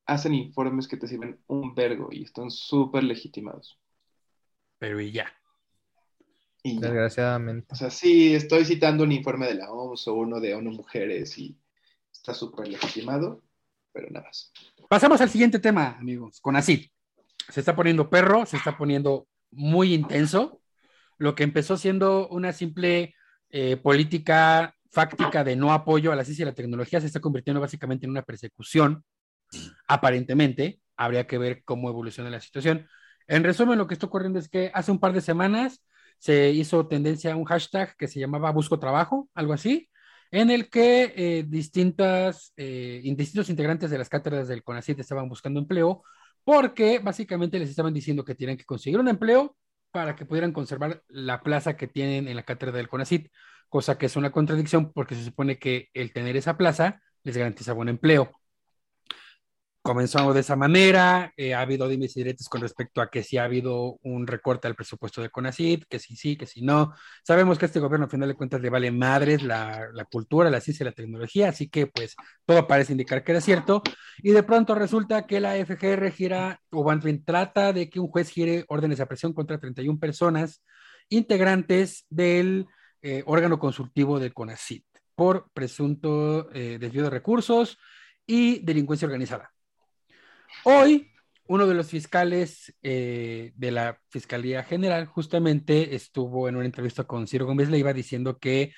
hacen 0.07 0.33
informes 0.35 0.87
que 0.87 0.97
te 0.97 1.09
sirven 1.09 1.41
un 1.49 1.75
vergo 1.75 2.09
y 2.13 2.23
están 2.23 2.53
súper 2.53 3.03
legitimados. 3.03 3.81
pero 4.79 5.01
y 5.01 5.13
ya. 5.13 5.27
Y 6.63 6.75
ya. 6.75 6.89
Desgraciadamente. 6.89 7.69
O 7.73 7.77
sea, 7.77 7.91
sí, 7.91 8.35
estoy 8.35 8.65
citando 8.65 9.05
un 9.05 9.13
informe 9.13 9.47
de 9.47 9.55
la 9.55 9.71
OMS 9.71 10.07
o 10.09 10.15
uno 10.15 10.41
de 10.41 10.55
ONU 10.55 10.71
Mujeres 10.71 11.37
y 11.39 11.59
está 12.13 12.35
súper 12.35 12.69
legitimado, 12.69 13.43
pero 13.93 14.09
nada 14.11 14.27
más. 14.27 14.53
Pasamos 14.89 15.21
al 15.21 15.31
siguiente 15.31 15.59
tema, 15.59 15.97
amigos, 15.99 16.41
con 16.41 16.55
ACID. 16.57 16.87
Se 17.49 17.61
está 17.61 17.75
poniendo 17.75 18.09
perro, 18.09 18.47
se 18.47 18.57
está 18.57 18.77
poniendo 18.77 19.27
muy 19.51 19.93
intenso. 19.95 20.61
Lo 21.19 21.35
que 21.35 21.43
empezó 21.43 21.77
siendo 21.77 22.29
una 22.29 22.53
simple 22.53 23.15
eh, 23.51 23.77
política 23.77 24.75
fáctica 24.91 25.43
de 25.43 25.57
no 25.57 25.73
apoyo 25.73 26.13
a 26.13 26.17
la 26.17 26.25
ciencia 26.25 26.43
y 26.43 26.47
la 26.47 26.55
tecnología 26.55 27.01
se 27.01 27.07
está 27.07 27.21
convirtiendo 27.21 27.61
básicamente 27.61 28.07
en 28.07 28.11
una 28.11 28.23
persecución, 28.23 29.05
aparentemente. 29.89 30.81
Habría 30.97 31.27
que 31.27 31.39
ver 31.39 31.63
cómo 31.65 31.89
evoluciona 31.89 32.31
la 32.31 32.41
situación. 32.41 32.87
En 33.27 33.45
resumen, 33.45 33.79
lo 33.79 33.87
que 33.87 33.95
está 33.95 34.07
ocurriendo 34.07 34.39
es 34.39 34.49
que 34.49 34.71
hace 34.75 34.93
un 34.93 35.01
par 35.01 35.13
de 35.13 35.21
semanas 35.21 35.83
se 36.23 36.51
hizo 36.51 36.87
tendencia 36.87 37.33
a 37.33 37.37
un 37.37 37.45
hashtag 37.45 37.97
que 37.97 38.07
se 38.07 38.21
llamaba 38.21 38.53
Busco 38.53 38.79
Trabajo, 38.79 39.29
algo 39.35 39.55
así, 39.55 39.91
en 40.31 40.53
el 40.53 40.71
que 40.71 41.13
eh, 41.17 41.45
distintas, 41.49 42.53
eh, 42.57 43.01
distintos 43.17 43.51
integrantes 43.51 43.91
de 43.91 43.99
las 43.99 44.09
cátedras 44.09 44.47
del 44.47 44.63
CONACYT 44.63 45.01
estaban 45.01 45.29
buscando 45.29 45.59
empleo 45.59 46.05
porque 46.45 47.01
básicamente 47.01 47.59
les 47.59 47.71
estaban 47.71 47.93
diciendo 47.93 48.25
que 48.25 48.37
tienen 48.37 48.57
que 48.57 48.65
conseguir 48.65 49.01
un 49.01 49.09
empleo 49.09 49.57
para 49.91 50.15
que 50.15 50.25
pudieran 50.25 50.53
conservar 50.53 51.03
la 51.09 51.43
plaza 51.43 51.77
que 51.77 51.89
tienen 51.89 52.29
en 52.29 52.37
la 52.37 52.45
cátedra 52.45 52.77
del 52.77 52.89
CONACYT, 52.89 53.29
cosa 53.69 53.99
que 53.99 54.07
es 54.07 54.15
una 54.15 54.31
contradicción 54.31 54.93
porque 54.93 55.17
se 55.17 55.25
supone 55.25 55.59
que 55.59 55.89
el 55.93 56.13
tener 56.13 56.37
esa 56.37 56.57
plaza 56.57 57.03
les 57.25 57.37
garantiza 57.37 57.73
buen 57.73 57.89
empleo. 57.89 58.31
Comenzó 59.83 60.33
de 60.33 60.41
esa 60.41 60.55
manera, 60.55 61.33
eh, 61.37 61.55
ha 61.55 61.61
habido 61.61 61.89
dimes 61.89 62.17
y 62.17 62.21
diretes 62.21 62.49
con 62.49 62.61
respecto 62.61 63.01
a 63.01 63.11
que 63.11 63.25
si 63.25 63.37
ha 63.37 63.45
habido 63.45 63.99
un 64.03 64.29
recorte 64.29 64.69
al 64.69 64.77
presupuesto 64.77 65.21
del 65.21 65.33
CONACYT, 65.33 65.87
que 65.89 65.99
sí, 65.99 66.15
sí, 66.15 66.37
que 66.37 66.47
sí, 66.47 66.63
no. 66.63 66.95
Sabemos 67.25 67.59
que 67.59 67.65
a 67.65 67.67
este 67.67 67.81
gobierno, 67.81 68.07
a 68.07 68.09
final 68.09 68.29
de 68.29 68.37
cuentas, 68.37 68.61
le 68.61 68.71
vale 68.71 68.93
madres 68.93 69.43
la, 69.43 69.89
la 69.93 70.05
cultura, 70.05 70.51
la 70.51 70.61
ciencia 70.61 70.85
y 70.85 70.87
la 70.87 70.93
tecnología, 70.93 71.49
así 71.49 71.69
que 71.69 71.89
pues 71.89 72.15
todo 72.47 72.69
parece 72.69 72.93
indicar 72.93 73.25
que 73.25 73.33
era 73.33 73.41
cierto. 73.41 73.83
Y 74.19 74.31
de 74.31 74.45
pronto 74.45 74.77
resulta 74.77 75.27
que 75.27 75.41
la 75.41 75.57
FGR 75.57 76.13
gira, 76.13 76.61
o 76.71 76.85
bien 76.85 77.25
trata 77.25 77.73
de 77.73 77.91
que 77.91 77.99
un 77.99 78.07
juez 78.07 78.31
gire 78.31 78.65
órdenes 78.69 78.99
de 78.99 79.07
presión 79.07 79.33
contra 79.33 79.59
31 79.59 79.99
personas 79.99 80.63
integrantes 81.09 82.07
del 82.09 82.67
eh, 83.03 83.25
órgano 83.27 83.59
consultivo 83.59 84.21
del 84.21 84.33
CONACYT 84.33 84.85
por 85.17 85.51
presunto 85.53 86.51
eh, 86.53 86.79
desvío 86.81 87.03
de 87.05 87.11
recursos 87.11 87.79
y 88.27 88.61
delincuencia 88.65 89.07
organizada. 89.07 89.53
Hoy, 90.65 91.11
uno 91.47 91.67
de 91.67 91.75
los 91.75 91.89
fiscales 91.89 92.75
eh, 92.83 93.53
de 93.57 93.71
la 93.71 93.99
Fiscalía 94.09 94.63
General 94.63 95.07
justamente 95.07 95.95
estuvo 95.95 96.49
en 96.49 96.57
una 96.57 96.67
entrevista 96.67 97.05
con 97.05 97.27
Ciro 97.27 97.47
Gómez 97.47 97.69
Leiva 97.69 97.93
diciendo 97.93 98.39
que 98.39 98.73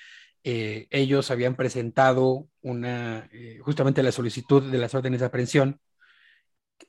eh, 0.46 0.88
ellos 0.90 1.30
habían 1.30 1.56
presentado 1.56 2.48
una, 2.60 3.28
eh, 3.32 3.58
justamente 3.62 4.02
la 4.02 4.12
solicitud 4.12 4.62
de 4.70 4.78
las 4.78 4.94
órdenes 4.94 5.20
de 5.20 5.26
aprehensión. 5.26 5.80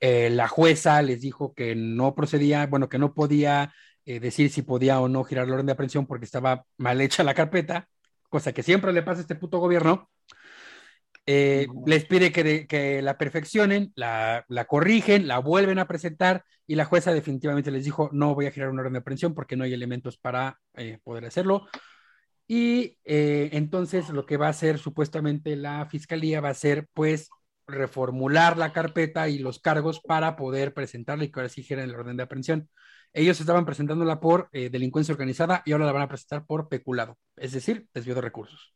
Eh, 0.02 0.30
la 0.30 0.48
jueza 0.50 1.02
les 1.02 1.22
dijo 1.22 1.54
que 1.54 1.74
no 1.76 2.16
procedía, 2.16 2.68
bueno, 2.68 2.90
que 2.90 3.00
no 3.00 3.14
podía 3.14 3.74
decir 4.06 4.52
si 4.52 4.62
podía 4.62 5.00
o 5.00 5.08
no 5.08 5.24
girar 5.24 5.48
la 5.48 5.56
orden 5.56 5.66
de 5.66 5.72
aprehensión 5.72 6.06
porque 6.06 6.26
estaba 6.26 6.64
mal 6.78 7.02
hecha 7.02 7.24
la 7.24 7.34
carpeta, 7.34 7.90
cosa 8.30 8.54
que 8.54 8.62
siempre 8.62 8.94
le 8.94 9.02
pasa 9.02 9.20
a 9.20 9.22
este 9.22 9.34
puto 9.34 9.58
gobierno. 9.58 10.12
Eh, 11.28 11.68
les 11.88 12.06
pide 12.06 12.32
que, 12.32 13.02
la 13.02 13.18
perfeccionen, 13.18 13.92
la, 13.96 14.46
la, 14.48 14.66
corrigen, 14.66 15.28
la 15.28 15.40
vuelven 15.40 15.80
a 15.80 15.88
presentar 15.88 16.44
y 16.68 16.76
la 16.76 16.86
jueza 16.86 17.14
definitivamente 17.14 17.72
les 17.72 17.84
dijo 17.84 18.10
no 18.12 18.36
voy 18.36 18.46
a 18.48 18.52
girar 18.52 18.70
una 18.70 18.82
orden 18.82 18.94
de 18.94 19.00
aprehensión 19.00 19.34
porque 19.34 19.56
no 19.56 19.64
hay 19.64 19.74
elementos 19.74 20.18
para 20.18 20.60
eh, 20.76 21.00
poder 21.04 21.26
hacerlo. 21.26 21.68
Y 22.48 22.98
eh, 23.06 23.50
entonces 23.54 24.10
lo 24.10 24.26
que 24.26 24.38
va 24.38 24.48
a 24.48 24.50
hacer 24.52 24.78
supuestamente 24.78 25.56
la 25.56 25.88
fiscalía 25.88 26.42
va 26.42 26.50
a 26.50 26.54
ser 26.54 26.88
pues 26.94 27.30
reformular 27.68 28.58
la 28.58 28.74
carpeta 28.74 29.28
y 29.28 29.40
los 29.40 29.60
cargos 29.60 30.00
para 30.02 30.36
poder 30.36 30.74
presentarla 30.74 31.24
y 31.24 31.32
que 31.32 31.40
ahora 31.40 31.50
sí 31.50 31.64
giren 31.64 31.92
la 31.92 31.98
orden 31.98 32.18
de 32.18 32.24
aprehensión. 32.24 32.70
Ellos 33.14 33.40
estaban 33.40 33.66
presentándola 33.66 34.20
por 34.20 34.50
eh, 34.52 34.70
delincuencia 34.70 35.14
organizada 35.14 35.64
y 35.66 35.72
ahora 35.72 35.86
la 35.86 35.94
van 35.94 36.04
a 36.04 36.08
presentar 36.08 36.46
por 36.46 36.70
peculado, 36.70 37.18
es 37.38 37.54
decir, 37.54 37.88
desvío 37.94 38.14
de 38.16 38.22
recursos. 38.22 38.75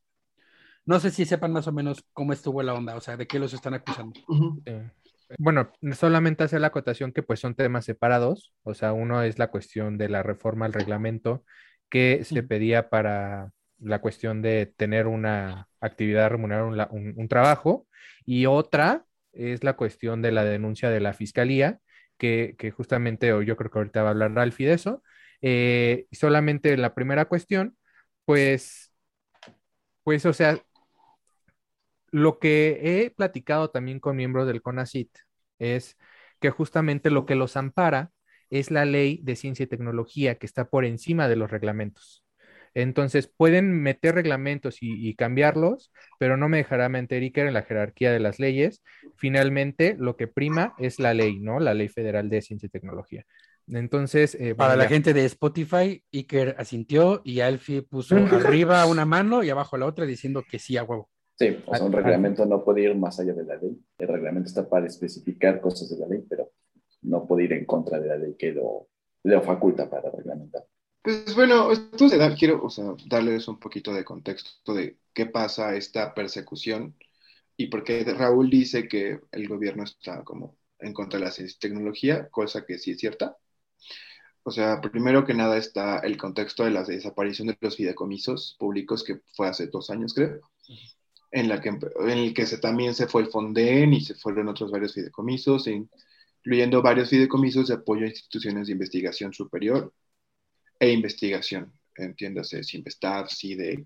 No 0.86 1.00
sé 1.00 1.12
si 1.12 1.26
sepan 1.26 1.52
más 1.52 1.68
o 1.68 1.72
menos 1.72 2.04
cómo 2.14 2.34
estuvo 2.34 2.64
la 2.64 2.74
onda, 2.74 2.96
o 2.96 3.02
sea, 3.02 3.16
de 3.18 3.28
qué 3.28 3.40
los 3.40 3.54
están 3.54 3.74
acusando. 3.74 4.20
Uh 4.28 4.36
-huh. 4.36 4.64
sí. 4.66 5.36
Bueno, 5.38 5.72
solamente 5.94 6.44
hacer 6.44 6.62
la 6.62 6.68
acotación 6.68 7.12
que 7.12 7.22
pues 7.22 7.40
son 7.40 7.54
temas 7.54 7.86
separados, 7.86 8.54
o 8.64 8.74
sea, 8.74 8.94
uno 8.94 9.22
es 9.22 9.38
la 9.38 9.48
cuestión 9.52 9.98
de 9.98 10.10
la 10.10 10.24
reforma 10.24 10.66
al 10.66 10.74
reglamento 10.74 11.44
que 11.90 12.24
se 12.24 12.42
pedía 12.44 12.90
para 12.90 13.52
la 13.80 14.00
cuestión 14.02 14.42
de 14.42 14.74
tener 14.76 15.06
una 15.08 15.68
actividad 15.80 16.30
remunerada, 16.30 16.66
un, 16.66 16.80
un, 17.00 17.14
un 17.16 17.28
trabajo, 17.28 17.88
y 18.26 18.48
otra 18.48 19.06
es 19.32 19.64
la 19.64 19.74
cuestión 19.76 20.22
de 20.24 20.32
la 20.32 20.44
denuncia 20.44 20.90
de 20.90 21.00
la 21.00 21.14
fiscalía, 21.14 21.80
que, 22.18 22.56
que 22.58 22.72
justamente, 22.72 23.32
o 23.34 23.42
yo 23.44 23.56
creo 23.56 23.70
que 23.72 23.78
ahorita 23.80 24.02
va 24.02 24.10
a 24.10 24.12
hablar 24.12 24.34
Ralfi 24.34 24.66
de 24.66 24.74
eso, 24.74 25.04
Eh, 25.42 26.06
solamente 26.12 26.76
la 26.76 26.94
primera 26.94 27.26
cuestión, 27.26 27.78
pues, 28.26 28.92
pues, 30.04 30.26
o 30.26 30.34
sea, 30.34 30.60
lo 32.12 32.40
que 32.40 32.80
he 32.82 33.12
platicado 33.12 33.70
también 33.70 34.00
con 34.00 34.16
miembros 34.16 34.48
del 34.48 34.62
CONACIT 34.62 35.10
es 35.60 35.98
que 36.40 36.50
justamente 36.50 37.10
lo 37.10 37.26
que 37.26 37.36
los 37.36 37.58
ampara 37.58 38.12
es 38.50 38.72
la 38.72 38.86
ley 38.86 39.20
de 39.24 39.36
ciencia 39.36 39.64
y 39.64 39.68
tecnología 39.68 40.36
que 40.36 40.46
está 40.46 40.70
por 40.70 40.86
encima 40.86 41.28
de 41.28 41.36
los 41.36 41.52
reglamentos. 41.52 42.24
Entonces, 42.74 43.28
pueden 43.28 43.82
meter 43.82 44.16
reglamentos 44.16 44.78
y, 44.82 45.16
cambiarlos, 45.16 45.92
pero 46.20 46.38
no 46.38 46.50
me 46.50 46.58
dejará 46.58 46.88
mentir 46.88 47.24
Iker 47.24 47.48
en 47.48 47.54
la 47.54 47.64
jerarquía 47.64 48.12
de 48.12 48.20
las 48.20 48.40
leyes. 48.40 48.84
Finalmente, 49.16 49.96
lo 49.98 50.16
que 50.16 50.28
prima 50.28 50.76
es 50.78 51.00
la 51.00 51.14
ley, 51.14 51.40
¿no? 51.40 51.60
La 51.60 51.74
ley 51.74 51.88
federal 51.88 52.30
de 52.30 52.42
ciencia 52.42 52.68
y 52.68 52.70
tecnología. 52.70 53.26
Entonces, 53.68 54.36
eh, 54.36 54.56
para 54.56 54.76
la 54.76 54.88
gente 54.88 55.14
de 55.14 55.26
Spotify, 55.26 56.04
Iker 56.12 56.56
asintió 56.58 57.22
y 57.24 57.42
Alfie 57.42 57.82
puso 57.82 58.16
arriba 58.64 58.86
una 58.86 59.06
mano 59.06 59.44
y 59.44 59.50
abajo 59.50 59.78
la 59.78 59.86
otra 59.86 60.06
diciendo 60.06 60.44
que 60.48 60.60
sí 60.60 60.78
a 60.78 60.84
huevo. 60.84 61.10
Sí, 61.40 61.58
o 61.66 61.74
sea, 61.74 61.86
un 61.86 61.94
reglamento 61.94 62.46
no 62.46 62.66
puede 62.66 62.82
ir 62.82 62.96
más 62.96 63.18
allá 63.18 63.32
de 63.32 63.46
la 63.46 63.56
ley. 63.56 63.80
El 63.98 64.08
reglamento 64.10 64.50
está 64.50 64.68
para 64.68 64.88
especificar 64.88 65.62
cosas 65.62 65.90
de 65.90 65.98
la 65.98 66.06
ley, 66.06 66.22
pero 66.30 66.52
no 67.04 67.26
puede 67.26 67.46
ir 67.46 67.54
en 67.54 67.64
contra 67.64 67.98
de 67.98 68.10
la 68.10 68.18
ley 68.18 68.36
que 68.38 68.52
lo, 68.52 68.90
lo 69.24 69.42
faculta 69.42 69.90
para 69.90 70.12
reglamentar. 70.12 70.66
Pues 71.02 71.34
bueno, 71.36 71.72
entonces 71.72 72.20
quiero 72.38 72.62
o 72.62 72.70
sea, 72.70 72.94
darles 73.08 73.48
un 73.48 73.58
poquito 73.58 73.94
de 73.94 74.04
contexto 74.04 74.74
de 74.74 74.98
qué 75.14 75.28
pasa 75.28 75.78
esta 75.78 76.14
persecución 76.14 76.98
y 77.56 77.68
por 77.68 77.86
qué 77.86 78.04
Raúl 78.04 78.50
dice 78.50 78.90
que 78.90 79.22
el 79.32 79.48
gobierno 79.48 79.84
está 79.84 80.26
como 80.26 80.58
en 80.78 80.94
contra 80.94 81.20
de 81.20 81.26
la 81.26 81.34
tecnología, 81.58 82.28
cosa 82.28 82.66
que 82.66 82.78
sí 82.78 82.92
es 82.92 82.98
cierta. 83.00 83.38
O 84.44 84.52
sea, 84.52 84.82
primero 84.82 85.26
que 85.26 85.34
nada 85.34 85.56
está 85.58 86.00
el 86.00 86.18
contexto 86.18 86.66
de 86.66 86.72
la 86.72 86.84
desaparición 86.84 87.48
de 87.48 87.58
los 87.62 87.78
fideicomisos 87.78 88.58
públicos, 88.60 89.06
que 89.06 89.22
fue 89.38 89.48
hace 89.48 89.68
dos 89.68 89.90
años, 89.90 90.14
creo 90.14 90.42
en, 91.32 91.50
la 91.50 91.62
que, 91.62 91.70
en 91.70 92.10
el 92.10 92.34
que 92.34 92.46
también 92.58 92.94
se 92.96 93.08
fue 93.08 93.24
el 93.24 93.30
Fonden 93.30 93.94
y 93.94 94.02
se 94.02 94.16
fueron 94.16 94.48
otros 94.48 94.72
varios 94.72 94.94
fideicomisos, 94.94 95.68
incluyendo 95.68 96.82
varios 96.82 97.10
fideicomisos 97.10 97.68
de 97.68 97.76
apoyo 97.76 98.06
a 98.06 98.10
instituciones 98.10 98.68
de 98.68 98.74
investigación 98.74 99.34
superior 99.34 99.94
e 100.80 100.92
investigación, 100.92 101.74
entiéndase, 101.96 102.64
Sinvestab, 102.64 103.30
CIDE, 103.30 103.74
etc. 103.74 103.86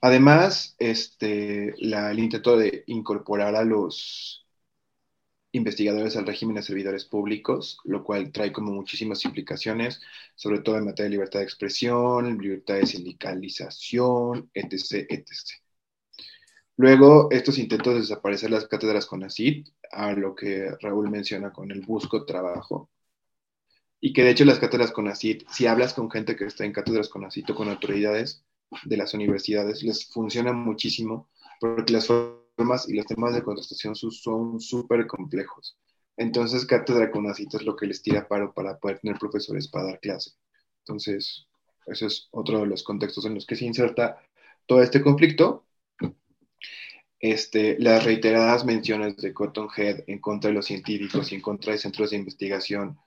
Además, 0.00 0.74
este, 0.78 1.74
la, 1.78 2.10
el 2.10 2.18
intento 2.18 2.56
de 2.56 2.84
incorporar 2.86 3.54
a 3.56 3.64
los 3.64 4.47
investigadores 5.52 6.16
al 6.16 6.26
régimen 6.26 6.56
de 6.56 6.62
servidores 6.62 7.04
públicos, 7.04 7.78
lo 7.84 8.04
cual 8.04 8.30
trae 8.32 8.52
como 8.52 8.72
muchísimas 8.72 9.24
implicaciones, 9.24 10.00
sobre 10.34 10.60
todo 10.60 10.76
en 10.76 10.84
materia 10.84 11.04
de 11.04 11.10
libertad 11.16 11.40
de 11.40 11.44
expresión, 11.44 12.38
libertad 12.38 12.74
de 12.74 12.86
sindicalización, 12.86 14.50
etc., 14.54 15.06
etc. 15.08 15.26
Luego, 16.76 17.28
estos 17.30 17.58
intentos 17.58 17.94
de 17.94 18.00
desaparecer 18.00 18.50
las 18.50 18.66
cátedras 18.68 19.06
con 19.06 19.24
ACID, 19.24 19.66
a 19.90 20.12
lo 20.12 20.34
que 20.34 20.70
Raúl 20.80 21.10
menciona 21.10 21.52
con 21.52 21.70
el 21.72 21.80
busco 21.80 22.24
trabajo, 22.24 22.90
y 24.00 24.12
que 24.12 24.22
de 24.22 24.30
hecho 24.30 24.44
las 24.44 24.58
cátedras 24.60 24.92
con 24.92 25.08
ACID, 25.08 25.42
si 25.50 25.66
hablas 25.66 25.94
con 25.94 26.10
gente 26.10 26.36
que 26.36 26.44
está 26.44 26.64
en 26.64 26.72
cátedras 26.72 27.08
con 27.08 27.24
ACID 27.24 27.50
o 27.50 27.54
con 27.54 27.68
autoridades 27.68 28.44
de 28.84 28.96
las 28.96 29.14
universidades, 29.14 29.82
les 29.82 30.06
funciona 30.06 30.52
muchísimo 30.52 31.28
porque 31.60 31.92
las 31.92 32.06
y 32.88 32.94
los 32.94 33.06
temas 33.06 33.34
de 33.34 33.42
contestación 33.42 33.94
son 33.94 34.60
súper 34.60 35.06
complejos. 35.06 35.76
Entonces, 36.16 36.66
cátedra 36.66 37.10
con 37.10 37.30
es 37.30 37.62
lo 37.62 37.76
que 37.76 37.86
les 37.86 38.02
tira 38.02 38.26
paro 38.26 38.52
para 38.52 38.78
poder 38.78 38.98
tener 38.98 39.18
profesores 39.18 39.68
para 39.68 39.86
dar 39.86 40.00
clase. 40.00 40.32
Entonces, 40.80 41.46
ese 41.86 42.06
es 42.06 42.28
otro 42.32 42.60
de 42.60 42.66
los 42.66 42.82
contextos 42.82 43.24
en 43.26 43.34
los 43.34 43.46
que 43.46 43.54
se 43.54 43.64
inserta 43.64 44.18
todo 44.66 44.82
este 44.82 45.00
conflicto. 45.00 45.66
Este, 47.20 47.78
las 47.78 48.04
reiteradas 48.04 48.64
menciones 48.64 49.16
de 49.16 49.32
Cotton 49.32 49.68
Head 49.76 50.04
en 50.06 50.20
contra 50.20 50.48
de 50.48 50.54
los 50.54 50.66
científicos 50.66 51.30
y 51.30 51.36
en 51.36 51.40
contra 51.40 51.72
de 51.72 51.78
centros 51.78 52.10
de 52.10 52.16
investigación, 52.16 52.98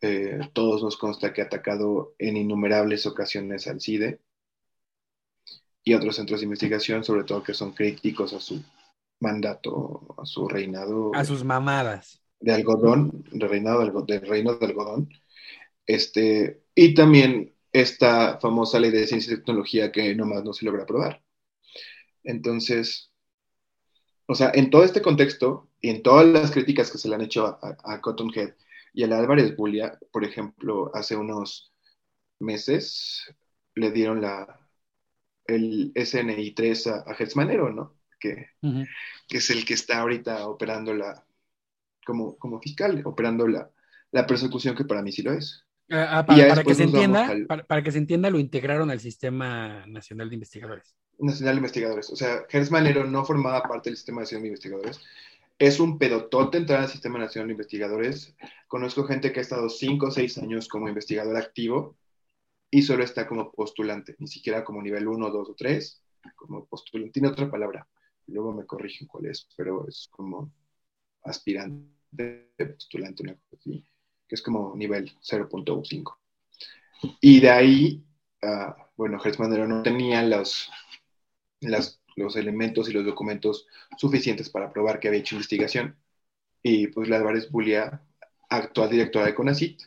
eh, 0.00 0.38
todos 0.52 0.82
nos 0.82 0.96
consta 0.96 1.32
que 1.32 1.42
ha 1.42 1.44
atacado 1.44 2.14
en 2.18 2.36
innumerables 2.36 3.06
ocasiones 3.06 3.66
al 3.66 3.80
CIDE 3.80 4.20
y 5.82 5.94
otros 5.94 6.16
centros 6.16 6.40
de 6.40 6.44
investigación, 6.44 7.04
sobre 7.04 7.24
todo 7.24 7.42
que 7.42 7.54
son 7.54 7.72
críticos 7.72 8.32
a 8.32 8.40
su 8.40 8.62
mandato, 9.20 10.14
a 10.18 10.24
su 10.24 10.48
reinado. 10.48 11.12
A 11.14 11.24
sus 11.24 11.44
mamadas. 11.44 12.20
De 12.40 12.52
algodón, 12.52 13.24
de 13.30 13.46
reinado 13.46 14.04
del, 14.06 14.26
reino 14.26 14.54
de 14.54 14.66
algodón. 14.66 15.08
Este, 15.86 16.62
y 16.74 16.94
también 16.94 17.54
esta 17.72 18.38
famosa 18.40 18.80
ley 18.80 18.90
de 18.90 19.06
ciencia 19.06 19.32
y 19.32 19.36
tecnología 19.36 19.92
que 19.92 20.14
nomás 20.14 20.44
no 20.44 20.52
se 20.52 20.64
logra 20.64 20.82
aprobar. 20.82 21.22
Entonces, 22.24 23.12
o 24.26 24.34
sea, 24.34 24.50
en 24.54 24.70
todo 24.70 24.84
este 24.84 25.02
contexto 25.02 25.68
y 25.80 25.90
en 25.90 26.02
todas 26.02 26.26
las 26.26 26.50
críticas 26.50 26.90
que 26.90 26.98
se 26.98 27.08
le 27.08 27.14
han 27.14 27.22
hecho 27.22 27.46
a, 27.46 27.76
a 27.84 28.00
Cotton 28.00 28.30
Head 28.34 28.54
y 28.92 29.04
a 29.04 29.06
la 29.06 29.18
Álvarez 29.18 29.56
Bulia, 29.56 29.98
por 30.12 30.24
ejemplo, 30.24 30.90
hace 30.94 31.16
unos 31.16 31.72
meses 32.38 33.34
le 33.74 33.90
dieron 33.92 34.20
la, 34.20 34.59
el 35.46 35.92
SNI 35.94 36.52
3 36.52 36.86
a, 36.86 37.04
a 37.06 37.44
¿no? 37.70 37.96
Que, 38.18 38.48
que, 39.28 39.38
es 39.38 39.50
el 39.50 39.64
que 39.64 39.74
está 39.74 40.00
ahorita 40.00 40.46
operando 40.46 40.92
la, 40.94 41.24
como, 42.04 42.36
como 42.36 42.60
fiscal, 42.60 43.00
operando 43.04 43.48
la, 43.48 43.70
la 44.12 44.26
persecución 44.26 44.74
que 44.76 44.84
para 44.84 45.02
mí 45.02 45.10
sí 45.12 45.22
lo 45.22 45.32
es. 45.32 45.64
Ah, 45.90 46.18
ah, 46.18 46.26
para, 46.26 46.62
que 46.62 46.74
se 46.74 46.84
entienda, 46.84 47.28
para, 47.66 47.82
que 47.82 47.90
se 47.90 47.98
entienda, 47.98 48.30
lo 48.30 48.38
integraron 48.38 48.90
al 48.90 49.00
Sistema 49.00 49.84
Nacional 49.86 50.28
de 50.28 50.34
Investigadores. 50.34 50.94
Nacional 51.18 51.56
de 51.56 51.58
Investigadores. 51.58 52.10
O 52.10 52.16
sea, 52.16 52.44
Hertz 52.48 52.70
Manero 52.70 53.04
no 53.04 53.24
formaba 53.24 53.62
parte 53.62 53.90
del 53.90 53.96
Sistema 53.96 54.20
Nacional 54.20 54.42
de 54.42 54.48
Investigadores. 54.48 55.00
Es 55.58 55.80
un 55.80 55.98
pedotote 55.98 56.58
entrar 56.58 56.80
al 56.80 56.88
Sistema 56.88 57.18
Nacional 57.18 57.48
de 57.48 57.54
Investigadores. 57.54 58.34
Conozco 58.68 59.04
gente 59.04 59.32
que 59.32 59.40
ha 59.40 59.42
estado 59.42 59.68
cinco 59.68 60.06
o 60.06 60.10
seis 60.10 60.38
años 60.38 60.68
como 60.68 60.88
investigador 60.88 61.36
activo 61.36 61.96
y 62.70 62.82
solo 62.82 63.02
está 63.02 63.26
como 63.26 63.50
postulante, 63.50 64.14
ni 64.18 64.28
siquiera 64.28 64.64
como 64.64 64.80
nivel 64.80 65.08
1, 65.08 65.30
2 65.30 65.50
o 65.50 65.54
3, 65.54 66.02
como 66.36 66.66
postulante. 66.66 67.12
Tiene 67.12 67.28
otra 67.28 67.50
palabra, 67.50 67.86
luego 68.26 68.52
me 68.52 68.64
corrigen 68.64 69.08
cuál 69.08 69.26
es, 69.26 69.48
pero 69.56 69.88
es 69.88 70.08
como 70.10 70.52
aspirante, 71.24 72.52
postulante, 72.56 73.22
una 73.24 73.34
cosa 73.34 73.56
así, 73.58 73.84
que 74.28 74.34
es 74.34 74.42
como 74.42 74.74
nivel 74.76 75.10
0.5. 75.20 76.16
Y 77.20 77.40
de 77.40 77.50
ahí, 77.50 78.04
uh, 78.42 78.72
bueno, 78.96 79.18
Hertzmanero 79.22 79.66
no 79.66 79.82
tenía 79.82 80.22
los, 80.22 80.70
los 81.60 82.36
elementos 82.36 82.88
y 82.88 82.92
los 82.92 83.04
documentos 83.04 83.66
suficientes 83.96 84.50
para 84.50 84.72
probar 84.72 85.00
que 85.00 85.08
había 85.08 85.20
hecho 85.20 85.34
investigación. 85.34 85.96
Y 86.62 86.88
pues 86.88 87.08
la 87.08 87.22
Bulia, 87.50 88.02
actual 88.50 88.90
directora 88.90 89.26
de 89.26 89.34
CONACIT, 89.34 89.80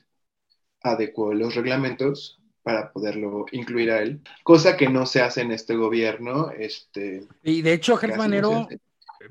adecuó 0.81 1.33
los 1.33 1.55
reglamentos 1.55 2.42
para 2.63 2.91
poderlo 2.91 3.45
incluir 3.51 3.91
a 3.91 4.01
él, 4.01 4.21
cosa 4.43 4.77
que 4.77 4.89
no 4.89 5.05
se 5.05 5.21
hace 5.21 5.41
en 5.41 5.51
este 5.51 5.75
gobierno. 5.75 6.49
Este, 6.51 7.27
y 7.43 7.61
de 7.61 7.73
hecho, 7.73 7.97
Gertz 7.97 8.17
Manero 8.17 8.67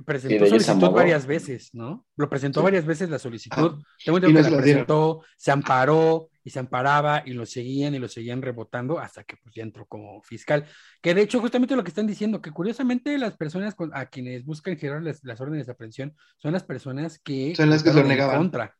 presentó 0.04 0.46
solicitud 0.46 0.90
varias 0.90 1.26
veces, 1.26 1.70
¿no? 1.74 2.06
Lo 2.16 2.28
presentó 2.28 2.62
varias 2.62 2.84
veces 2.84 3.10
la 3.10 3.18
solicitud. 3.18 3.78
Ah, 3.78 3.82
Tengo 4.04 4.20
que 4.20 4.28
la 4.28 4.56
presentó, 4.56 5.22
se 5.36 5.50
amparó 5.50 6.28
y 6.44 6.50
se 6.50 6.58
amparaba 6.58 7.22
y 7.24 7.32
lo 7.32 7.46
seguían 7.46 7.94
y 7.94 7.98
lo 7.98 8.08
seguían 8.08 8.42
rebotando 8.42 8.98
hasta 8.98 9.24
que 9.24 9.36
pues 9.36 9.54
ya 9.54 9.62
entró 9.62 9.86
como 9.86 10.22
fiscal. 10.22 10.66
Que 11.00 11.14
de 11.14 11.22
hecho, 11.22 11.40
justamente 11.40 11.76
lo 11.76 11.84
que 11.84 11.90
están 11.90 12.06
diciendo, 12.06 12.42
que 12.42 12.50
curiosamente 12.50 13.16
las 13.18 13.36
personas 13.36 13.74
a 13.92 14.06
quienes 14.06 14.44
buscan 14.44 14.76
girar 14.76 15.02
las, 15.02 15.40
órdenes 15.40 15.66
de 15.66 15.72
aprehensión 15.72 16.14
son 16.36 16.52
las 16.52 16.64
personas 16.64 17.18
que 17.18 17.54
son 17.54 17.70
las 17.70 17.82
que 17.82 17.92
se 17.92 18.04
negaban. 18.04 18.38
contra. 18.38 18.76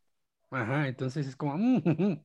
Ajá, 0.50 0.88
entonces 0.88 1.26
es 1.26 1.36
como, 1.36 1.56
mm, 1.56 1.82
mm, 1.84 2.02
mm" 2.02 2.24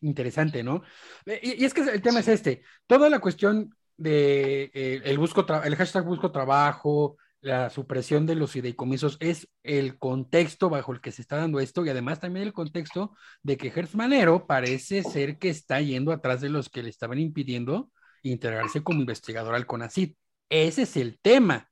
interesante, 0.00 0.62
¿no? 0.62 0.82
Eh, 1.26 1.56
y, 1.58 1.64
es 1.64 1.74
que 1.74 1.82
el 1.82 2.02
tema 2.02 2.20
es 2.20 2.28
este, 2.28 2.62
toda 2.86 3.10
la 3.10 3.18
cuestión 3.18 3.74
de 3.96 4.70
eh, 4.72 5.02
el, 5.04 5.18
busco 5.18 5.46
el 5.62 5.76
hashtag 5.76 6.04
busco 6.04 6.32
trabajo, 6.32 7.16
la 7.42 7.70
supresión 7.70 8.26
de 8.26 8.34
los 8.34 8.52
fideicomisos 8.52 9.16
es 9.20 9.48
el 9.62 9.98
contexto 9.98 10.68
bajo 10.68 10.92
el 10.92 11.00
que 11.00 11.12
se 11.12 11.22
está 11.22 11.36
dando 11.36 11.60
esto 11.60 11.84
y 11.84 11.88
además 11.88 12.20
también 12.20 12.46
el 12.46 12.52
contexto 12.52 13.16
de 13.42 13.56
que 13.56 13.68
Hertz 13.68 13.94
Manero 13.94 14.46
parece 14.46 15.02
ser 15.02 15.38
que 15.38 15.48
está 15.48 15.80
yendo 15.80 16.12
atrás 16.12 16.40
de 16.40 16.50
los 16.50 16.68
que 16.68 16.82
le 16.82 16.90
estaban 16.90 17.18
impidiendo 17.18 17.90
integrarse 18.22 18.82
como 18.82 19.00
investigador 19.00 19.54
al 19.54 19.66
CONACID. 19.66 20.14
Ese 20.50 20.82
es 20.82 20.96
el 20.96 21.18
tema. 21.20 21.70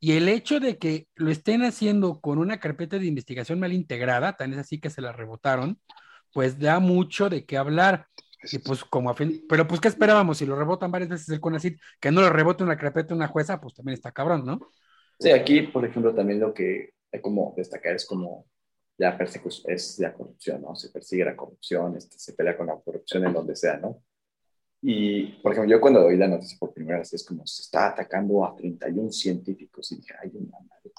Y 0.00 0.12
el 0.12 0.28
hecho 0.28 0.60
de 0.60 0.78
que 0.78 1.08
lo 1.14 1.30
estén 1.30 1.62
haciendo 1.62 2.20
con 2.20 2.38
una 2.38 2.60
carpeta 2.60 2.98
de 2.98 3.06
investigación 3.06 3.60
mal 3.60 3.72
integrada, 3.72 4.36
tan 4.36 4.52
es 4.52 4.58
así 4.58 4.78
que 4.80 4.90
se 4.90 5.00
la 5.02 5.12
rebotaron, 5.12 5.80
pues 6.36 6.58
da 6.58 6.80
mucho 6.80 7.30
de 7.30 7.46
qué 7.46 7.56
hablar. 7.56 8.08
Y 8.52 8.58
pues 8.58 8.84
como 8.84 9.08
a 9.08 9.14
fin, 9.14 9.46
pero 9.48 9.66
pues 9.66 9.80
qué 9.80 9.88
esperábamos, 9.88 10.36
si 10.36 10.44
lo 10.44 10.54
rebotan 10.54 10.90
varias 10.90 11.08
veces 11.08 11.30
el 11.30 11.40
CONACID, 11.40 11.78
que 11.98 12.12
no 12.12 12.20
lo 12.20 12.28
rebote 12.28 12.62
una 12.62 12.76
carpeta 12.76 13.14
una 13.14 13.26
jueza, 13.26 13.58
pues 13.58 13.72
también 13.72 13.94
está 13.94 14.12
cabrón, 14.12 14.44
¿no? 14.44 14.60
Sí, 15.18 15.30
aquí, 15.30 15.62
por 15.62 15.86
ejemplo, 15.86 16.14
también 16.14 16.38
lo 16.38 16.52
que 16.52 16.90
hay 17.10 17.22
como 17.22 17.54
destacar 17.56 17.94
es 17.94 18.04
como 18.04 18.44
la 18.98 19.16
persecución 19.16 19.72
es 19.72 19.98
la 19.98 20.12
corrupción, 20.12 20.60
¿no? 20.60 20.76
Se 20.76 20.90
persigue 20.90 21.24
la 21.24 21.34
corrupción, 21.34 21.96
este, 21.96 22.18
se 22.18 22.34
pelea 22.34 22.54
con 22.54 22.66
la 22.66 22.76
corrupción 22.76 23.24
en 23.24 23.32
donde 23.32 23.56
sea, 23.56 23.78
¿no? 23.78 24.02
Y, 24.82 25.40
por 25.40 25.52
ejemplo, 25.52 25.74
yo 25.74 25.80
cuando 25.80 26.04
oí 26.04 26.18
la 26.18 26.28
noticia 26.28 26.58
por 26.60 26.74
primera 26.74 26.98
vez, 26.98 27.14
es 27.14 27.24
como 27.24 27.46
se 27.46 27.62
está 27.62 27.88
atacando 27.88 28.44
a 28.44 28.54
31 28.54 29.10
científicos 29.10 29.90
y 29.90 29.96
dije, 29.96 30.12
ay, 30.22 30.32
una 30.34 30.58
madre. 30.60 30.92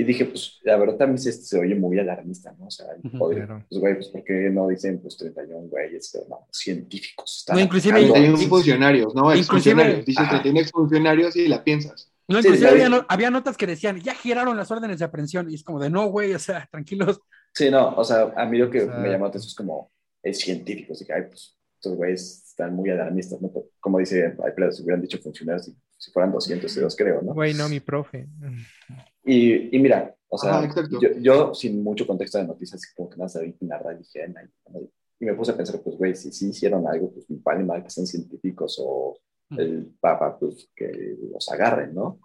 Y 0.00 0.04
dije, 0.04 0.26
pues, 0.26 0.60
la 0.62 0.76
verdad 0.76 0.96
también 0.96 1.18
se, 1.18 1.32
se 1.32 1.58
oye 1.58 1.74
muy 1.74 1.98
alarmista, 1.98 2.54
¿no? 2.56 2.66
O 2.66 2.70
sea, 2.70 2.86
podría- 3.18 3.46
claro. 3.46 3.64
pues, 3.68 3.80
güey, 3.80 3.94
pues, 3.94 4.08
¿por 4.08 4.22
qué 4.22 4.48
no 4.50 4.68
dicen, 4.68 5.00
pues, 5.00 5.16
31 5.16 5.66
güeyes? 5.68 6.10
Pero 6.12 6.26
no, 6.28 6.46
científicos. 6.52 7.38
están 7.40 7.56
No, 7.56 7.62
inclusive- 7.62 7.94
atacando. 7.94 8.12
31 8.14 8.38
Sí. 8.38 8.46
funcionarios, 8.46 9.14
¿no? 9.14 9.34
Inclusive-. 9.34 10.02
Dices 10.04 10.18
Ajá. 10.18 10.30
31 10.30 10.60
exfuncionarios 10.60 11.34
y 11.34 11.48
la 11.48 11.64
piensas. 11.64 12.12
No, 12.28 12.40
Sí, 12.40 12.46
inclusive 12.48 12.66
la- 12.66 12.72
había, 12.72 12.88
no- 12.90 13.06
había 13.08 13.30
notas 13.30 13.56
que 13.56 13.66
decían, 13.66 14.00
ya 14.00 14.14
giraron 14.14 14.56
las 14.56 14.70
órdenes 14.70 14.98
de 15.00 15.04
aprehensión. 15.06 15.50
Y 15.50 15.54
es 15.56 15.64
como 15.64 15.80
de, 15.80 15.90
no, 15.90 16.06
güey, 16.10 16.32
o 16.34 16.38
sea, 16.38 16.68
tranquilos. 16.70 17.20
Sí, 17.54 17.68
no, 17.70 17.96
o 17.96 18.04
sea, 18.04 18.32
a 18.36 18.46
mí 18.46 18.56
lo 18.58 18.70
que 18.70 18.78
Exacto. 18.78 19.00
me 19.00 19.08
llamó 19.10 19.24
la 19.24 19.30
atención 19.30 19.48
es 19.48 19.54
como, 19.56 19.90
es 20.22 20.38
científico, 20.38 20.92
así 20.92 21.04
que, 21.04 21.12
ay, 21.12 21.22
pues, 21.28 21.58
estos 21.74 21.96
güeyes 21.96 22.44
están 22.50 22.74
muy 22.76 22.90
alarmistas, 22.90 23.40
¿no? 23.40 23.48
Pero, 23.50 23.66
Como 23.80 23.98
dice, 23.98 24.26
hay 24.44 24.52
peleas, 24.54 24.76
si 24.76 24.82
hubieran 24.82 25.00
dicho 25.00 25.18
funcionarios, 25.18 25.64
si, 25.66 25.74
si 25.96 26.10
fueran 26.12 26.30
200, 26.32 26.70
se 26.70 26.80
los 26.80 26.94
creo, 26.94 27.22
¿no? 27.22 27.32
Güey, 27.34 27.54
no, 27.54 27.68
mi 27.68 27.80
profe. 27.80 28.28
Y, 29.28 29.76
y 29.76 29.78
mira, 29.78 30.16
o 30.30 30.38
sea, 30.38 30.60
Ajá, 30.60 30.88
yo, 30.90 31.10
yo 31.20 31.54
sin 31.54 31.82
mucho 31.82 32.06
contexto 32.06 32.38
de 32.38 32.46
noticias, 32.46 32.80
como 32.96 33.10
que 33.10 33.18
nada 33.18 33.28
sabía 33.28 33.52
narrar, 33.60 33.98
dije, 33.98 34.24
y 35.20 35.24
me 35.26 35.34
puse 35.34 35.52
a 35.52 35.56
pensar, 35.56 35.82
pues, 35.82 35.98
güey, 35.98 36.16
si 36.16 36.32
sí 36.32 36.48
hicieron 36.48 36.86
algo, 36.86 37.12
pues, 37.12 37.28
mi 37.28 37.36
padre 37.36 37.62
mal 37.62 37.84
que 37.84 37.90
sean 37.90 38.06
científicos 38.06 38.80
o 38.82 39.18
el 39.50 39.92
papa, 40.00 40.38
pues, 40.38 40.70
que 40.74 41.18
los 41.30 41.46
agarren, 41.50 41.94
¿no? 41.94 42.20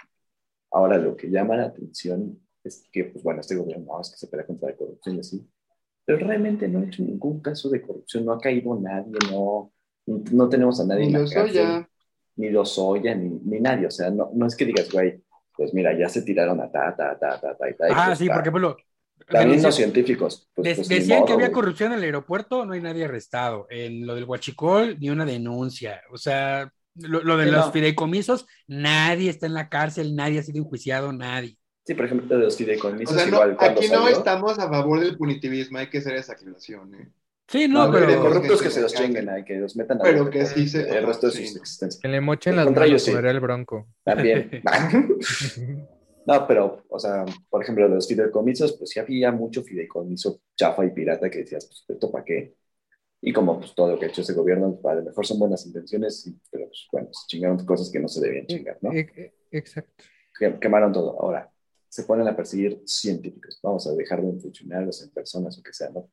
Ahora, 0.72 0.97
lo 0.97 1.18
que 1.18 1.30
llama 1.30 1.58
la 1.58 1.66
atención 1.66 2.39
es 2.64 2.88
que, 2.89 3.04
pues, 3.04 3.22
bueno, 3.22 3.41
este 3.41 3.58
gobierno, 3.58 3.86
no, 3.86 4.01
es 4.01 4.10
que 4.10 4.18
se 4.18 4.28
pelea 4.28 4.45
contra 4.45 4.70
la 4.70 4.78
corrupción 4.78 5.18
y 5.18 5.20
así, 5.20 5.45
pero 6.06 6.26
realmente 6.26 6.70
no 6.70 6.80
ha 6.80 6.86
hecho 6.86 7.04
ningún 7.04 7.41
caso 7.41 7.70
de 7.70 7.82
corrupción, 7.82 8.24
no 8.24 8.32
ha 8.32 8.39
caído 8.39 8.80
nadie, 8.80 9.12
no, 9.30 9.74
no 10.06 10.47
tenemos 10.47 10.80
a 10.80 10.86
nadie 10.86 11.08
Ni 11.08 11.16
en 11.16 11.24
la 11.24 11.30
cárcel 11.30 11.86
ni 12.36 12.49
los 12.49 12.78
Oya, 12.78 13.16
ni, 13.16 13.30
ni 13.30 13.60
nadie. 13.60 13.88
O 13.88 13.91
sea, 13.91 14.10
no, 14.10 14.32
no 14.34 14.47
es 14.47 14.56
que 14.56 14.66
digas, 14.66 14.89
güey, 14.91 15.23
pues 15.56 15.74
mira, 15.74 15.97
ya 15.97 16.10
se 16.10 16.22
tiraron 16.24 16.60
a 16.62 16.72
ta, 16.72 16.95
ta, 16.95 17.18
ta, 17.20 17.39
ta, 17.39 17.56
ta, 17.58 17.70
y 17.70 17.76
ta. 17.76 17.89
y 17.89 17.93
Ah, 17.93 18.04
pues, 18.08 18.20
sí, 18.20 18.28
ta. 18.28 18.34
porque, 18.34 18.51
por 18.51 18.62
ejemplo, 18.62 18.84
También 19.28 19.62
los 19.62 19.76
científicos. 19.76 20.49
Pues, 20.54 20.66
de- 20.68 20.76
pues, 20.76 20.88
decían 20.89 21.20
modo, 21.20 21.28
que 21.28 21.34
había 21.34 21.51
corrupción 21.51 21.91
en 21.93 21.99
el 21.99 22.04
aeropuerto, 22.06 22.66
no 22.66 22.74
hay 22.74 22.82
nadie 22.82 23.06
arrestado. 23.06 23.68
En 23.70 24.06
lo 24.06 24.16
del 24.16 24.26
Huachicol, 24.26 24.97
ni 24.99 25.10
una 25.10 25.26
denuncia. 25.26 26.01
O 26.12 26.18
sea, 26.18 26.72
lo, 26.95 27.22
lo 27.24 27.38
de 27.38 27.45
Sí, 27.45 27.51
los 27.51 27.66
no. 27.68 27.72
fideicomisos, 27.72 28.45
nadie 28.68 29.30
está 29.30 29.45
en 29.47 29.54
la 29.54 29.70
cárcel, 29.70 30.16
nadie 30.16 30.39
ha 30.39 30.43
sido 30.43 30.60
enjuiciado, 30.60 31.14
nadie. 31.14 31.58
Sí, 31.86 31.93
por 31.95 32.06
ejemplo, 32.06 32.38
de 32.38 32.43
los 32.45 32.56
O 32.56 32.58
fideicomisos, 32.58 33.16
sea, 33.16 33.26
no, 33.26 33.38
igual 33.38 33.58
cuando 33.58 33.80
aquí 33.82 33.89
no 33.89 34.08
estamos 34.08 34.60
a 34.60 34.70
favor 34.70 34.99
del 35.01 35.18
punitivismo, 35.18 35.78
hay 35.80 35.89
que 35.89 35.97
hacer 35.99 36.16
esa 36.16 36.34
aclaración. 36.34 36.93
¿eh? 36.95 37.10
Sí, 37.48 37.68
No, 37.68 37.88
no, 37.88 37.91
de 38.00 38.06
pero... 38.08 38.22
corruptos 38.22 38.62
gente 38.62 38.64
que 38.64 38.70
se 38.72 38.82
los 38.82 38.94
chinguen, 38.94 39.30
ahí, 39.30 39.44
que 39.44 39.56
los 39.58 39.76
metan 39.76 40.00
a 40.00 40.04
Pero 40.04 40.30
que 40.30 40.46
sí 40.46 40.68
se- 40.68 40.88
el 40.89 41.06
resto 41.06 41.28
de 41.28 41.34
sí, 41.34 41.46
sus 41.46 41.56
no. 41.58 41.62
existencias. 41.62 42.02
Que 42.02 42.08
le 42.08 42.22
mochen 42.22 42.56
las 42.56 42.66
Contra 42.66 42.86
manos 42.86 43.04
sí. 43.04 43.12
el 43.12 43.39
bronco. 43.39 43.88
También. 44.04 44.50
no, 46.26 46.48
pero, 46.48 46.84
o 46.89 47.00
sea, 47.00 47.26
por 47.50 47.62
ejemplo, 47.64 47.88
de 47.89 47.96
los 47.96 48.08
fideicomisos, 48.08 48.78
pues 48.78 48.91
sí 48.91 49.00
había 49.00 49.32
mucho 49.32 49.62
fideicomiso 49.64 50.41
chafa 50.56 50.86
y 50.86 50.91
pirata 50.91 51.30
que 51.30 51.39
decías, 51.39 51.66
pues, 51.66 51.86
¿esto 51.88 52.12
para 52.12 52.24
qué? 52.24 52.56
Y 53.22 53.32
como 53.32 53.58
pues 53.60 53.74
todo 53.74 53.91
lo 53.91 54.00
que 54.00 54.06
ha 54.06 54.10
hecho 54.10 54.22
ese 54.22 54.34
gobierno, 54.34 54.78
pues, 54.82 54.91
a 54.91 54.96
lo 55.00 55.04
mejor 55.06 55.26
son 55.26 55.39
buenas 55.39 55.66
intenciones, 55.66 56.30
pero 56.52 56.66
pues 56.68 56.88
bueno, 56.91 57.08
se 57.12 57.28
chingaron 57.28 57.58
cosas 57.66 57.89
que 57.89 58.00
no 58.00 58.08
se 58.08 58.20
debían 58.22 58.48
chingar, 58.48 58.78
¿no? 58.82 58.91
E- 58.91 59.10
e- 59.16 59.34
Exacto. 59.52 60.04
que- 60.38 60.60
quemaron 60.60 60.91
todo. 60.91 61.18
Ahora, 61.22 61.50
se 61.88 62.04
ponen 62.04 62.28
a 62.28 62.36
perseguir 62.36 62.82
científicos. 62.86 63.60
Vamos 63.64 63.86
a 63.88 63.94
dejar 63.94 64.22
de 64.22 64.30
en 64.30 64.41
funcionarios, 64.41 65.04
en 65.04 65.10
personas 65.12 65.58
o 65.58 65.64
que 65.64 65.72
sea, 65.74 65.89
¿no? 65.91 66.10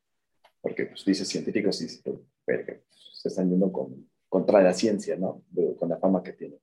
Porque, 0.60 0.86
pues, 0.86 1.04
dices 1.04 1.28
científicos 1.28 1.80
y 1.82 1.88
se 1.88 3.28
están 3.28 3.50
yendo 3.50 3.70
con, 3.72 4.08
contra 4.28 4.62
la 4.62 4.72
ciencia, 4.72 5.16
¿no? 5.16 5.42
De- 5.50 5.74
con 5.76 5.88
la 5.88 5.98
fama 5.98 6.22
que 6.22 6.32
tienen. 6.32 6.58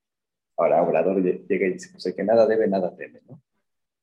Ahora, 0.57 0.81
Obrador 0.83 1.17
lle- 1.21 1.45
llega 1.47 1.67
y 1.67 1.73
dice, 1.73 1.89
pues, 1.91 2.05
el 2.05 2.15
que 2.15 2.23
nada 2.23 2.47
debe, 2.47 2.67
nada 2.67 2.95
teme, 2.95 3.21
¿no? 3.27 3.41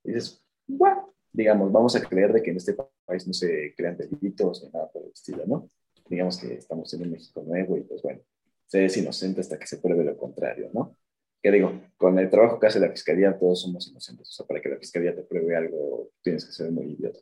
Y 0.04 0.12
dices, 0.12 0.44
bueno, 0.66 1.14
digamos, 1.32 1.70
vamos 1.72 1.94
a 1.96 2.00
creer 2.00 2.32
de 2.32 2.42
que 2.42 2.50
en 2.50 2.56
este 2.58 2.74
país 3.04 3.26
no 3.26 3.32
se 3.32 3.74
crean 3.76 3.96
delitos 3.96 4.62
ni 4.62 4.70
nada 4.70 4.90
por 4.90 5.02
el 5.04 5.10
estilo, 5.12 5.44
¿no? 5.46 5.68
Digamos 6.08 6.38
que 6.38 6.54
estamos 6.54 6.92
en 6.94 7.02
un 7.02 7.10
México 7.10 7.42
nuevo 7.42 7.76
y, 7.76 7.82
pues, 7.82 8.02
bueno, 8.02 8.20
se 8.66 8.84
es 8.84 8.96
inocente 8.96 9.40
hasta 9.40 9.58
que 9.58 9.66
se 9.66 9.78
pruebe 9.78 10.04
lo 10.04 10.16
contrario, 10.16 10.70
¿no? 10.72 10.96
que 11.42 11.50
digo, 11.52 11.78
con 11.98 12.18
el 12.18 12.30
trabajo 12.30 12.58
que 12.58 12.68
hace 12.68 12.80
la 12.80 12.88
fiscalía, 12.90 13.38
todos 13.38 13.60
somos 13.60 13.86
inocentes. 13.86 14.30
O 14.30 14.32
sea, 14.32 14.46
para 14.46 14.62
que 14.62 14.70
la 14.70 14.78
fiscalía 14.78 15.14
te 15.14 15.20
pruebe 15.24 15.54
algo, 15.54 16.08
tienes 16.22 16.42
que 16.46 16.52
ser 16.52 16.70
muy 16.72 16.92
idiota. 16.92 17.18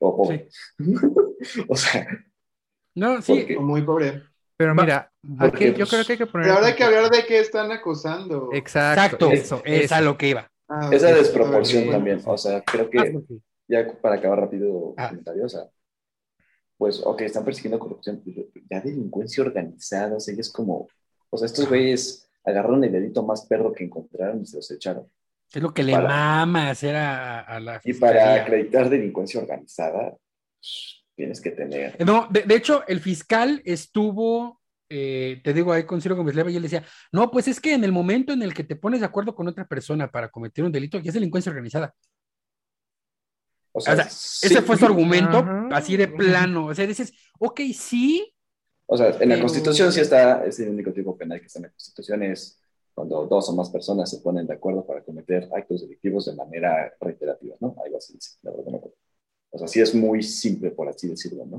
O 0.00 0.16
pobre. 0.16 0.48
o 1.68 1.76
sea, 1.76 2.06
No, 2.94 3.20
sí. 3.22 3.34
porque- 3.40 3.56
O 3.56 3.62
muy 3.62 3.82
pobre. 3.82 4.22
Pero 4.56 4.74
mira, 4.74 5.10
aquí 5.38 5.72
yo 5.72 5.86
creo 5.86 6.04
que 6.04 6.12
hay 6.12 6.18
que 6.18 6.26
poner. 6.26 6.46
Pero 6.46 6.54
ahora 6.56 6.66
hay 6.68 6.74
que 6.74 6.82
hablar 6.82 7.10
de 7.10 7.24
qué 7.26 7.38
están 7.38 7.70
acosando. 7.70 8.50
Exacto, 8.52 9.30
Exacto, 9.30 9.30
eso, 9.30 9.62
es 9.64 9.92
a 9.92 10.00
lo 10.00 10.18
que 10.18 10.28
iba. 10.30 10.50
Ah, 10.68 10.90
esa 10.92 11.14
desproporción 11.14 11.90
también. 11.90 12.20
O 12.26 12.36
sea, 12.36 12.60
creo 12.62 12.90
que 12.90 12.98
Ah, 12.98 13.04
ya 13.68 13.86
para 14.00 14.16
acabar 14.16 14.40
rápido 14.40 14.94
Ah. 14.96 15.10
comentario, 15.10 15.44
o 15.44 15.48
sea, 15.48 15.68
pues, 16.76 17.00
ok, 17.04 17.20
están 17.22 17.44
persiguiendo 17.44 17.78
corrupción, 17.78 18.20
pero 18.24 18.46
ya 18.68 18.80
delincuencia 18.80 19.44
organizada, 19.44 20.16
o 20.16 20.20
sea, 20.20 20.34
es 20.36 20.50
como, 20.50 20.88
o 21.30 21.36
sea, 21.38 21.46
estos 21.46 21.68
güeyes 21.68 22.28
agarraron 22.44 22.82
el 22.82 22.90
delito 22.92 23.22
más 23.22 23.46
perro 23.46 23.72
que 23.72 23.84
encontraron 23.84 24.42
y 24.42 24.46
se 24.46 24.56
los 24.56 24.68
echaron. 24.72 25.06
Es 25.52 25.62
lo 25.62 25.72
que 25.72 25.82
le 25.82 25.92
Para- 25.92 26.08
mama 26.08 26.70
hacer 26.70 26.94
a, 26.96 27.40
a 27.40 27.58
la 27.60 27.80
Y 27.84 27.94
para 27.94 28.34
acreditar 28.42 28.90
delincuencia 28.90 29.40
organizada, 29.40 30.14
pues, 30.60 31.04
tienes 31.14 31.40
que 31.40 31.50
tener 31.52 31.96
No, 32.04 32.28
de, 32.30 32.42
de 32.42 32.54
hecho, 32.54 32.86
el 32.86 33.00
fiscal 33.00 33.62
estuvo, 33.64 34.60
eh, 34.90 35.40
te 35.42 35.54
digo 35.54 35.72
ahí 35.72 35.84
con 35.84 36.00
Ciro 36.02 36.16
Gómez 36.16 36.34
Leva 36.34 36.50
y 36.50 36.56
él 36.56 36.62
decía, 36.62 36.84
no, 37.12 37.30
pues 37.30 37.48
es 37.48 37.60
que 37.60 37.72
en 37.72 37.82
el 37.84 37.92
momento 37.92 38.32
en 38.32 38.42
el 38.42 38.52
que 38.54 38.64
te 38.64 38.76
pones 38.76 39.00
de 39.00 39.06
acuerdo 39.06 39.34
con 39.34 39.48
otra 39.48 39.66
persona 39.66 40.10
para 40.10 40.28
cometer 40.28 40.64
un 40.64 40.72
delito, 40.72 40.98
ya 40.98 41.08
es 41.10 41.14
delincuencia 41.14 41.50
organizada. 41.50 41.94
O 43.72 43.80
sea, 43.80 43.94
O 43.94 43.96
sea, 43.96 44.08
sí. 44.10 44.46
Ese 44.46 44.62
fue 44.62 44.76
su 44.76 44.86
argumento, 44.86 45.38
Ajá. 45.38 45.68
así 45.72 45.96
de 45.96 46.08
plano. 46.08 46.66
O 46.66 46.74
sea, 46.74 46.86
dices, 46.86 47.12
ok, 47.38 47.60
sí, 47.74 48.34
O 48.86 48.96
sea, 48.96 49.08
en 49.08 49.12
la 49.28 49.34
Pero- 49.34 49.40
Constitución 49.42 49.92
sí 49.92 50.00
está, 50.00 50.44
es 50.46 50.58
el 50.60 50.70
único 50.70 50.92
tipo 50.92 51.16
penal 51.16 51.38
que 51.40 51.46
está 51.46 51.58
en 51.58 51.64
la 51.64 51.70
Constitución, 51.70 52.22
es 52.22 52.57
cuando 52.98 53.26
dos 53.28 53.48
o 53.48 53.54
más 53.54 53.70
personas 53.70 54.10
se 54.10 54.18
ponen 54.18 54.44
de 54.44 54.54
acuerdo 54.54 54.84
para 54.84 55.04
cometer 55.04 55.48
actos 55.54 55.82
delictivos 55.82 56.24
de 56.26 56.34
manera 56.34 56.92
reiterativa, 57.00 57.54
¿no? 57.60 57.76
Algo 57.84 57.96
así, 57.96 58.18
la 58.42 58.50
verdad 58.50 58.72
no. 58.72 58.82
O 59.50 59.56
sea, 59.58 59.68
sí 59.68 59.80
es 59.80 59.94
muy 59.94 60.20
simple, 60.24 60.72
por 60.72 60.88
así 60.88 61.06
decirlo, 61.06 61.46
¿no? 61.46 61.58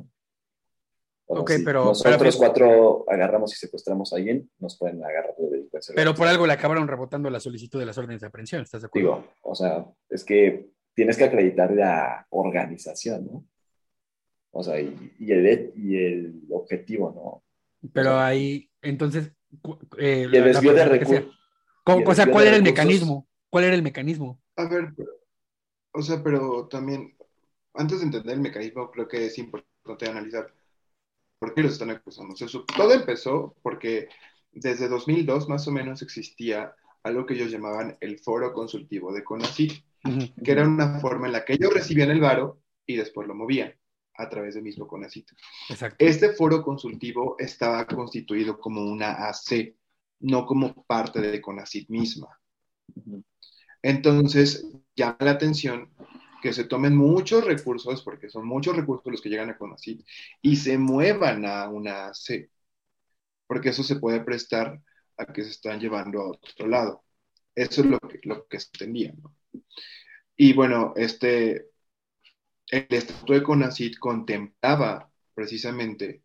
O 1.28 1.36
sea, 1.36 1.42
Ok, 1.42 1.52
si 1.52 1.64
pero- 1.64 1.86
nosotros 1.86 2.20
pero- 2.20 2.38
cuatro 2.38 3.06
agarramos 3.08 3.54
y 3.54 3.56
secuestramos 3.56 4.12
a 4.12 4.18
alguien, 4.18 4.52
nos 4.60 4.78
pueden 4.78 5.02
agarrar 5.02 5.34
de 5.38 5.50
delincuencia. 5.50 5.94
pero 5.96 6.14
por 6.14 6.28
algo 6.28 6.46
le 6.46 6.52
acabaron 6.52 6.90
rebotando 6.90 7.30
la 7.30 7.40
solicitud 7.40 7.80
de 7.80 7.86
las 7.86 7.98
órdenes 7.98 8.20
de 8.20 8.28
aprehensión, 8.28 8.62
¿estás 8.64 8.82
de 8.82 8.88
acuerdo? 8.88 9.08
Digo, 9.16 9.28
o 9.44 9.56
sea, 9.56 9.86
es 10.10 10.26
que 10.26 10.72
tienes 10.94 11.16
que 11.16 11.24
acreditar 11.24 11.72
la 11.72 12.28
organización, 12.32 13.28
¿no? 13.32 13.46
O 14.52 14.62
sea, 14.62 14.82
y, 14.82 15.14
y 15.20 15.32
el, 15.32 15.72
y 15.78 15.96
el 15.96 16.42
objetivo, 16.52 17.14
¿no? 17.16 17.90
pero 17.94 18.10
o 18.10 18.14
sea, 18.16 18.26
ahí, 18.26 18.70
entonces, 18.82 19.32
eh, 19.98 20.28
desvío 20.30 20.74
de 20.74 20.86
recursos. 20.86 21.26
¿cómo- 21.84 22.00
y 22.00 22.02
el 22.04 22.08
o 22.10 22.16
sea, 22.16 22.32
¿cuál 22.32 22.48
era 22.48 22.56
el 22.56 22.64
mecanismo? 22.64 23.28
¿Cuál 23.50 23.64
era 23.66 23.76
el 23.76 23.82
mecanismo? 23.82 24.40
A 24.58 24.66
ver, 24.66 24.94
o 25.92 26.02
sea, 26.02 26.22
pero 26.24 26.68
también, 26.68 27.16
antes 27.74 28.00
de 28.00 28.06
entender 28.06 28.36
el 28.36 28.42
mecanismo, 28.42 28.92
creo 28.92 29.08
que 29.08 29.26
es 29.26 29.38
importante 29.38 30.08
analizar 30.10 30.54
por 31.40 31.54
qué 31.54 31.64
los 31.64 31.74
están 31.74 31.90
acusando. 31.90 32.34
O 32.34 32.38
sea, 32.38 32.48
todo 32.76 32.94
empezó 32.94 33.56
porque 33.64 34.10
desde 34.52 34.88
2002 34.88 35.48
más 35.48 35.68
o 35.68 35.72
menos 35.72 36.02
existía 36.02 36.76
algo 37.04 37.26
que 37.26 37.34
ellos 37.34 37.50
llamaban 37.52 37.98
el 38.02 38.20
foro 38.20 38.54
consultivo 38.54 39.14
de 39.14 39.24
CONACYT, 39.24 39.84
que 40.44 40.52
era 40.52 40.68
una 40.68 41.00
forma 41.00 41.28
en 41.28 41.34
la 41.34 41.46
que 41.46 41.54
ellos 41.54 41.74
recibían 41.74 42.12
el 42.12 42.20
varo 42.20 42.62
y 42.86 42.98
después 42.98 43.28
lo 43.28 43.36
movían 43.36 43.74
a 44.20 44.30
través 44.30 44.56
del 44.56 44.64
mismo 44.64 44.86
CONACYT. 44.86 45.32
Exacto. 45.70 46.06
Este 46.06 46.34
foro 46.34 46.62
consultivo 46.62 47.36
estaba 47.40 47.88
constituido 47.88 48.60
como 48.60 48.84
una 48.84 49.30
AC, 49.30 49.76
no 50.20 50.46
como 50.46 50.84
parte 50.84 51.22
de 51.22 51.42
CONACYT 51.42 51.90
misma. 51.90 52.28
Entonces, 53.82 54.68
llama 54.96 55.18
la 55.22 55.32
atención 55.32 55.90
que 56.42 56.52
se 56.54 56.66
tomen 56.66 56.96
muchos 56.96 57.46
recursos, 57.46 58.04
porque 58.04 58.30
son 58.30 58.46
muchos 58.46 58.76
recursos 58.76 59.12
los 59.12 59.22
que 59.22 59.30
llegan 59.30 59.50
a 59.50 59.58
CONACYT, 59.58 60.06
y 60.42 60.58
se 60.58 60.78
muevan 60.78 61.46
a 61.46 61.70
una 61.70 62.08
AC, 62.08 62.50
porque 63.48 63.70
eso 63.70 63.84
se 63.84 63.96
puede 63.96 64.20
prestar 64.20 64.82
a 65.18 65.26
que 65.26 65.44
se 65.44 65.52
están 65.52 65.80
llevando 65.80 66.22
a 66.22 66.30
otro 66.32 66.68
lado. 66.68 67.04
Eso 67.56 67.82
es 67.82 67.88
lo 67.88 68.00
que, 68.00 68.20
lo 68.24 68.48
que 68.48 68.60
se 68.60 68.70
entendía. 68.74 69.14
¿no? 69.18 69.34
Y 70.36 70.54
bueno, 70.54 70.94
este, 70.96 71.68
el 72.72 72.86
estatuto 72.90 73.34
de 73.34 73.44
CONACYT 73.44 73.98
contemplaba 73.98 75.10
precisamente 75.34 76.24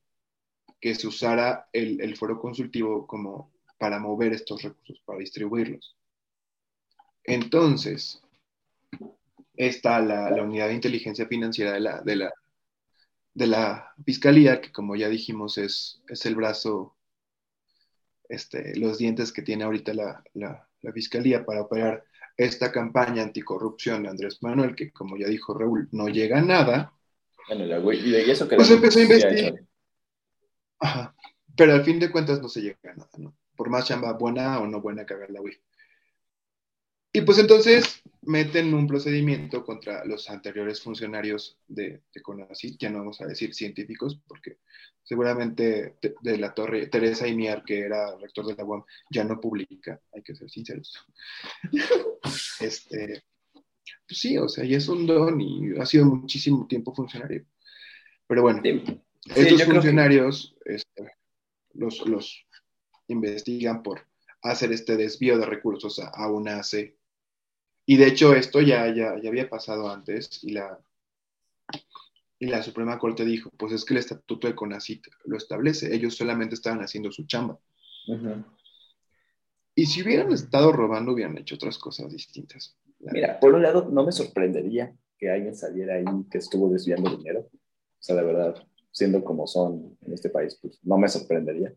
que 0.80 0.94
se 0.94 1.06
usara 1.06 1.68
el, 1.72 2.00
el 2.00 2.16
foro 2.16 2.38
consultivo 2.38 3.06
como 3.06 3.52
para 3.78 3.98
mover 3.98 4.32
estos 4.32 4.62
recursos, 4.62 5.00
para 5.04 5.18
distribuirlos. 5.18 5.96
Entonces, 7.24 8.20
está 9.56 10.00
la, 10.00 10.30
la 10.30 10.42
unidad 10.42 10.68
de 10.68 10.74
inteligencia 10.74 11.26
financiera 11.26 11.72
de 11.72 11.80
la, 11.80 12.00
de 12.02 12.16
la, 12.16 12.32
de 13.32 13.46
la 13.46 13.94
fiscalía, 14.04 14.60
que 14.60 14.72
como 14.72 14.96
ya 14.96 15.08
dijimos 15.08 15.56
es, 15.58 16.02
es 16.08 16.26
el 16.26 16.34
brazo, 16.34 16.96
este, 18.28 18.76
los 18.78 18.98
dientes 18.98 19.32
que 19.32 19.42
tiene 19.42 19.64
ahorita 19.64 19.94
la, 19.94 20.22
la 20.34 20.92
fiscalía 20.92 21.44
para 21.44 21.62
operar 21.62 22.04
esta 22.36 22.72
campaña 22.72 23.22
anticorrupción 23.22 24.02
de 24.02 24.08
Andrés 24.08 24.42
Manuel, 24.42 24.74
que 24.74 24.90
como 24.90 25.16
ya 25.16 25.26
dijo 25.28 25.54
Raúl, 25.54 25.88
no 25.92 26.08
llega 26.08 26.38
a 26.38 26.42
nada. 26.42 26.92
Bueno, 27.48 27.64
la 27.66 27.78
güey- 27.78 28.00
y 28.02 28.10
de 28.10 28.30
eso 28.30 28.48
que 28.48 28.56
Pues 28.56 28.70
empezó 28.70 28.98
a 28.98 29.02
investigar. 29.02 29.60
Ajá. 30.80 31.14
Pero 31.56 31.72
al 31.74 31.84
fin 31.84 32.00
de 32.00 32.10
cuentas 32.10 32.40
no 32.40 32.48
se 32.48 32.62
llega 32.62 32.78
a 32.84 32.94
nada, 32.94 33.10
¿no? 33.18 33.36
Por 33.54 33.70
más 33.70 33.86
chamba 33.86 34.12
buena 34.14 34.58
o 34.60 34.66
no 34.66 34.80
buena 34.80 35.06
que 35.06 35.14
haga 35.14 35.26
la 35.28 35.40
UIF. 35.40 35.58
Y 37.12 37.20
pues 37.20 37.38
entonces 37.38 38.02
meten 38.26 38.74
un 38.74 38.86
procedimiento 38.86 39.64
contra 39.64 40.04
los 40.04 40.28
anteriores 40.30 40.80
funcionarios 40.82 41.58
de, 41.66 42.02
de 42.14 42.22
CONACYT, 42.22 42.78
ya 42.78 42.90
no 42.90 42.98
vamos 42.98 43.20
a 43.20 43.26
decir 43.26 43.54
científicos, 43.54 44.20
porque 44.26 44.58
seguramente 45.02 45.96
de, 46.00 46.14
de 46.20 46.38
la 46.38 46.54
torre, 46.54 46.86
Teresa 46.88 47.26
Imiar, 47.28 47.64
que 47.64 47.80
era 47.80 48.16
rector 48.16 48.46
de 48.46 48.54
la 48.54 48.64
UAM, 48.64 48.84
ya 49.10 49.24
no 49.24 49.40
publica, 49.40 50.00
hay 50.12 50.22
que 50.22 50.34
ser 50.34 50.50
sinceros. 50.50 50.94
este, 52.60 53.24
pues 54.06 54.18
sí, 54.20 54.38
o 54.38 54.48
sea, 54.48 54.64
y 54.64 54.74
es 54.74 54.88
un 54.88 55.06
don 55.06 55.40
y 55.40 55.78
ha 55.78 55.86
sido 55.86 56.06
muchísimo 56.06 56.66
tiempo 56.66 56.94
funcionario. 56.94 57.44
Pero 58.26 58.42
bueno, 58.42 58.60
Sí. 58.62 58.84
Sí, 59.26 59.40
estos 59.40 59.62
que- 59.62 59.72
funcionarios 59.72 60.54
este, 60.66 61.12
los, 61.72 62.06
los 62.06 62.46
investigan 63.08 63.82
por 63.82 64.06
hacer 64.42 64.70
este 64.72 64.96
desvío 64.98 65.38
de 65.38 65.46
recursos 65.46 65.98
a, 65.98 66.08
a 66.08 66.30
una 66.30 66.58
AC. 66.58 66.94
Y 67.86 67.96
de 67.96 68.06
hecho 68.06 68.34
esto 68.34 68.60
ya, 68.60 68.86
ya, 68.94 69.20
ya 69.20 69.28
había 69.28 69.48
pasado 69.48 69.90
antes 69.90 70.42
y 70.42 70.52
la, 70.52 70.80
y 72.38 72.46
la 72.46 72.62
Suprema 72.62 72.98
Corte 72.98 73.24
dijo, 73.24 73.50
pues 73.56 73.72
es 73.72 73.84
que 73.84 73.94
el 73.94 74.00
estatuto 74.00 74.46
de 74.46 74.54
CONACIT 74.54 75.06
lo 75.24 75.36
establece, 75.36 75.94
ellos 75.94 76.14
solamente 76.14 76.54
estaban 76.54 76.80
haciendo 76.80 77.10
su 77.10 77.26
chamba. 77.26 77.58
Y 79.74 79.86
si 79.86 80.02
hubieran 80.02 80.32
estado 80.32 80.72
robando, 80.72 81.12
hubieran 81.12 81.36
hecho 81.38 81.56
otras 81.56 81.78
cosas 81.78 82.10
distintas. 82.10 82.76
Mira, 83.00 83.38
por 83.40 83.54
un 83.54 83.62
lado, 83.62 83.88
no 83.90 84.04
me 84.04 84.12
sorprendería 84.12 84.94
que 85.18 85.30
alguien 85.30 85.54
saliera 85.54 85.96
ahí 85.96 86.04
que 86.30 86.38
estuvo 86.38 86.70
desviando 86.70 87.16
dinero. 87.16 87.40
O 87.40 87.98
sea, 87.98 88.16
la 88.16 88.22
verdad, 88.22 88.66
siendo 88.92 89.24
como 89.24 89.46
son 89.46 89.98
en 90.02 90.12
este 90.12 90.30
país, 90.30 90.58
pues 90.60 90.78
no 90.82 90.96
me 90.96 91.08
sorprendería. 91.08 91.74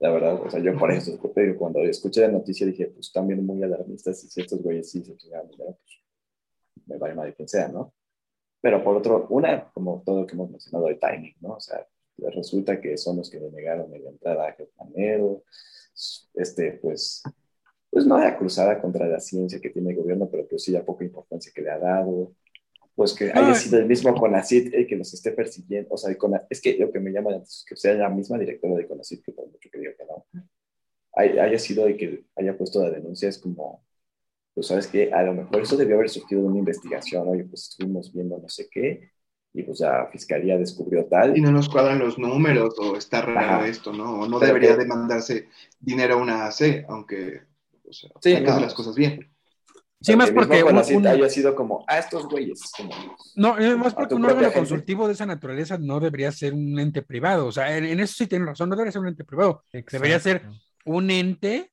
La 0.00 0.10
verdad, 0.10 0.40
o 0.42 0.50
sea, 0.50 0.60
yo 0.60 0.76
por 0.78 0.90
eso, 0.90 1.18
digo, 1.36 1.56
cuando 1.58 1.80
escuché 1.80 2.22
la 2.22 2.28
noticia 2.28 2.66
dije, 2.66 2.86
pues 2.86 3.12
también 3.12 3.44
muy 3.44 3.62
alarmistas, 3.62 4.24
y 4.24 4.28
si 4.28 4.40
estos 4.40 4.62
güeyes 4.62 4.90
sí 4.90 5.04
se 5.04 5.14
chingaron 5.16 5.50
dinero, 5.50 5.78
pues 5.78 6.00
me 6.86 6.96
vale 6.96 7.14
madre 7.14 7.34
quien 7.34 7.46
sea, 7.46 7.68
¿no? 7.68 7.92
Pero 8.62 8.82
por 8.82 8.96
otro, 8.96 9.26
una, 9.28 9.70
como 9.72 10.02
todo 10.04 10.22
lo 10.22 10.26
que 10.26 10.34
hemos 10.34 10.50
mencionado, 10.50 10.88
el 10.88 10.98
timing, 10.98 11.34
¿no? 11.40 11.54
O 11.54 11.60
sea, 11.60 11.86
resulta 12.16 12.80
que 12.80 12.96
son 12.96 13.18
los 13.18 13.30
que 13.30 13.40
le 13.40 13.50
negaron 13.50 13.90
la 13.90 14.10
entrada 14.10 14.48
a 14.48 14.52
Germanero, 14.52 15.44
este, 16.34 16.72
pues, 16.80 17.22
pues 17.90 18.06
no 18.06 18.18
era 18.18 18.38
cruzada 18.38 18.80
contra 18.80 19.06
la 19.06 19.20
ciencia 19.20 19.60
que 19.60 19.70
tiene 19.70 19.90
el 19.90 19.96
gobierno, 19.96 20.30
pero 20.30 20.46
pues 20.48 20.62
sí 20.62 20.72
la 20.72 20.84
poca 20.84 21.04
importancia 21.04 21.52
que 21.54 21.60
le 21.62 21.70
ha 21.70 21.78
dado, 21.78 22.32
pues 23.00 23.14
que 23.14 23.32
haya 23.32 23.54
sido 23.54 23.78
el 23.78 23.86
mismo 23.86 24.14
CONACIT 24.14 24.74
el 24.74 24.86
que 24.86 24.94
los 24.94 25.14
esté 25.14 25.30
persiguiendo, 25.32 25.88
o 25.94 25.96
sea, 25.96 26.14
es 26.50 26.60
que 26.60 26.76
lo 26.76 26.92
que 26.92 27.00
me 27.00 27.10
llama 27.12 27.34
es 27.36 27.64
que 27.66 27.74
sea 27.74 27.94
la 27.94 28.10
misma 28.10 28.36
directora 28.36 28.74
de 28.74 28.86
CONACIT, 28.86 29.24
que 29.24 29.32
por 29.32 29.46
mucho 29.46 29.70
que 29.72 29.78
diga 29.78 29.92
que 29.96 30.04
no, 30.04 30.26
hay- 31.14 31.38
haya 31.38 31.58
sido 31.58 31.86
el 31.86 31.96
que 31.96 32.24
haya 32.36 32.58
puesto 32.58 32.82
la 32.82 32.90
denuncia, 32.90 33.30
es 33.30 33.38
como, 33.38 33.82
pues 34.52 34.66
sabes 34.66 34.86
que 34.86 35.10
a 35.14 35.22
lo 35.22 35.32
mejor 35.32 35.62
eso 35.62 35.78
debió 35.78 35.96
haber 35.96 36.10
surgido 36.10 36.42
de 36.42 36.48
una 36.48 36.58
investigación, 36.58 37.26
oye, 37.26 37.44
pues 37.44 37.70
estuvimos 37.70 38.12
viendo 38.12 38.36
no 38.36 38.50
sé 38.50 38.68
qué, 38.70 39.12
y 39.54 39.62
pues 39.62 39.80
la 39.80 40.06
fiscalía 40.12 40.58
descubrió 40.58 41.06
tal, 41.06 41.38
y 41.38 41.40
no 41.40 41.52
nos 41.52 41.70
cuadran 41.70 42.00
los 42.00 42.18
números 42.18 42.74
o 42.78 42.98
está 42.98 43.22
raro 43.22 43.62
Ajá. 43.62 43.66
esto, 43.66 43.94
¿no? 43.94 44.20
O 44.20 44.28
no 44.28 44.38
Pero 44.38 44.48
debería 44.52 44.76
que- 44.76 44.82
de 44.82 44.86
mandarse 44.86 45.48
dinero 45.80 46.16
a 46.16 46.18
una 46.18 46.44
AC, 46.48 46.84
aunque 46.86 47.40
o 47.88 47.92
sea, 47.94 48.10
Sí, 48.20 48.34
no. 48.42 48.60
las 48.60 48.74
cosas 48.74 48.94
bien. 48.94 49.26
Sí, 50.02 50.12
O 50.12 50.14
sea, 50.14 50.16
más 50.16 50.30
porque 50.30 50.62
un- 50.62 50.70
CONACYT 50.70 50.96
un- 50.96 51.06
haya 51.08 51.28
sido 51.28 51.54
como, 51.54 51.84
ah, 51.86 51.98
estos 51.98 52.26
güeyes, 52.26 52.60
como, 52.74 52.90
No, 53.36 53.54
más 53.76 53.92
a 53.92 53.96
porque 53.96 54.14
un 54.14 54.24
órgano 54.24 54.44
gente. 54.44 54.58
consultivo 54.58 55.06
de 55.06 55.12
esa 55.12 55.26
naturaleza 55.26 55.76
no 55.78 56.00
debería 56.00 56.32
ser 56.32 56.54
un 56.54 56.78
ente 56.78 57.02
privado. 57.02 57.46
O 57.46 57.52
sea, 57.52 57.76
en, 57.76 57.84
en 57.84 58.00
eso 58.00 58.14
sí 58.14 58.26
tienen 58.26 58.48
razón, 58.48 58.70
no 58.70 58.76
debería 58.76 58.92
ser 58.92 59.02
un 59.02 59.08
ente 59.08 59.24
privado. 59.24 59.62
Debería 59.90 60.18
ser 60.18 60.46
un 60.86 61.10
ente 61.10 61.70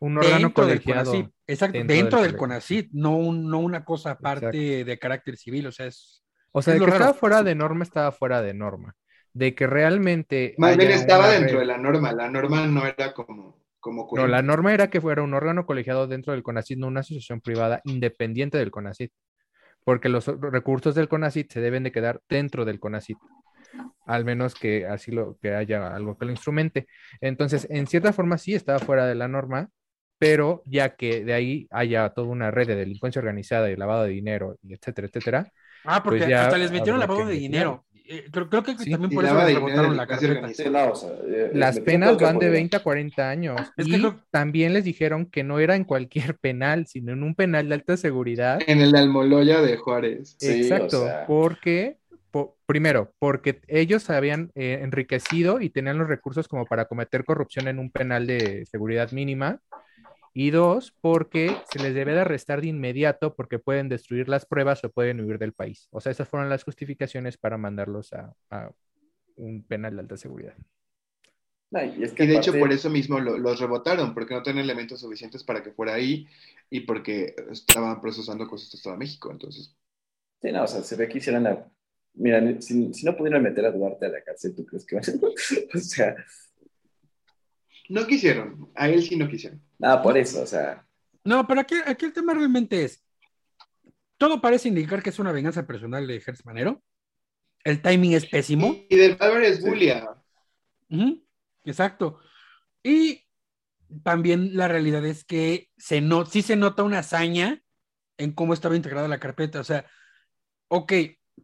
un 0.00 0.16
órgano 0.16 0.38
dentro 0.38 0.66
del 0.66 0.82
colegiado. 0.82 1.10
CONACYT. 1.12 1.34
Exacto, 1.46 1.78
dentro 1.78 1.94
dentro, 1.96 2.22
del 2.22 2.30
del. 2.30 2.38
CONACYT, 2.38 2.88
no, 2.92 3.16
un- 3.18 3.50
no 3.50 3.58
una 3.58 3.84
cosa 3.84 4.12
aparte 4.12 4.84
de 4.84 4.98
carácter 4.98 5.36
civil. 5.36 5.66
O 5.66 5.72
sea, 5.72 5.84
es. 5.86 6.22
O 6.52 6.62
sea, 6.62 6.72
Es 6.72 6.76
de 6.76 6.80
lo 6.80 6.86
que 6.86 6.92
raro. 6.92 7.04
estaba 7.04 7.18
fuera 7.18 7.42
de 7.42 7.54
norma, 7.54 7.84
estaba 7.84 8.10
fuera 8.10 8.40
de 8.40 8.54
norma. 8.54 8.96
De 9.34 9.54
que 9.54 9.66
realmente. 9.66 10.54
Más 10.56 10.78
bien 10.78 10.90
estaba 10.92 11.28
dentro 11.28 11.58
red- 11.58 11.60
de 11.60 11.66
la 11.66 11.76
norma, 11.76 12.12
la 12.12 12.30
norma 12.30 12.66
no 12.66 12.86
era 12.86 13.12
como, 13.12 13.59
como 13.80 14.08
No, 14.12 14.26
la 14.26 14.42
norma 14.42 14.72
era 14.72 14.90
que 14.90 15.00
fuera 15.00 15.22
un 15.22 15.34
órgano 15.34 15.66
colegiado 15.66 16.06
dentro 16.06 16.32
del 16.32 16.42
CONACYT, 16.42 16.78
no 16.78 16.86
una 16.86 17.00
asociación 17.00 17.40
privada 17.40 17.80
independiente 17.84 18.58
del 18.58 18.70
CONACYT. 18.70 19.12
Porque 19.84 20.08
los 20.08 20.26
recursos 20.26 20.94
del 20.94 21.08
CONACYT 21.08 21.50
se 21.50 21.60
deben 21.60 21.82
de 21.82 21.92
quedar 21.92 22.20
dentro 22.28 22.64
del 22.64 22.78
CONACYT. 22.78 23.18
Al 24.06 24.24
menos 24.24 24.54
que 24.54 24.86
así 24.86 25.10
lo 25.10 25.38
que 25.40 25.54
haya 25.54 25.94
algo 25.94 26.18
que 26.18 26.26
lo 26.26 26.30
instrumente. 26.30 26.86
Entonces, 27.20 27.66
en 27.70 27.86
cierta 27.86 28.12
forma 28.12 28.38
sí 28.38 28.54
estaba 28.54 28.78
fuera 28.78 29.06
de 29.06 29.14
la 29.14 29.28
norma, 29.28 29.70
pero 30.18 30.62
ya 30.66 30.96
que 30.96 31.24
de 31.24 31.32
ahí 31.32 31.66
haya 31.70 32.10
toda 32.10 32.28
una 32.28 32.50
red 32.50 32.66
de 32.66 32.76
delincuencia 32.76 33.20
organizada 33.20 33.70
y 33.70 33.76
lavado 33.76 34.04
de 34.04 34.10
dinero, 34.10 34.56
y 34.62 34.74
etcétera, 34.74 35.08
etcétera, 35.08 35.52
Ah, 35.84 36.02
porque 36.02 36.20
Pues 36.20 36.30
ya 36.30 36.44
hasta 36.44 36.58
les 36.58 36.70
metieron 36.70 37.00
lavado 37.00 37.26
de 37.26 37.34
dinero. 37.34 37.84
Eh, 38.12 38.24
creo, 38.32 38.48
creo 38.50 38.64
que 38.64 38.76
Sí, 38.76 38.90
también 38.90 39.12
por 39.14 39.24
eso 39.24 39.34
dinero 39.46 39.60
rebotaron 39.60 39.96
la 39.96 40.06
carpeta. 40.06 40.48
Sí, 40.48 40.64
o 40.66 40.94
sea, 40.96 41.10
eh, 41.28 41.50
las 41.54 41.78
penas 41.78 42.18
van 42.18 42.34
de 42.34 42.46
podían. 42.46 42.52
20 42.54 42.76
a 42.76 42.82
40 42.82 43.30
años. 43.30 43.60
Es 43.76 43.86
y 43.86 43.92
creo- 43.92 44.20
también 44.32 44.72
les 44.72 44.82
dijeron 44.82 45.26
que 45.26 45.44
no 45.44 45.60
era 45.60 45.76
en 45.76 45.84
cualquier 45.84 46.36
penal, 46.36 46.86
sino 46.88 47.12
en 47.12 47.22
un 47.22 47.36
penal 47.36 47.68
de 47.68 47.74
alta 47.76 47.96
seguridad. 47.96 48.58
En 48.66 48.80
el 48.80 48.96
Almoloya 48.96 49.60
de 49.62 49.76
Juárez. 49.76 50.34
Sí, 50.40 50.62
Exacto, 50.62 51.04
o 51.04 51.06
sea. 51.06 51.24
porque, 51.26 51.98
po- 52.32 52.56
primero, 52.66 53.12
porque 53.20 53.60
ellos 53.68 54.02
se 54.02 54.12
habían 54.12 54.50
eh, 54.56 54.80
enriquecido 54.82 55.60
y 55.60 55.70
tenían 55.70 55.96
los 55.98 56.08
recursos 56.08 56.48
como 56.48 56.66
para 56.66 56.86
cometer 56.86 57.24
corrupción 57.24 57.68
en 57.68 57.78
un 57.78 57.90
penal 57.92 58.26
de 58.26 58.66
seguridad 58.66 59.12
mínima. 59.12 59.60
Y 60.34 60.50
dos, 60.50 60.92
porque 61.00 61.56
se 61.72 61.78
les 61.80 61.94
debe 61.94 62.12
de 62.14 62.20
arrestar 62.20 62.60
de 62.60 62.68
inmediato 62.68 63.34
porque 63.34 63.58
pueden 63.58 63.88
destruir 63.88 64.28
las 64.28 64.46
pruebas 64.46 64.84
o 64.84 64.90
pueden 64.90 65.20
huir 65.20 65.38
del 65.38 65.52
país. 65.52 65.88
O 65.90 66.00
sea, 66.00 66.12
esas 66.12 66.28
fueron 66.28 66.48
las 66.48 66.64
justificaciones 66.64 67.36
para 67.38 67.58
mandarlos 67.58 68.12
a, 68.12 68.34
a 68.50 68.70
un 69.36 69.64
penal 69.64 69.96
de 69.96 70.02
alta 70.02 70.16
seguridad. 70.16 70.54
No, 71.70 71.84
y 71.84 72.02
es 72.02 72.12
que 72.12 72.24
Y 72.24 72.26
de 72.26 72.34
hecho 72.36 72.52
por 72.58 72.72
eso 72.72 72.90
mismo 72.90 73.20
lo- 73.20 73.38
los 73.38 73.60
rebotaron, 73.60 74.12
porque 74.12 74.34
no 74.34 74.42
tenían 74.42 74.64
elementos 74.64 75.00
suficientes 75.00 75.44
para 75.44 75.62
que 75.62 75.70
fuera 75.70 75.94
ahí 75.94 76.26
y 76.68 76.80
porque 76.80 77.34
estaban 77.52 78.00
procesando 78.00 78.48
cosas 78.48 78.70
de 78.72 78.76
Estado 78.76 78.94
de 78.96 79.00
México. 79.00 79.30
Entonces, 79.30 79.74
Sí, 80.42 80.52
no, 80.52 80.64
o 80.64 80.68
sea, 80.68 80.82
se 80.82 80.96
ve 80.96 81.08
que 81.08 81.18
hicieron 81.18 81.44
la... 81.44 81.70
Mira, 82.14 82.40
si, 82.62 82.94
si 82.94 83.06
no 83.06 83.16
pudieron 83.16 83.42
meter 83.42 83.64
a 83.66 83.72
Duarte 83.72 84.06
a 84.06 84.10
la 84.10 84.22
cárcel, 84.24 84.54
¿tú 84.56 84.66
crees 84.66 84.86
que 84.86 84.96
van 84.96 85.04
a- 85.04 85.12
O 85.76 85.80
sea, 85.80 86.16
no 87.90 88.06
quisieron, 88.06 88.70
a 88.74 88.88
él 88.88 89.02
sí 89.02 89.16
no 89.16 89.28
quisieron. 89.28 89.60
nada, 89.78 90.00
por 90.02 90.16
eso, 90.16 90.42
o 90.42 90.46
sea, 90.46 90.86
No, 91.24 91.46
pero 91.46 91.60
aquí, 91.60 91.74
aquí 91.84 92.06
el 92.06 92.12
tema 92.12 92.32
realmente 92.34 92.84
es. 92.84 93.04
Todo 94.16 94.40
parece 94.40 94.68
indicar 94.68 95.02
que 95.02 95.10
es 95.10 95.18
una 95.18 95.32
venganza 95.32 95.66
personal 95.66 96.06
de 96.06 96.20
Gertz 96.20 96.44
Manero. 96.44 96.82
El 97.64 97.82
timing 97.82 98.12
es 98.12 98.26
pésimo. 98.26 98.74
Y, 98.88 98.94
y 98.94 98.96
del 98.96 99.16
Álvaro 99.18 99.44
es 99.44 99.62
Sí. 99.62 99.92
Ujú, 100.90 101.24
Exacto. 101.64 102.20
Y 102.82 103.26
también 104.02 104.56
la 104.56 104.68
realidad 104.68 105.04
es 105.04 105.24
que 105.24 105.68
se 105.76 106.00
no, 106.00 106.26
sí 106.26 106.42
se 106.42 106.56
nota 106.56 106.82
una 106.84 107.00
hazaña 107.00 107.62
en 108.18 108.32
cómo 108.32 108.54
estaba 108.54 108.76
integrada 108.76 109.08
la 109.08 109.20
carpeta. 109.20 109.60
O 109.60 109.64
sea, 109.64 109.84
ok, 110.68 110.92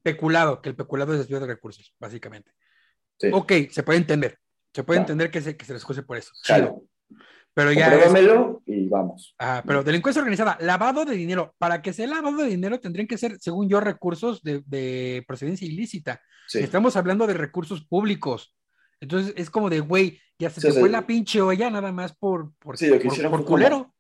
peculado, 0.03 0.63
que 0.63 0.69
el 0.69 0.77
peculado 0.77 1.13
es 1.13 1.19
desvío 1.21 1.41
de 1.41 1.47
recursos, 1.47 1.95
básicamente. 1.99 2.53
sí, 3.19 3.29
Ok, 3.33 3.53
se 3.71 3.83
puede 3.83 3.99
entender. 3.99 4.39
Se 4.77 4.85
puede 4.85 5.01
entender 5.01 5.31
que 5.31 5.41
se, 5.41 5.57
que 5.57 5.65
se 5.65 5.73
les 5.73 5.81
excuse 5.83 6.03
por 6.03 6.17
eso. 6.19 6.33
Chido. 6.43 6.85
Pero 7.55 7.73
ya. 7.73 7.87
es- 7.87 8.05
Compruébamelo 8.05 8.63
y 8.67 8.87
vamos. 8.89 9.35
Ah, 9.39 9.63
pero 9.67 9.83
delincuencia 9.83 10.21
organizada, 10.21 10.59
lavado 10.61 11.05
de 11.07 11.17
dinero. 11.17 11.55
Para 11.59 11.81
que 11.81 11.95
sea 11.95 12.07
lavado 12.07 12.37
de 12.37 12.49
dinero 12.51 12.79
tendrían 12.79 13.07
que 13.09 13.17
ser, 13.17 13.39
según 13.41 13.69
yo, 13.71 13.81
recursos 13.81 14.43
de, 14.43 14.63
de 14.67 15.25
procedencia 15.27 15.67
ilícita. 15.67 16.21
Sí, 16.47 16.59
Estamos 16.59 16.95
hablando 16.97 17.27
de 17.27 17.33
recursos 17.35 17.85
públicos. 17.87 18.55
Entonces 19.01 19.33
es 19.37 19.49
como 19.51 19.71
de, 19.71 19.81
güey, 19.81 20.21
ya 20.39 20.51
se 20.51 20.61
Sí, 20.61 20.69
te 20.69 20.79
fue 20.81 20.91
la 20.91 21.07
pinche 21.07 21.41
olla 21.41 21.71
nada 21.71 21.91
más 21.93 22.15
por, 22.15 22.53
por, 22.59 22.77
Sí, 22.77 22.89
lo 22.89 22.99
que 22.99 23.09
por- 23.09 23.31
como- 23.31 23.45
culero. 23.47 23.95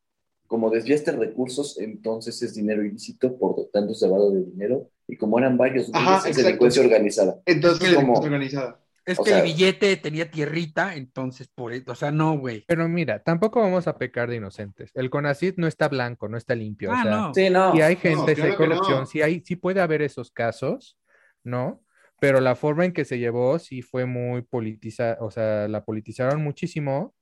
como 0.47 0.68
desviaste 0.70 1.12
recursos, 1.12 1.79
entonces 1.79 2.41
es 2.43 2.55
dinero 2.55 2.85
ilícito, 2.85 3.37
por 3.39 3.57
lo 3.59 3.66
tanto 3.72 3.93
es 3.93 4.03
lavado 4.03 4.31
de 4.33 4.45
dinero, 4.45 4.91
y 5.09 5.16
como 5.16 5.39
eran 5.39 5.57
varios, 5.57 5.89
Ajá, 5.93 6.29
es 6.29 6.37
delincuencia 6.37 6.83
organizada. 6.83 7.41
Entonces, 7.47 7.89
Es 7.89 7.95
como- 7.97 8.14
organizada. 8.20 8.81
Es 9.07 9.19
O 9.21 9.25
que 9.25 9.31
sea- 9.31 9.39
el 9.39 9.45
billete 9.45 9.97
tenía 9.97 10.31
tierrita, 10.31 10.97
entonces 10.97 11.47
por 11.49 11.73
eso, 11.73 11.93
o 11.93 11.95
sea, 11.95 12.11
no, 12.11 12.37
güey. 12.37 12.65
Pero 12.67 12.89
mira, 12.89 13.23
tampoco 13.23 13.61
vamos 13.61 13.87
a 13.87 13.97
pecar 13.97 14.29
de 14.29 14.37
inocentes. 14.37 14.91
El 14.95 15.11
CONACYT 15.11 15.59
no 15.59 15.69
está 15.69 15.89
blanco, 15.89 16.29
no 16.29 16.37
está 16.37 16.55
limpio. 16.57 16.91
o 16.91 16.93
Ah, 16.93 17.03
sea, 17.03 17.11
no. 17.13 17.35
Sí, 17.35 17.49
no. 17.49 17.73
si 17.73 17.83
hay 17.83 17.97
gente, 17.97 18.35
si 18.35 18.43
claro 18.43 18.45
hay 18.45 18.51
no. 18.51 18.57
corrupción, 18.57 19.07
si 19.07 19.23
hay, 19.23 19.43
sí 19.45 19.55
puede 19.57 19.81
haber 19.81 20.03
esos 20.03 20.33
casos, 20.33 20.99
¿no? 21.45 21.83
Pero 22.19 22.41
la 22.41 22.57
forma 22.57 22.85
en 22.85 22.93
que 22.93 23.05
se 23.05 23.19
llevó 23.19 23.59
sí 23.61 23.81
fue 23.83 24.07
muy 24.07 24.43
politizada, 24.43 25.19
o 25.21 25.31
sea, 25.31 25.69
la 25.69 25.85
politizaron 25.85 26.43
muchísimo 26.43 27.15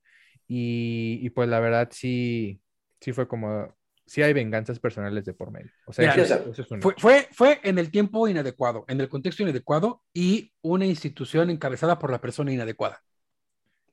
y, 0.47 1.19
y 1.21 1.29
pues 1.31 1.49
la 1.49 1.59
verdad 1.59 1.89
sí, 1.91 2.61
sí 3.01 3.13
fue 3.13 3.27
como, 3.27 3.75
sí 4.05 4.21
hay 4.21 4.33
venganzas 4.33 4.79
personales 4.79 5.25
de 5.25 5.33
por 5.33 5.51
medio. 5.51 5.71
O 5.85 5.93
sea, 5.93 6.11
Mira, 6.11 6.23
eso, 6.23 6.51
eso 6.51 6.61
es 6.61 6.71
un 6.71 6.81
Fue, 6.81 6.93
fue, 6.97 7.27
fue 7.31 7.59
en 7.63 7.79
el 7.79 7.91
tiempo 7.91 8.27
inadecuado, 8.27 8.85
en 8.87 9.01
el 9.01 9.09
contexto 9.09 9.43
inadecuado 9.43 10.03
y 10.13 10.51
una 10.61 10.85
institución 10.85 11.49
encabezada 11.49 11.97
por 11.99 12.11
la 12.11 12.21
persona 12.21 12.53
inadecuada. 12.53 13.01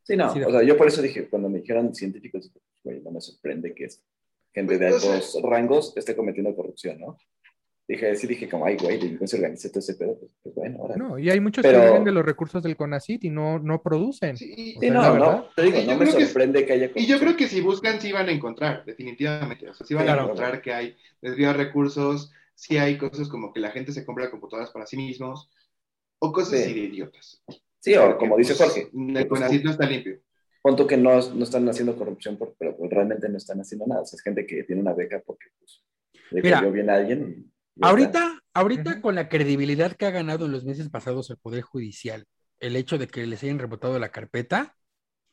Sí, 0.02 0.16
no. 0.16 0.32
Sí, 0.32 0.40
de 0.40 0.46
o 0.46 0.50
sea, 0.50 0.62
yo 0.62 0.76
por 0.76 0.88
eso 0.88 1.00
dije, 1.00 1.28
cuando 1.28 1.48
me 1.48 1.60
dijeron 1.60 1.94
científicos, 1.94 2.50
güey, 2.82 3.00
no 3.00 3.10
me 3.10 3.20
sorprende 3.20 3.74
que 3.74 3.88
gente 4.52 4.78
de 4.78 4.88
altos 4.88 5.38
rangos 5.42 5.96
esté 5.96 6.14
cometiendo 6.14 6.54
corrupción, 6.54 7.00
¿no? 7.00 7.18
Dije, 7.89 8.14
sí, 8.14 8.26
dije 8.26 8.49
como, 8.49 8.64
ay, 8.64 8.76
güey, 8.80 8.97
delincuencia 8.99 9.37
organizada, 9.39 9.72
todo 9.72 9.80
ese 9.80 9.95
pedo, 9.95 10.16
pues, 10.18 10.33
pues, 10.43 10.55
bueno, 10.55 10.78
ahora. 10.80 10.97
No, 10.97 11.18
y 11.18 11.28
hay 11.28 11.41
muchos 11.41 11.62
Pero- 11.62 11.80
que 11.80 11.87
viven 11.87 12.05
de 12.05 12.12
los 12.12 12.24
recursos 12.24 12.62
del 12.62 12.76
CONACYT 12.76 13.24
y 13.24 13.30
no, 13.30 13.59
no 13.59 13.83
producen. 13.83 14.37
Sí, 14.37 14.55
Sí, 14.55 14.76
sea, 14.78 14.93
no, 14.93 15.18
no, 15.18 15.49
te 15.57 15.62
digo, 15.62 15.78
Y 15.78 15.87
yo 15.87 15.93
no 15.93 15.99
me 15.99 16.05
creo 16.07 16.16
que- 16.18 16.24
sorprende 16.26 16.64
que 16.64 16.72
haya 16.72 16.91
Y 16.95 17.07
yo 17.07 17.18
creo 17.18 17.37
que 17.37 17.49
si 17.49 17.61
buscan, 17.61 18.01
sí 18.01 18.12
van 18.12 18.28
a 18.28 18.33
encontrar, 18.33 18.85
definitivamente. 18.85 19.68
O 19.68 19.74
sea, 19.74 19.87
sí 19.87 19.95
van 19.95 20.05
Claro. 20.05 20.20
a 20.20 20.24
encontrar 20.24 20.62
que 20.62 20.72
hay 20.72 20.97
desvío 21.20 21.49
de 21.49 21.55
recursos, 21.55 22.30
sí 22.55 22.78
hay 22.78 22.97
cosas 22.97 23.28
como 23.28 23.53
que 23.53 23.61
la 23.61 23.70
gente 23.72 23.93
se 23.93 24.07
compra 24.07 24.30
computadoras 24.30 24.70
para 24.70 24.87
sí 24.87 24.97
mismos, 24.97 25.51
o 26.20 26.33
cosas 26.33 26.61
Sí. 26.61 26.64
así 26.64 26.74
de 26.74 26.80
idiotas. 26.87 27.43
Sí, 27.80 27.95
o 27.97 28.03
Porque, 28.03 28.18
como 28.18 28.37
dice 28.37 28.55
pues, 28.55 28.70
Jorge, 28.70 28.91
El 29.20 29.26
CONACYT 29.28 29.64
no 29.64 29.70
está 29.72 29.87
limpio. 29.87 30.18
pon 30.62 30.76
tú 30.76 30.87
que 30.87 30.97
no, 30.97 31.11
no 31.33 31.43
están 31.43 31.68
haciendo 31.68 31.97
corrupción, 31.97 32.37
por- 32.39 32.55
pero 32.57 32.76
pues, 32.76 32.89
realmente 32.93 33.28
no 33.28 33.37
están 33.37 33.59
haciendo 33.61 33.85
nada. 33.89 34.03
O 34.03 34.07
sea, 34.07 34.16
es 34.16 34.22
gente 34.22 34.47
que 34.47 34.62
tiene 34.62 34.80
una 34.80 34.93
beca 34.95 35.20
porque 35.26 35.47
pues, 35.59 35.83
le 36.30 36.41
Mira, 36.43 36.61
cayó 36.61 36.70
bien 36.70 36.89
a 36.89 36.95
alguien. 36.95 37.51
Ahorita, 37.80 38.40
ahorita 38.52 39.00
con 39.00 39.14
la 39.14 39.28
credibilidad 39.28 39.96
que 39.96 40.06
ha 40.06 40.10
ganado 40.10 40.46
en 40.46 40.52
los 40.52 40.64
meses 40.64 40.88
pasados 40.90 41.30
el 41.30 41.38
Poder 41.38 41.62
Judicial, 41.62 42.26
el 42.60 42.76
hecho 42.76 42.98
de 42.98 43.08
que 43.08 43.26
les 43.26 43.42
hayan 43.42 43.58
rebotado 43.58 43.98
la 43.98 44.10
carpeta, 44.10 44.76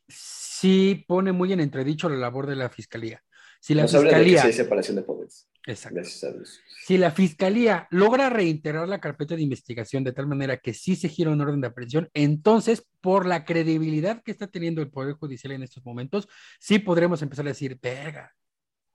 sí 0.08 1.06
pone 1.08 1.32
muy 1.32 1.54
en 1.54 1.60
entredicho 1.60 2.10
la 2.10 2.16
labor 2.16 2.48
de 2.48 2.56
la 2.56 2.70
Fiscalía. 2.70 3.24
Si 3.60 3.74
la 3.74 3.84
Nos 3.84 3.92
de 3.92 4.02
Fiscalía, 4.02 4.44
hay 4.44 4.54
separación 4.54 4.96
de 4.96 5.02
poderes. 5.04 5.50
exacto. 5.66 5.98
Gracias 5.98 6.24
a 6.24 6.34
Dios. 6.34 6.60
Si 6.86 6.98
la 6.98 7.12
Fiscalía 7.12 7.88
logra 7.92 8.30
reintegrar 8.30 8.88
la 8.88 9.02
carpeta 9.02 9.36
de 9.36 9.42
investigación 9.42 10.04
de 10.04 10.14
tal 10.14 10.28
manera 10.28 10.58
que 10.58 10.74
sí 10.74 10.96
se 10.96 11.10
gira 11.10 11.30
un 11.30 11.42
orden 11.42 11.62
de 11.62 11.68
aprehensión, 11.68 12.10
entonces, 12.14 12.88
por 13.02 13.26
la 13.26 13.44
credibilidad 13.44 14.24
que 14.24 14.32
está 14.32 14.48
teniendo 14.48 14.82
el 14.82 14.90
Poder 14.90 15.16
Judicial 15.16 15.52
en 15.52 15.64
estos 15.64 15.86
momentos, 15.86 16.28
sí 16.60 16.80
podremos 16.80 17.22
empezar 17.22 17.46
a 17.46 17.50
decir, 17.50 17.78
verga, 17.82 18.34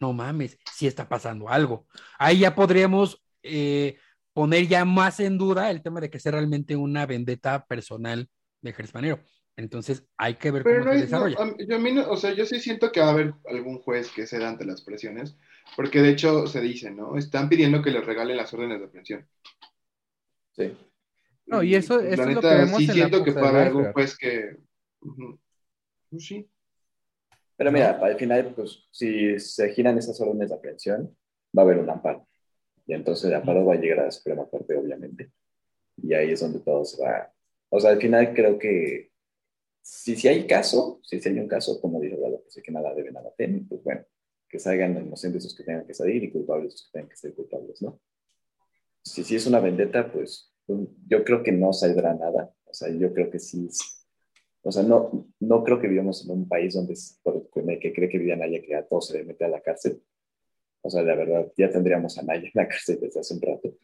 no 0.01 0.13
mames, 0.13 0.59
sí 0.75 0.87
está 0.87 1.09
pasando 1.09 1.49
algo. 1.49 1.87
Ahí 2.19 2.41
ya 2.41 2.55
podríamos 2.55 3.24
eh, 3.45 3.97
poner 4.33 4.67
ya 4.67 4.85
más 4.85 5.21
en 5.21 5.39
duda 5.39 5.71
el 5.71 5.83
tema 5.83 6.01
de 6.01 6.11
que 6.11 6.19
sea 6.19 6.33
realmente 6.33 6.75
una 6.75 7.07
vendetta 7.07 7.65
personal 7.67 8.29
de 8.61 8.73
Gersmanero. 8.73 9.21
Entonces, 9.57 10.05
hay 10.17 10.35
que 10.35 10.51
ver 10.51 10.65
Pero 10.65 10.81
cómo 10.81 10.93
no 10.93 10.99
se 10.99 11.05
es, 11.05 11.11
no, 11.13 11.25
desarrolla. 11.27 11.43
a 11.43 11.45
mí- 11.57 11.67
yo, 11.69 11.77
a 11.77 11.79
mí 11.79 11.93
no- 11.93 12.11
o 12.11 12.17
sea, 12.17 12.33
yo 12.33 12.45
sí 12.45 12.59
siento 12.59 12.91
que 12.91 12.99
va 13.01 13.07
a 13.07 13.13
haber 13.13 13.35
algún 13.49 13.79
juez 13.79 14.11
que 14.11 14.27
ceda 14.27 14.49
ante 14.49 14.65
las 14.65 14.83
presiones, 14.83 15.37
porque 15.77 16.01
de 16.03 16.11
hecho 16.11 16.49
se 16.49 16.61
dice, 16.61 16.91
¿no? 16.91 17.17
Están 17.17 17.49
pidiendo 17.49 17.81
que 17.81 17.93
les 17.93 18.05
regalen 18.05 18.37
las 18.37 18.53
órdenes 18.53 18.81
de 18.81 18.87
aprehensión. 18.87 19.29
Sí. 20.57 20.77
No, 21.47 21.63
y 21.63 21.75
eso- 21.77 22.01
eso 22.01 22.25
la 22.25 22.29
es 22.31 22.35
lo 22.35 22.41
que 22.41 22.47
vemos 22.49 22.79
sí 22.79 22.83
en 22.85 22.89
la 22.89 22.95
siento 22.95 23.23
que 23.25 23.33
puede 23.33 23.45
de 23.45 23.51
haber 23.51 23.67
algún 23.69 23.93
juez 23.93 24.17
que... 24.17 24.57
Pues 26.11 26.27
sí. 26.27 26.49
Pero 27.57 27.71
mira, 27.71 27.91
al 28.03 28.17
final, 28.19 28.53
pues, 28.57 28.89
si 28.91 29.39
se 29.39 29.73
giran 29.73 29.97
esas 29.99 30.21
órdenes 30.21 30.49
de 30.51 30.57
aprehensión, 30.57 31.17
va 31.57 31.63
a 31.63 31.65
haber 31.65 31.79
un 31.79 31.91
amparo. 31.91 32.27
Y 32.87 32.95
entonces 32.95 33.25
el 33.27 33.35
amparo 33.35 33.65
va 33.65 33.75
a 33.75 33.77
llegar 33.77 34.01
a 34.01 34.05
la 34.07 34.11
Suprema 34.11 34.47
Corte, 34.47 34.77
obviamente. 34.77 35.33
Y 35.97 36.13
ahí 36.15 36.33
es 36.33 36.41
donde 36.41 36.61
todo 36.61 36.85
se 36.85 37.03
va. 37.03 37.33
O 37.71 37.81
sea, 37.81 37.91
al 37.91 38.01
final 38.01 38.35
creo 38.35 38.59
que 38.59 39.11
si, 39.83 40.17
si 40.17 40.29
hay 40.29 40.47
caso, 40.47 41.01
si, 41.03 41.21
si 41.21 41.29
hay 41.29 41.39
un 41.39 41.49
caso, 41.49 41.81
como 41.81 42.01
dijo 42.01 42.17
Lalo, 42.21 42.43
pues 42.43 42.61
que 42.63 42.73
nada 42.73 42.95
debe, 42.95 43.13
nada 43.13 43.33
teme, 43.37 43.65
pues 43.69 43.83
bueno, 43.83 44.03
que 44.49 44.59
salgan 44.59 44.97
inocentes 45.05 45.45
los 45.45 45.55
que 45.57 45.65
tengan 45.65 45.87
que 45.87 45.95
salir 45.95 46.23
y 46.25 46.31
culpables 46.33 46.73
los 46.73 46.85
que 46.87 46.91
tengan 46.93 47.09
que 47.11 47.17
ser 47.17 47.35
culpables, 47.35 47.83
¿no? 47.83 48.01
Si, 49.03 49.23
si 49.25 49.37
es 49.37 49.47
una 49.47 49.61
vendetta, 49.61 50.11
pues 50.11 50.53
yo 50.67 51.25
creo 51.25 51.43
que 51.43 51.53
no 51.53 51.73
saldrá 51.73 52.15
nada. 52.15 52.55
O 52.65 52.73
sea, 52.73 52.89
yo 52.91 53.13
creo 53.13 53.31
que 53.31 53.39
sí. 53.39 53.67
es- 53.69 54.07
O 54.63 54.73
sea, 54.73 54.83
no, 54.83 55.29
no 55.41 55.63
creo 55.63 55.79
que 55.79 55.89
vivamos 55.89 56.25
en 56.25 56.31
un 56.31 56.49
país 56.49 56.75
donde 56.75 56.95
por- 57.23 57.49
el 57.71 57.79
que 57.81 57.93
cree 57.93 58.09
que 58.09 58.19
vivían 58.19 58.43
allá 58.43 58.63
que 58.63 58.75
a 58.75 58.87
todos 58.87 59.09
se 59.09 59.19
le 59.19 59.25
mete 59.25 59.45
a 59.45 59.49
la 59.49 59.61
cárcel. 59.61 60.03
O 60.87 60.91
sea, 60.91 61.03
la 61.03 61.15
verdad, 61.15 61.51
ya 61.57 61.71
tendríamos 61.71 62.19
a 62.19 62.23
Naya 62.23 62.45
en 62.45 62.51
la 62.53 62.69
cárcel 62.69 62.99
desde 63.01 63.21
hace 63.21 63.33
un 63.33 63.41
rato. 63.41 63.75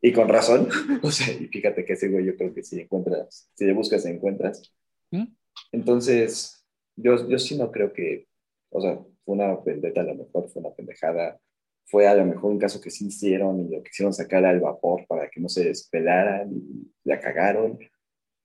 Y 0.00 0.12
con 0.12 0.28
razón. 0.28 0.68
O 1.02 1.10
sea, 1.12 1.32
y 1.32 1.46
fíjate 1.46 1.84
que 1.84 1.92
ese 1.92 2.08
güey 2.08 2.26
yo 2.26 2.36
creo 2.36 2.52
que 2.52 2.64
si 2.64 2.80
encuentras, 2.80 3.48
si 3.54 3.64
le 3.64 3.72
buscas, 3.72 4.04
encuentras. 4.04 4.74
¿Mm? 5.12 5.26
Entonces, 5.70 6.66
yo, 6.96 7.28
yo 7.28 7.38
sí 7.38 7.56
no 7.56 7.70
creo 7.70 7.92
que, 7.92 8.26
o 8.70 8.80
sea, 8.80 8.98
fue 9.24 9.36
una 9.36 9.54
vendetta 9.54 10.00
a 10.00 10.04
lo 10.04 10.16
mejor, 10.16 10.50
fue 10.50 10.62
una 10.62 10.74
pendejada, 10.74 11.38
fue 11.86 12.08
a 12.08 12.14
lo 12.16 12.24
mejor 12.24 12.50
un 12.50 12.58
caso 12.58 12.80
que 12.80 12.90
sí 12.90 13.06
hicieron 13.06 13.60
y 13.60 13.68
lo 13.68 13.80
quisieron 13.84 14.12
sacar 14.12 14.44
al 14.44 14.58
vapor 14.58 15.06
para 15.06 15.30
que 15.30 15.40
no 15.40 15.48
se 15.48 15.64
despelaran 15.64 16.50
y 16.52 16.90
la 17.04 17.20
cagaron. 17.20 17.78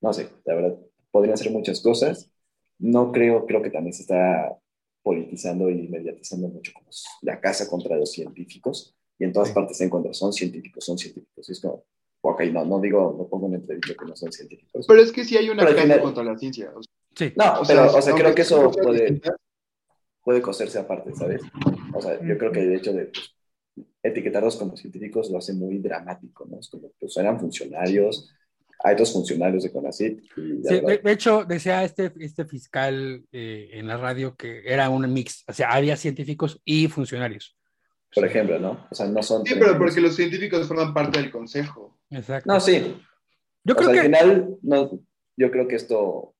No 0.00 0.12
sé, 0.12 0.28
la 0.44 0.54
verdad, 0.54 0.78
podrían 1.10 1.36
ser 1.36 1.50
muchas 1.50 1.80
cosas. 1.80 2.30
No 2.78 3.10
creo, 3.10 3.44
creo 3.44 3.60
que 3.60 3.70
también 3.70 3.92
se 3.92 4.02
está 4.02 4.56
politizando 5.04 5.70
y 5.70 5.86
mediatizando 5.86 6.48
mucho 6.48 6.72
como 6.74 6.88
la 7.22 7.40
casa 7.40 7.68
contra 7.68 7.96
los 7.96 8.10
científicos 8.10 8.96
y 9.18 9.24
en 9.24 9.32
todas 9.32 9.50
Sí. 9.50 9.54
partes 9.54 9.76
se 9.76 9.84
encuentra, 9.84 10.12
son 10.14 10.32
científicos, 10.32 10.84
son 10.84 10.98
científicos. 10.98 11.48
Y 11.48 11.52
es 11.52 11.60
como, 11.60 11.84
ok, 12.22 12.40
no, 12.52 12.64
no 12.64 12.80
digo, 12.80 13.14
no 13.16 13.28
pongo 13.28 13.46
en 13.46 13.54
entredicho 13.56 13.94
que 13.94 14.06
no 14.06 14.16
son 14.16 14.32
científicos. 14.32 14.86
Pero 14.88 15.00
es 15.00 15.12
que 15.12 15.24
sí 15.24 15.36
hay 15.36 15.50
una 15.50 15.64
Pero 15.64 15.76
casa 15.76 16.00
contra 16.00 16.24
la 16.24 16.36
ciencia. 16.36 16.72
o 16.74 16.82
sea, 16.82 16.90
Sí. 17.16 17.32
No, 17.36 17.60
o 17.60 17.62
pero, 17.64 17.88
sea, 17.90 17.98
o 17.98 18.02
sea, 18.02 18.12
creo 18.14 18.26
aunque 18.26 18.34
que 18.34 18.42
eso 18.42 18.72
puede, 18.72 19.20
puede 20.24 20.42
coserse 20.42 20.78
aparte, 20.80 21.14
¿sabes? 21.14 21.42
O 21.94 22.02
sea, 22.02 22.20
yo 22.20 22.36
creo 22.38 22.50
que 22.50 22.60
el 22.60 22.74
hecho 22.74 22.92
de 22.92 23.04
pues, 23.06 23.36
etiquetarlos 24.02 24.56
como 24.56 24.76
científicos 24.76 25.30
lo 25.30 25.38
hace 25.38 25.52
muy 25.52 25.78
dramático, 25.78 26.44
¿no? 26.50 26.58
Es 26.58 26.68
como, 26.68 26.90
pues 26.98 27.16
eran 27.16 27.38
funcionarios, 27.38 28.30
hay 28.82 28.96
dos 28.96 29.12
funcionarios 29.12 29.62
de 29.62 29.80
la 29.80 29.92
Sí, 29.92 30.18
de, 30.34 31.00
de 31.02 31.12
hecho, 31.12 31.44
decía 31.44 31.84
este, 31.84 32.12
este 32.20 32.44
fiscal 32.44 33.24
eh, 33.32 33.70
en 33.72 33.86
la 33.86 33.96
radio 33.96 34.36
que 34.36 34.62
era 34.64 34.88
un 34.90 35.12
mix, 35.12 35.44
o 35.48 35.52
sea, 35.52 35.72
había 35.72 35.96
científicos 35.96 36.60
y 36.64 36.88
funcionarios. 36.88 37.56
por 38.14 38.26
ejemplo, 38.26 38.58
¿no? 38.58 38.86
O 38.90 38.94
sea, 38.94 39.06
no 39.06 39.22
son... 39.22 39.44
Sí, 39.44 39.54
pero 39.58 39.78
porque 39.78 40.00
los 40.00 40.14
científicos 40.14 40.66
forman 40.68 40.92
parte 40.92 41.20
del 41.20 41.30
consejo. 41.30 41.98
Exacto. 42.10 42.52
No, 42.52 42.60
sí. 42.60 42.96
Yo 43.64 43.74
o 43.74 43.76
creo 43.76 43.90
sea, 43.90 43.94
que 43.94 44.00
al 44.00 44.04
final, 44.06 44.56
no, 44.62 45.00
yo 45.36 45.50
creo 45.50 45.66
que 45.66 45.76
esto... 45.76 46.33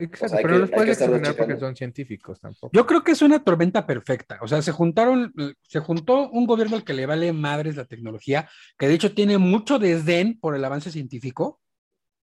Exacto, 0.00 0.26
O 0.26 0.28
sea, 0.28 0.38
hay 0.38 0.42
pero 0.44 0.54
que- 0.54 0.60
los 0.60 0.70
puedes 0.70 0.98
discriminar 0.98 1.36
porque 1.36 1.58
son 1.58 1.76
científicos 1.76 2.40
tampoco. 2.40 2.70
Yo 2.72 2.86
creo 2.86 3.04
que 3.04 3.12
es 3.12 3.22
una 3.22 3.42
tormenta 3.44 3.86
perfecta. 3.86 4.38
O 4.42 4.48
sea, 4.48 4.62
se 4.62 4.72
juntaron, 4.72 5.32
se 5.62 5.80
juntó 5.80 6.28
un 6.30 6.46
gobierno 6.46 6.76
al 6.76 6.84
que 6.84 6.92
le 6.94 7.06
vale 7.06 7.32
madres 7.32 7.76
la 7.76 7.84
tecnología, 7.84 8.48
que 8.78 8.88
de 8.88 8.94
hecho 8.94 9.12
tiene 9.14 9.38
mucho 9.38 9.78
desdén 9.78 10.38
por 10.40 10.54
el 10.56 10.64
avance 10.64 10.90
científico. 10.90 11.60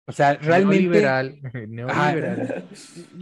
O 0.05 0.11
sea, 0.11 0.33
realmente. 0.33 0.83
Neoliberal. 0.83 1.39
Neoliberal. 1.69 2.65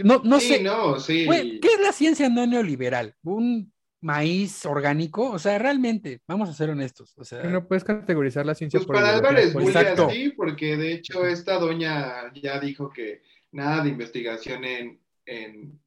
No, 0.03 0.21
no 0.23 0.39
sí, 0.39 0.47
sé. 0.47 0.63
no, 0.63 0.99
sí. 0.99 1.27
¿Qué 1.61 1.67
es 1.75 1.81
la 1.81 1.91
ciencia 1.91 2.29
no 2.29 2.47
neoliberal? 2.47 3.13
¿Un 3.23 3.73
maíz 3.99 4.65
orgánico? 4.65 5.31
O 5.31 5.39
sea, 5.39 5.57
realmente, 5.59 6.21
vamos 6.27 6.47
a 6.47 6.53
ser 6.53 6.69
honestos. 6.69 7.13
O 7.17 7.25
sea, 7.25 7.43
No 7.43 7.67
puedes 7.67 7.83
categorizar 7.83 8.45
la 8.45 8.55
ciencia 8.55 8.77
Pues 8.79 8.87
por 8.87 8.95
para 8.95 9.15
Álvarez 9.15 9.53
Exacto. 9.53 10.07
así, 10.07 10.29
porque 10.29 10.77
de 10.77 10.93
hecho 10.93 11.25
esta 11.25 11.59
doña 11.59 12.31
ya 12.41 12.57
dijo 12.59 12.89
que 12.89 13.21
nada 13.51 13.83
de 13.83 13.89
investigación 13.89 14.63
en, 14.65 14.99
en 15.25 15.79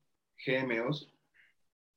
GMOs, 0.46 1.12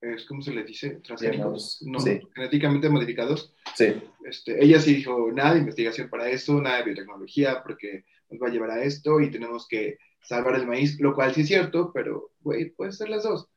es 0.02 0.26
¿cómo 0.26 0.42
se 0.42 0.54
les 0.54 0.66
dice? 0.66 1.00
Transgénicos, 1.04 1.82
no, 1.86 2.00
Sí. 2.00 2.20
genéticamente 2.36 2.90
modificados. 2.90 3.54
Sí, 3.76 3.94
Este, 4.26 4.64
ella 4.64 4.80
sí 4.80 4.96
dijo 4.96 5.32
nada 5.32 5.54
de 5.54 5.60
investigación 5.60 6.10
para 6.10 6.30
eso, 6.30 6.62
nada 6.62 6.78
de 6.80 6.86
biotecnología, 6.86 7.62
porque 7.64 8.04
nos 8.30 8.42
va 8.42 8.48
a 8.48 8.52
llevar 8.52 8.72
a 8.72 8.84
esto 8.84 9.20
y 9.22 9.32
tenemos 9.32 9.68
que 9.68 9.98
salvar 10.22 10.56
el 10.56 10.68
maíz, 10.68 11.00
lo 11.00 11.14
cual 11.16 11.34
sí 11.34 11.42
es 11.42 11.48
cierto, 11.48 11.92
pero, 11.94 12.32
güey, 12.42 12.72
puede 12.72 12.92
ser 12.92 13.10
las 13.10 13.24
dos. 13.24 13.48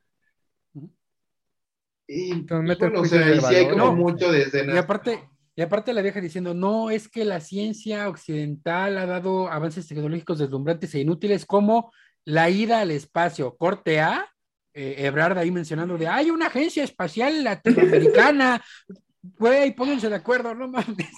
Y, 2.09 2.43
pues, 2.43 2.79
bueno, 2.79 3.01
o 3.01 3.05
sea, 3.05 3.35
y 3.35 3.41
sí 3.41 3.55
hay 3.55 3.69
como 3.69 3.87
valores. 3.91 3.99
mucho 3.99 4.31
desde... 4.31 4.73
y 4.73 4.77
aparte, 4.77 5.29
y 5.57 5.63
aparte 5.63 5.95
la 5.95 6.03
vieja 6.03 6.21
diciendo, 6.21 6.53
no, 6.53 6.91
es 6.91 7.09
que 7.09 7.25
la 7.25 7.41
ciencia 7.41 8.09
occidental 8.09 8.99
ha 8.99 9.07
dado 9.07 9.51
avances 9.51 9.89
tecnológicos 9.89 10.39
deslumbrantes 10.39 10.95
e 10.95 11.01
inútiles 11.01 11.47
como 11.47 11.91
la 12.27 12.51
ida 12.51 12.81
al 12.81 12.91
espacio. 12.91 13.57
Corte 13.57 14.01
A, 14.01 14.31
eh, 14.75 14.97
Ebrard 14.99 15.39
ahí 15.39 15.51
mencionando 15.51 15.97
de, 15.97 16.09
hay 16.09 16.31
una 16.31 16.49
agencia 16.49 16.85
espacial 16.85 17.43
latinoamericana. 17.43 18.63
Güey, 19.39 19.75
pónganse 19.75 20.09
de 20.09 20.15
acuerdo, 20.15 20.55
no 20.55 20.69
mames. 20.69 21.11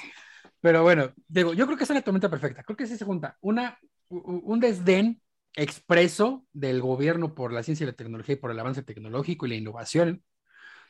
Pero 0.62 0.82
bueno, 0.82 1.12
digo, 1.26 1.52
yo 1.52 1.66
creo 1.66 1.76
que 1.76 1.84
es 1.84 1.90
una 1.90 2.00
tormenta 2.00 2.30
perfecta. 2.30 2.62
Creo 2.62 2.74
que 2.74 2.86
sí 2.86 2.96
se 2.96 3.04
junta 3.04 3.36
una 3.42 3.78
un 4.08 4.60
desdén 4.60 5.20
expreso 5.54 6.46
del 6.52 6.80
gobierno 6.80 7.34
por 7.34 7.52
la 7.52 7.62
ciencia 7.62 7.84
y 7.84 7.88
la 7.88 7.96
tecnología 7.96 8.34
y 8.34 8.38
por 8.38 8.50
el 8.50 8.58
avance 8.58 8.82
tecnológico 8.82 9.46
y 9.46 9.50
la 9.50 9.54
innovación. 9.56 10.22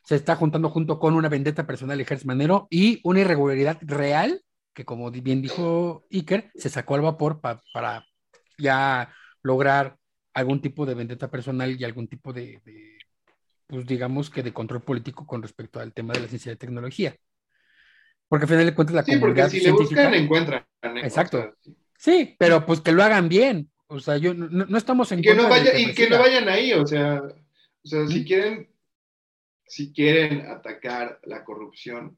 Se 0.05 0.15
está 0.15 0.37
juntando 0.37 0.71
junto 0.71 0.99
con 0.99 1.15
una 1.15 1.29
vendetta 1.29 1.67
personal 1.67 1.99
de 1.99 2.05
Gertz 2.05 2.25
Manero 2.25 2.67
y 2.71 3.01
una 3.05 3.21
irregularidad 3.21 3.79
real 3.83 4.43
que, 4.75 4.85
como 4.85 5.11
bien 5.11 5.43
dijo 5.43 6.05
Iker, 6.11 6.51
se 6.55 6.69
sacó 6.71 6.95
al 6.95 7.03
vapor 7.03 7.41
pa- 7.41 7.61
para 7.73 8.07
ya 8.59 9.13
lograr 9.43 9.97
algún 10.35 10.61
tipo 10.61 10.87
de 10.87 10.95
vendetta 10.95 11.31
personal 11.31 11.79
y 11.79 11.85
algún 11.85 12.09
tipo 12.09 12.33
de, 12.33 12.61
de, 12.65 12.97
pues 13.67 13.87
digamos 13.87 14.31
que 14.31 14.43
de 14.43 14.53
control 14.53 14.83
político 14.83 15.27
con 15.27 15.43
respecto 15.43 15.81
al 15.81 15.93
tema 15.93 16.15
de 16.15 16.21
la 16.21 16.29
ciencia 16.29 16.53
y 16.53 16.57
tecnología. 16.57 17.17
Porque 18.29 18.45
al 18.45 18.49
final 18.49 18.67
de 18.67 18.75
cuentas 18.75 18.95
la 18.95 19.03
Sí, 19.05 19.13
porque 19.17 19.43
comunidad 19.43 19.51
si 19.51 19.61
le 19.61 19.73
buscan, 19.73 20.15
encuentran. 20.15 20.67
Exacto. 21.03 21.55
Sí, 21.97 22.37
pero 22.39 22.65
pues 22.65 22.81
que 22.81 22.93
lo 22.93 23.03
hagan 23.03 23.29
bien. 23.29 23.71
O 23.89 24.01
sea, 24.01 24.19
yo 24.19 24.35
no, 24.35 24.67
no 24.67 24.79
estamos 24.79 25.11
en 25.13 25.21
y 25.21 25.23
que 25.23 25.35
no 25.35 25.43
contra 25.45 25.57
de 25.57 25.65
vaya, 25.65 25.79
y 25.79 25.85
que 25.87 25.93
persiga. 25.95 26.17
no 26.19 26.23
vayan 26.23 26.49
ahí, 26.49 26.73
o 26.75 26.87
sea, 26.87 27.23
o 27.23 27.89
sea, 27.89 28.07
si 28.07 28.21
¿Mm? 28.21 28.25
quieren, 28.25 28.69
si 29.69 29.93
quieren 29.93 30.47
atacar 30.47 31.21
la 31.25 31.45
corrupción, 31.45 32.17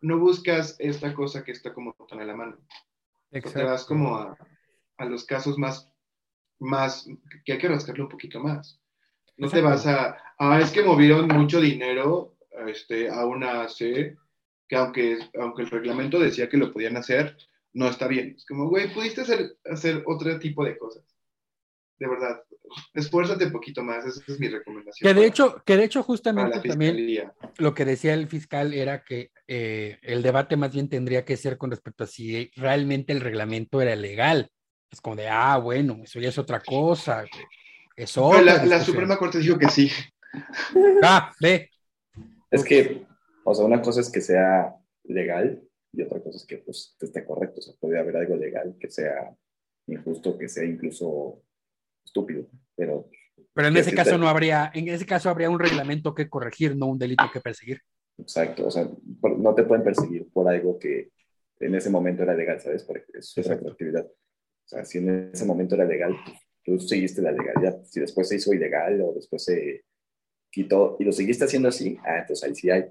no 0.00 0.18
buscas 0.18 0.76
esta 0.78 1.14
cosa 1.14 1.42
que 1.42 1.52
está 1.52 1.72
como 1.72 1.94
tan 2.08 2.20
a 2.20 2.24
la 2.24 2.36
mano. 2.36 2.58
O 3.32 3.40
sea, 3.40 3.52
te 3.52 3.62
vas 3.64 3.84
como 3.84 4.16
a, 4.16 4.36
a 4.98 5.04
los 5.04 5.24
casos 5.24 5.58
más, 5.58 5.90
más, 6.58 7.08
que 7.44 7.52
hay 7.52 7.58
que 7.58 7.68
rascarle 7.68 8.02
un 8.02 8.08
poquito 8.08 8.40
más. 8.40 8.80
No 9.36 9.48
te 9.48 9.58
Exacto. 9.58 9.68
vas 9.68 9.86
a, 9.86 10.18
ah, 10.38 10.60
es 10.60 10.70
que 10.70 10.82
movieron 10.82 11.26
mucho 11.28 11.60
dinero 11.60 12.36
este, 12.66 13.08
a 13.08 13.24
una 13.24 13.62
AC, 13.62 13.78
que 14.68 14.76
aunque, 14.76 15.18
aunque 15.38 15.62
el 15.62 15.70
reglamento 15.70 16.18
decía 16.18 16.48
que 16.48 16.56
lo 16.56 16.72
podían 16.72 16.96
hacer, 16.96 17.36
no 17.72 17.88
está 17.88 18.06
bien. 18.06 18.34
Es 18.36 18.44
como, 18.44 18.68
güey, 18.68 18.92
pudiste 18.92 19.22
hacer, 19.22 19.56
hacer 19.64 20.02
otro 20.06 20.38
tipo 20.38 20.64
de 20.64 20.76
cosas. 20.76 21.04
De 22.00 22.08
verdad, 22.08 22.42
esfuérzate 22.94 23.44
un 23.44 23.52
poquito 23.52 23.82
más, 23.82 24.04
esa 24.06 24.22
es 24.26 24.40
mi 24.40 24.48
recomendación. 24.48 25.06
Que 25.06 25.08
de 25.08 25.14
para- 25.14 25.26
hecho, 25.26 25.62
que 25.66 25.76
de 25.76 25.84
hecho 25.84 26.02
justamente 26.02 26.60
también 26.66 27.30
lo 27.58 27.74
que 27.74 27.84
decía 27.84 28.14
el 28.14 28.26
fiscal 28.26 28.72
era 28.72 29.04
que 29.04 29.30
eh, 29.46 29.98
el 30.02 30.22
debate 30.22 30.56
más 30.56 30.72
bien 30.72 30.88
tendría 30.88 31.24
que 31.26 31.36
ser 31.36 31.58
con 31.58 31.70
respecto 31.70 32.04
a 32.04 32.06
si 32.06 32.50
realmente 32.56 33.12
el 33.12 33.20
reglamento 33.20 33.82
era 33.82 33.94
legal. 33.96 34.50
Es 34.90 35.00
como 35.02 35.14
de, 35.16 35.28
ah, 35.28 35.58
bueno, 35.58 35.98
eso 36.02 36.18
ya 36.20 36.30
es 36.30 36.38
otra 36.38 36.60
cosa. 36.60 37.20
güey. 37.20 37.44
Es 37.96 38.14
Pero 38.14 38.26
otra 38.28 38.42
la, 38.42 38.64
la. 38.64 38.80
Suprema 38.80 39.18
Corte 39.18 39.38
dijo 39.38 39.58
que 39.58 39.68
sí. 39.68 39.90
Ah, 41.02 41.32
ve. 41.38 41.68
Es 42.50 42.64
que, 42.64 43.04
o 43.44 43.54
sea, 43.54 43.66
una 43.66 43.82
cosa 43.82 44.00
es 44.00 44.10
que 44.10 44.20
sea 44.22 44.74
legal 45.04 45.62
y 45.92 46.02
otra 46.02 46.20
cosa 46.22 46.38
es 46.38 46.46
que 46.46 46.56
pues 46.58 46.96
esté 46.98 47.24
correcto. 47.26 47.58
O 47.58 47.62
sea, 47.62 47.74
puede 47.78 47.98
haber 47.98 48.16
algo 48.16 48.36
legal 48.36 48.74
que 48.80 48.90
sea 48.90 49.30
injusto, 49.86 50.38
que 50.38 50.48
sea 50.48 50.64
incluso 50.64 51.42
estúpido, 52.10 52.46
pero 52.76 53.08
Pero 53.54 53.68
en 53.68 53.76
ese 53.76 53.92
caso 53.94 54.18
no 54.18 54.28
habría, 54.28 54.70
en 54.74 54.88
ese 54.88 55.06
caso 55.06 55.30
habría 55.30 55.50
un 55.50 55.58
reglamento 55.58 56.14
que 56.14 56.28
corregir, 56.28 56.76
no 56.76 56.86
un 56.86 56.98
delito 56.98 57.24
que 57.32 57.40
perseguir. 57.40 57.80
exacto, 58.18 58.66
o 58.66 58.70
sea, 58.70 58.88
no 59.38 59.54
te 59.54 59.64
pueden 59.64 59.84
perseguir 59.84 60.28
por 60.32 60.48
algo 60.48 60.78
que 60.78 61.10
en 61.60 61.74
ese 61.74 61.90
momento 61.90 62.22
era 62.22 62.34
legal, 62.34 62.60
¿sabes? 62.60 62.84
Porque 62.84 63.04
es 63.14 63.36
Exacto. 63.36 63.68
actividad. 63.70 64.06
O 64.06 64.68
sea, 64.70 64.84
si 64.84 64.98
en 64.98 65.30
ese 65.32 65.44
momento 65.44 65.74
era 65.74 65.84
legal, 65.84 66.14
pues, 66.24 66.38
tú 66.64 66.78
seguiste 66.78 67.22
la 67.22 67.32
legalidad. 67.32 67.82
Si 67.84 68.00
después 68.00 68.28
se 68.28 68.36
hizo 68.36 68.52
ilegal 68.54 69.00
o 69.02 69.12
después 69.14 69.44
se 69.44 69.84
quitó 70.50 70.96
y 71.00 71.04
lo 71.04 71.12
seguiste 71.12 71.44
haciendo 71.44 71.68
así, 71.68 71.98
ah, 72.04 72.18
entonces 72.20 72.44
ahí 72.48 72.54
sí 72.54 72.70
hay. 72.70 72.82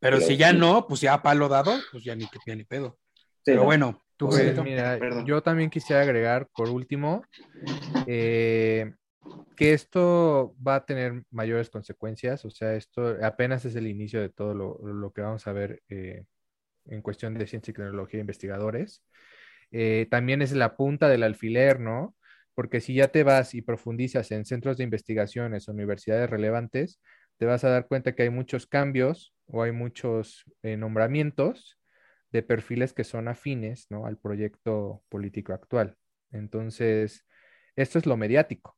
Pero 0.00 0.18
Pero 0.18 0.20
si 0.20 0.36
ya 0.36 0.50
sí. 0.52 0.56
no, 0.58 0.86
pues 0.86 1.00
ya 1.00 1.22
palo 1.22 1.48
dado, 1.48 1.72
pues 1.92 2.04
ya 2.04 2.14
ni 2.14 2.26
pía 2.26 2.54
ni 2.56 2.64
pedo. 2.64 2.98
Sí, 3.44 3.50
Pero 3.52 3.60
¿no? 3.60 3.64
bueno, 3.66 4.02
tú, 4.16 4.28
Pues. 4.28 4.58
Mira, 4.62 4.98
Perdón. 4.98 5.26
yo 5.26 5.42
también 5.42 5.68
quisiera 5.68 6.00
agregar 6.00 6.48
por 6.56 6.70
último 6.70 7.22
eh, 8.06 8.94
que 9.54 9.74
esto 9.74 10.56
va 10.66 10.76
a 10.76 10.84
tener 10.86 11.24
mayores 11.30 11.68
consecuencias, 11.68 12.44
o 12.46 12.50
sea, 12.50 12.74
esto 12.74 13.18
apenas 13.22 13.66
es 13.66 13.76
el 13.76 13.86
inicio 13.86 14.20
de 14.20 14.30
todo 14.30 14.54
lo, 14.54 14.78
lo 14.82 15.12
que 15.12 15.20
vamos 15.20 15.46
a 15.46 15.52
ver 15.52 15.82
eh, 15.90 16.24
en 16.86 17.02
cuestión 17.02 17.34
de 17.34 17.46
ciencia 17.46 17.70
y 17.70 17.74
tecnología 17.74 18.18
e 18.18 18.22
investigadores. 18.22 19.02
Eh, 19.70 20.06
también 20.10 20.40
es 20.40 20.52
la 20.52 20.76
punta 20.76 21.08
del 21.08 21.22
alfiler, 21.22 21.80
¿no? 21.80 22.16
Porque 22.54 22.80
si 22.80 22.94
ya 22.94 23.08
te 23.08 23.24
vas 23.24 23.54
y 23.54 23.60
profundizas 23.60 24.30
en 24.30 24.46
centros 24.46 24.78
de 24.78 24.84
investigaciones 24.84 25.68
o 25.68 25.72
universidades 25.72 26.30
relevantes, 26.30 26.98
te 27.36 27.44
vas 27.44 27.62
a 27.64 27.68
dar 27.68 27.88
cuenta 27.88 28.14
que 28.14 28.22
hay 28.22 28.30
muchos 28.30 28.66
cambios 28.66 29.34
o 29.46 29.62
hay 29.62 29.72
muchos 29.72 30.44
eh, 30.62 30.78
nombramientos 30.78 31.76
de 32.34 32.42
perfiles 32.42 32.92
que 32.92 33.04
son 33.04 33.28
afines 33.28 33.86
¿no? 33.90 34.06
al 34.06 34.18
proyecto 34.18 35.04
político 35.08 35.52
actual. 35.52 35.96
Entonces, 36.32 37.24
esto 37.76 37.98
es 38.00 38.06
lo 38.06 38.16
mediático, 38.16 38.76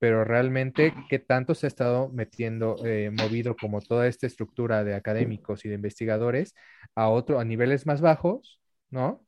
pero 0.00 0.24
realmente, 0.24 0.92
¿qué 1.08 1.20
tanto 1.20 1.54
se 1.54 1.66
ha 1.66 1.68
estado 1.68 2.08
metiendo, 2.08 2.74
eh, 2.84 3.12
movido 3.12 3.54
como 3.54 3.80
toda 3.80 4.08
esta 4.08 4.26
estructura 4.26 4.82
de 4.82 4.94
académicos 4.94 5.64
y 5.64 5.68
de 5.68 5.76
investigadores 5.76 6.52
a 6.96 7.08
otro, 7.08 7.38
a 7.38 7.44
niveles 7.44 7.86
más 7.86 8.00
bajos, 8.00 8.60
¿no? 8.90 9.24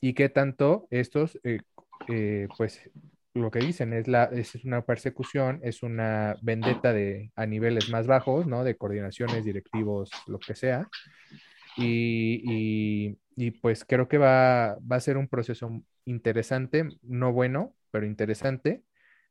Y 0.00 0.14
qué 0.14 0.30
tanto 0.30 0.88
estos, 0.90 1.38
eh, 1.44 1.60
eh, 2.08 2.48
pues, 2.56 2.90
lo 3.34 3.50
que 3.50 3.58
dicen 3.58 3.92
es, 3.92 4.08
la, 4.08 4.24
es 4.24 4.54
una 4.64 4.80
persecución, 4.86 5.60
es 5.62 5.82
una 5.82 6.36
vendetta 6.40 6.94
de, 6.94 7.32
a 7.36 7.44
niveles 7.44 7.90
más 7.90 8.06
bajos, 8.06 8.46
¿no? 8.46 8.64
De 8.64 8.78
coordinaciones, 8.78 9.44
directivos, 9.44 10.10
lo 10.26 10.38
que 10.38 10.54
sea. 10.54 10.88
Y, 11.80 12.40
y- 12.44 13.18
y, 13.36 13.50
pues 13.52 13.84
creo 13.86 14.08
que 14.08 14.18
va, 14.18 14.76
va 14.80 14.96
a 14.96 15.00
ser 15.00 15.16
un 15.16 15.28
proceso 15.28 15.70
interesante, 16.04 16.88
no 17.02 17.32
bueno, 17.32 17.74
pero 17.90 18.06
interesante, 18.06 18.82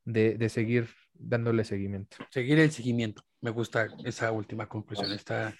de, 0.05 0.35
de 0.35 0.49
seguir 0.49 0.87
dándole 1.13 1.63
seguimiento. 1.63 2.17
Seguir 2.31 2.59
el 2.59 2.71
seguimiento. 2.71 3.23
Me 3.41 3.51
gusta 3.51 3.87
esa 4.03 4.31
última 4.31 4.67
conclusión. 4.67 5.11
Está, 5.11 5.55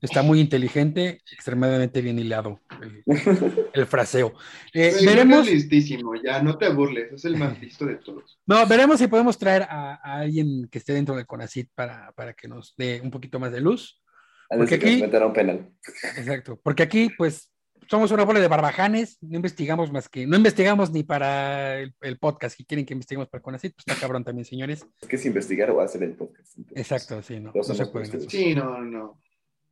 está 0.00 0.22
muy 0.22 0.40
inteligente, 0.40 1.20
extremadamente 1.32 2.00
bien 2.00 2.18
hilado 2.18 2.60
el, 2.80 3.02
el 3.74 3.86
fraseo. 3.86 4.34
Eh, 4.72 4.94
veremos, 5.04 5.46
es 5.48 5.54
listísimo, 5.54 6.14
ya, 6.22 6.42
no 6.42 6.56
te 6.56 6.68
burles, 6.68 7.12
es 7.12 7.24
el 7.24 7.36
más 7.36 7.58
listo 7.60 7.84
de 7.86 7.96
todos. 7.96 8.38
no, 8.46 8.66
veremos 8.66 8.98
si 8.98 9.08
podemos 9.08 9.36
traer 9.38 9.62
a, 9.62 9.94
a 9.94 10.18
alguien 10.20 10.68
que 10.70 10.78
esté 10.78 10.92
dentro 10.92 11.16
del 11.16 11.26
CONACIT 11.26 11.70
para, 11.74 12.12
para 12.12 12.32
que 12.34 12.48
nos 12.48 12.74
dé 12.76 13.00
un 13.02 13.10
poquito 13.10 13.38
más 13.40 13.50
de 13.52 13.60
luz. 13.60 14.00
Porque 14.48 14.78
que 14.78 14.86
aquí- 15.04 15.16
un 15.24 15.32
penal. 15.32 15.68
Exacto. 16.16 16.58
Porque 16.62 16.82
aquí, 16.82 17.10
pues, 17.16 17.52
somos 17.90 18.10
una 18.10 18.24
bola 18.24 18.40
de 18.40 18.48
barbajanes, 18.48 19.16
no 19.22 19.36
investigamos 19.36 19.90
más 19.90 20.08
que, 20.08 20.26
no 20.26 20.36
investigamos 20.36 20.90
ni 20.92 21.02
para 21.04 21.78
el, 21.80 21.94
el 22.02 22.18
podcast 22.18 22.56
que 22.56 22.64
quieren 22.66 22.84
que 22.84 22.92
investiguemos 22.92 23.28
para 23.28 23.42
CONACIT, 23.42 23.74
pues 23.74 23.84
está 23.86 23.98
cabrón 23.98 24.24
también, 24.24 24.44
señores. 24.44 24.86
Es 25.00 25.08
que 25.08 25.16
es 25.16 25.24
investigar 25.26 25.70
o 25.70 25.80
hacer 25.80 26.02
el 26.02 26.12
podcast. 26.12 26.56
Entonces, 26.58 26.78
Exacto, 26.78 27.22
sí, 27.22 27.40
no, 27.40 27.52
no 27.54 27.62
se 27.62 27.86
pueden. 27.86 28.28
Sí, 28.28 28.54
no, 28.54 28.80
no. 28.82 29.20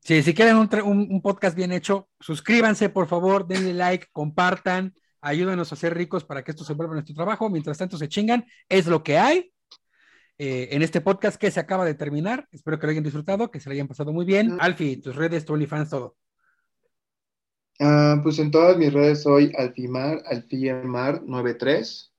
Sí, 0.00 0.22
si 0.22 0.32
quieren 0.34 0.56
un, 0.56 0.68
tra- 0.70 0.82
un- 0.84 1.08
un 1.10 1.20
podcast 1.20 1.56
bien 1.56 1.72
hecho, 1.72 2.08
suscríbanse, 2.20 2.88
por 2.88 3.06
favor, 3.06 3.46
denle 3.46 3.74
like, 3.74 4.06
compartan, 4.12 4.94
ayúdanos 5.20 5.72
a 5.72 5.76
ser 5.76 5.94
ricos 5.94 6.24
para 6.24 6.44
que 6.44 6.52
esto 6.52 6.64
se 6.64 6.74
vuelva 6.74 6.94
nuestro 6.94 7.14
trabajo. 7.14 7.50
Mientras 7.50 7.76
tanto, 7.76 7.98
se 7.98 8.08
chingan, 8.08 8.46
es 8.68 8.86
lo 8.86 9.02
que 9.02 9.18
hay. 9.18 9.52
Eh, 10.38 10.68
en 10.72 10.82
este 10.82 11.00
podcast 11.00 11.40
que 11.40 11.50
se 11.50 11.60
acaba 11.60 11.84
de 11.84 11.94
terminar. 11.94 12.46
Espero 12.52 12.78
que 12.78 12.86
lo 12.86 12.90
hayan 12.90 13.04
disfrutado, 13.04 13.50
que 13.50 13.60
se 13.60 13.68
lo 13.68 13.72
hayan 13.72 13.88
pasado 13.88 14.12
muy 14.12 14.26
bien. 14.26 14.58
Alfie, 14.60 14.98
tus 14.98 15.16
redes, 15.16 15.44
tu 15.44 15.54
OnlyFans, 15.54 15.90
todo. 15.90 16.16
Ah, 17.80 18.20
pues 18.22 18.38
en 18.38 18.50
todas 18.50 18.76
mis 18.76 18.92
redes 18.92 19.22
soy 19.22 19.52
Alfimar, 19.56 20.22
Alfiemar93. 20.24 22.10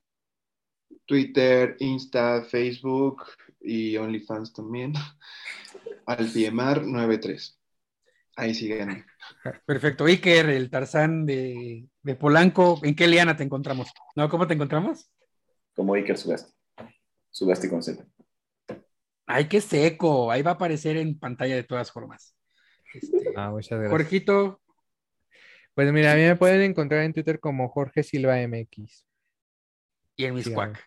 Twitter, 1.05 1.78
Insta, 1.80 2.43
Facebook 2.43 3.24
y 3.61 3.97
OnlyFans 3.97 4.53
también. 4.53 4.93
Alfiemar93. 6.05 7.55
Ahí 8.36 8.53
siguen. 8.53 9.05
Perfecto. 9.65 10.05
Iker, 10.05 10.49
el 10.49 10.70
Tarzán 10.70 11.26
de, 11.26 11.88
de 12.01 12.15
Polanco, 12.15 12.80
¿en 12.84 12.95
qué 12.95 13.07
liana 13.07 13.36
te 13.36 13.43
encontramos? 13.43 13.91
¿No? 14.15 14.30
¿Cómo 14.30 14.47
te 14.47 14.53
encontramos? 14.53 15.09
Como 15.76 15.93
Iker 15.93 16.18
Sugasti. 16.18 16.57
Sugasti 17.38 17.70
con 17.70 17.84
Z. 17.84 18.04
Ay, 19.28 19.48
qué 19.48 19.62
seco. 19.62 20.32
Ahí 20.32 20.42
va 20.42 20.52
a 20.52 20.54
aparecer 20.56 20.98
en 20.98 21.20
pantalla 21.20 21.56
de 21.56 21.64
todas 21.64 21.92
formas. 21.92 22.36
Este, 22.94 23.32
Ah, 23.36 23.52
muchas 23.52 23.78
gracias. 23.78 23.92
Jorgito, 23.92 24.62
Pues 25.76 25.92
mira, 25.94 26.14
a 26.14 26.16
mí 26.16 26.22
me 26.22 26.36
pueden 26.36 26.62
encontrar 26.62 27.04
en 27.04 27.14
Twitter 27.14 27.40
como 27.40 27.70
Jorge 27.70 28.02
Silva 28.02 28.38
MX. 28.48 29.06
y 30.16 30.26
en 30.26 30.34
mis 30.34 30.50
cuac, 30.50 30.84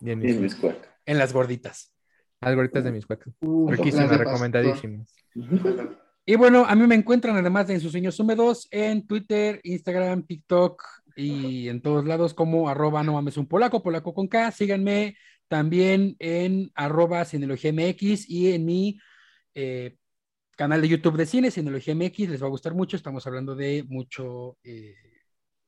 Y 0.00 0.10
en 0.12 0.22
Y 0.22 0.26
mis 0.26 0.36
Luis 0.36 0.54
Cuac. 0.54 0.76
en 1.06 1.18
las 1.18 1.32
gorditas. 1.32 1.92
algoritmos 2.40 2.84
de 2.84 2.92
mis 2.92 3.04
cuacos. 3.06 3.34
Uh, 3.40 3.68
Riquísima, 3.70 4.02
las 4.02 4.10
de 4.12 4.18
recomendadísimo. 4.18 5.04
pastor. 5.34 6.00
Y 6.26 6.36
bueno, 6.36 6.64
a 6.64 6.76
mí 6.76 6.86
me 6.86 6.94
encuentran 6.94 7.34
además 7.36 7.66
de 7.66 7.74
en 7.74 7.80
sus 7.80 7.90
sueños 7.90 8.20
húmedos 8.20 8.68
en 8.70 9.04
Twitter, 9.06 9.58
Instagram, 9.64 10.22
TikTok 10.24 10.80
y 11.16 11.68
en 11.68 11.82
todos 11.82 12.04
lados 12.04 12.34
como 12.34 12.68
arroba 12.68 13.02
no 13.02 13.14
mames 13.14 13.36
un 13.36 13.48
polaco, 13.48 13.82
polaco 13.82 14.14
con 14.14 14.28
K. 14.28 14.52
Síganme 14.52 15.16
también 15.50 16.14
en 16.20 16.70
arroba 16.76 17.24
Cineología 17.24 17.72
MX 17.72 18.30
y 18.30 18.52
en 18.52 18.64
mi 18.64 19.00
eh, 19.52 19.96
canal 20.56 20.80
de 20.80 20.86
YouTube 20.86 21.16
de 21.16 21.26
cine, 21.26 21.50
Cineología 21.50 21.92
MX. 21.92 22.28
Les 22.28 22.40
va 22.40 22.46
a 22.46 22.50
gustar 22.50 22.72
mucho. 22.72 22.96
Estamos 22.96 23.26
hablando 23.26 23.56
de 23.56 23.84
mucho, 23.88 24.58
eh, 24.62 24.94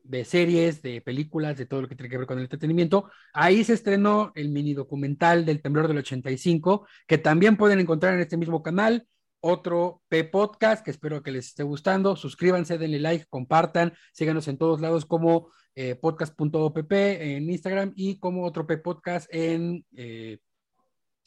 de 0.05 0.25
series, 0.25 0.83
de 0.83 1.01
películas, 1.01 1.59
de 1.59 1.67
todo 1.67 1.83
lo 1.83 1.89
que 1.89 1.97
tiene 1.97 2.09
que 2.09 2.17
ver 2.17 2.29
con 2.29 2.39
el 2.39 2.45
entretenimiento. 2.45 3.11
Ahí 3.33 3.65
se 3.65 3.73
estrenó 3.73 4.31
el 4.37 4.51
mini 4.51 4.73
documental 4.73 5.45
del 5.45 5.61
temblor 5.61 5.89
del 5.89 5.99
85, 5.99 6.87
que 7.09 7.19
también 7.19 7.57
pueden 7.57 7.81
encontrar 7.81 8.15
en 8.15 8.21
este 8.21 8.37
mismo 8.37 8.63
canal. 8.63 9.09
Otro 9.41 10.01
P 10.09 10.23
Podcast, 10.23 10.85
que 10.85 10.93
espero 10.93 11.25
que 11.25 11.33
les 11.33 11.49
esté 11.49 11.65
gustando. 11.65 12.15
Suscríbanse, 12.15 12.79
denle 12.79 13.01
like, 13.01 13.27
compartan, 13.29 13.95
síganos 14.13 14.47
en 14.47 14.59
todos 14.59 14.81
lados 14.81 15.07
como 15.07 15.49
eh, 15.75 15.95
podcast.opp 15.95 16.93
en 16.93 17.51
Instagram 17.51 17.93
y 17.97 18.19
como 18.19 18.45
otro 18.45 18.67
P 18.67 18.79
Podcast 18.79 19.27
en, 19.33 19.85
eh, 19.97 20.39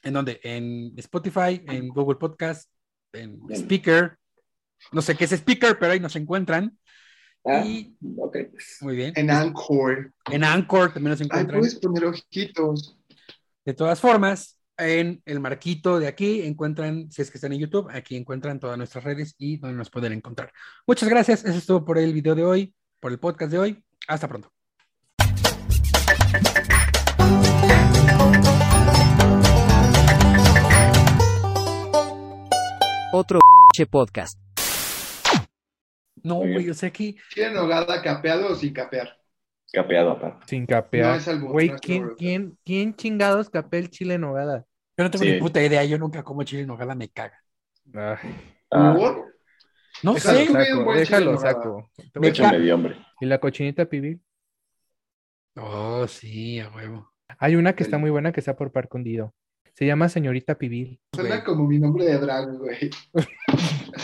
¿en 0.03 0.13
dónde? 0.13 0.39
En 0.43 0.93
Spotify, 0.97 1.63
en 1.67 1.89
Google 1.89 2.17
Podcast, 2.17 2.69
en 3.13 3.45
Bien. 3.45 3.61
Speaker. 3.61 4.17
No 4.91 5.01
sé 5.01 5.15
qué 5.15 5.25
es 5.25 5.31
Speaker, 5.31 5.77
pero 5.79 5.93
ahí 5.93 5.99
nos 5.99 6.15
encuentran. 6.15 6.77
Ah, 7.43 7.63
Y 7.65 7.95
ok. 8.17 8.37
muy 8.81 8.95
bien. 8.95 9.13
En 9.15 9.29
Anchor. 9.29 10.13
En 10.31 10.43
Anchor 10.43 10.93
también 10.93 11.11
nos 11.11 11.21
Ay, 11.21 11.25
encuentran. 11.27 11.59
puedes 11.59 11.75
poner 11.75 12.05
ojitos. 12.05 12.97
De 13.63 13.73
todas 13.73 13.99
formas, 13.99 14.59
en 14.77 15.21
el 15.25 15.39
marquito 15.39 15.99
de 15.99 16.07
aquí 16.07 16.41
encuentran, 16.41 17.09
si 17.11 17.21
es 17.21 17.31
que 17.31 17.37
están 17.37 17.53
en 17.53 17.59
YouTube, 17.59 17.89
aquí 17.91 18.15
encuentran 18.15 18.59
todas 18.59 18.77
nuestras 18.77 19.03
redes 19.03 19.33
y 19.37 19.57
donde 19.57 19.77
nos 19.77 19.89
pueden 19.89 20.13
encontrar. 20.13 20.51
Muchas 20.85 21.07
gracias. 21.09 21.45
Eso 21.45 21.57
es 21.57 21.65
todo 21.65 21.85
por 21.85 21.97
el 21.97 22.13
video 22.13 22.35
de 22.35 22.43
hoy, 22.43 22.75
por 22.99 23.11
el 23.11 23.19
podcast 23.19 23.51
de 23.51 23.59
hoy. 23.59 23.83
Hasta 24.07 24.27
pronto. 24.27 24.51
Otro 33.11 33.39
podcast. 33.89 34.39
No, 36.23 36.35
güey, 36.35 36.69
o 36.69 36.73
sea 36.73 36.89
que 36.91 37.15
¿Tiene 37.33 37.53
nogada 37.53 38.01
capeado 38.01 38.47
o 38.51 38.55
sin 38.55 38.73
capear? 38.73 39.17
Capeado 39.71 40.11
aparte. 40.11 40.45
Sin 40.47 40.65
capear. 40.65 41.07
No 41.11 41.15
es 41.15 41.27
albur, 41.27 41.51
Güey, 41.51 41.69
no 41.69 41.77
¿quién, 41.77 42.09
quién, 42.17 42.57
quién 42.63 42.95
chingados 42.95 43.49
capea 43.49 43.79
el 43.81 43.89
chile 43.89 44.15
en 44.15 44.21
nogada? 44.21 44.65
yo 44.97 45.03
no 45.03 45.11
tengo 45.11 45.25
Sí. 45.25 45.31
ni 45.33 45.39
puta 45.39 45.61
idea. 45.61 45.83
Yo 45.83 45.97
nunca 45.97 46.23
como 46.23 46.43
chile 46.43 46.61
en 46.61 46.67
nogada, 46.67 46.95
me 46.95 47.09
caga. 47.09 47.39
Ay, 47.93 48.17
Ah, 48.71 48.93
¿Por? 48.97 49.35
No 50.03 50.13
Déjalo 50.13 50.37
sé. 50.39 50.47
un 50.47 50.53
saco, 50.53 50.93
déjalo 50.93 51.37
saco. 51.37 51.91
Me 52.15 52.33
ca- 52.33 52.51
medio 52.51 52.75
hombre. 52.75 53.04
¿Y 53.21 53.25
la 53.25 53.39
cochinita 53.39 53.85
pibil? 53.85 54.21
Oh, 55.55 56.05
sí, 56.07 56.59
a 56.59 56.69
huevo. 56.69 57.11
Hay 57.39 57.55
una 57.55 57.75
que 57.75 57.83
está 57.83 57.97
muy 57.97 58.09
buena 58.09 58.31
que 58.31 58.39
está 58.39 58.55
por 58.55 58.71
par 58.71 58.87
hundido. 58.91 59.33
Se 59.73 59.85
llama 59.85 60.07
Señorita 60.09 60.57
Pibil. 60.57 60.99
Suena 61.13 61.43
como 61.43 61.67
mi 61.67 61.79
nombre 61.79 62.05
de 62.05 62.17
drag, 62.17 62.57
güey. 62.57 62.89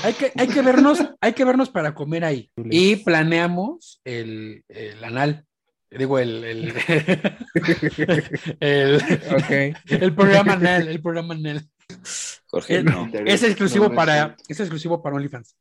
Hay 0.03 0.13
que, 0.13 0.31
hay 0.37 0.47
que 0.47 0.61
vernos, 0.61 0.99
hay 1.19 1.33
que 1.33 1.43
vernos 1.43 1.69
para 1.69 1.93
comer 1.93 2.23
ahí. 2.23 2.49
Y 2.55 2.95
planeamos 2.97 3.99
el, 4.05 4.63
el 4.69 5.03
anal. 5.03 5.45
Digo, 5.91 6.17
el, 6.17 6.43
el, 6.45 6.73
el, 8.61 8.95
Ok. 8.95 9.77
el 9.91 10.15
programa 10.15 10.53
anal, 10.53 10.87
el 10.87 11.01
programa 11.01 11.33
anal. 11.33 11.61
Jorge, 12.47 12.77
Es- 12.77 12.83
no. 12.85 13.09
Es 13.25 13.43
exclusivo 13.43 13.89
No, 13.89 13.95
para, 13.95 14.37
es 14.47 14.59
exclusivo 14.61 15.03
para 15.03 15.17
OnlyFans. 15.17 15.57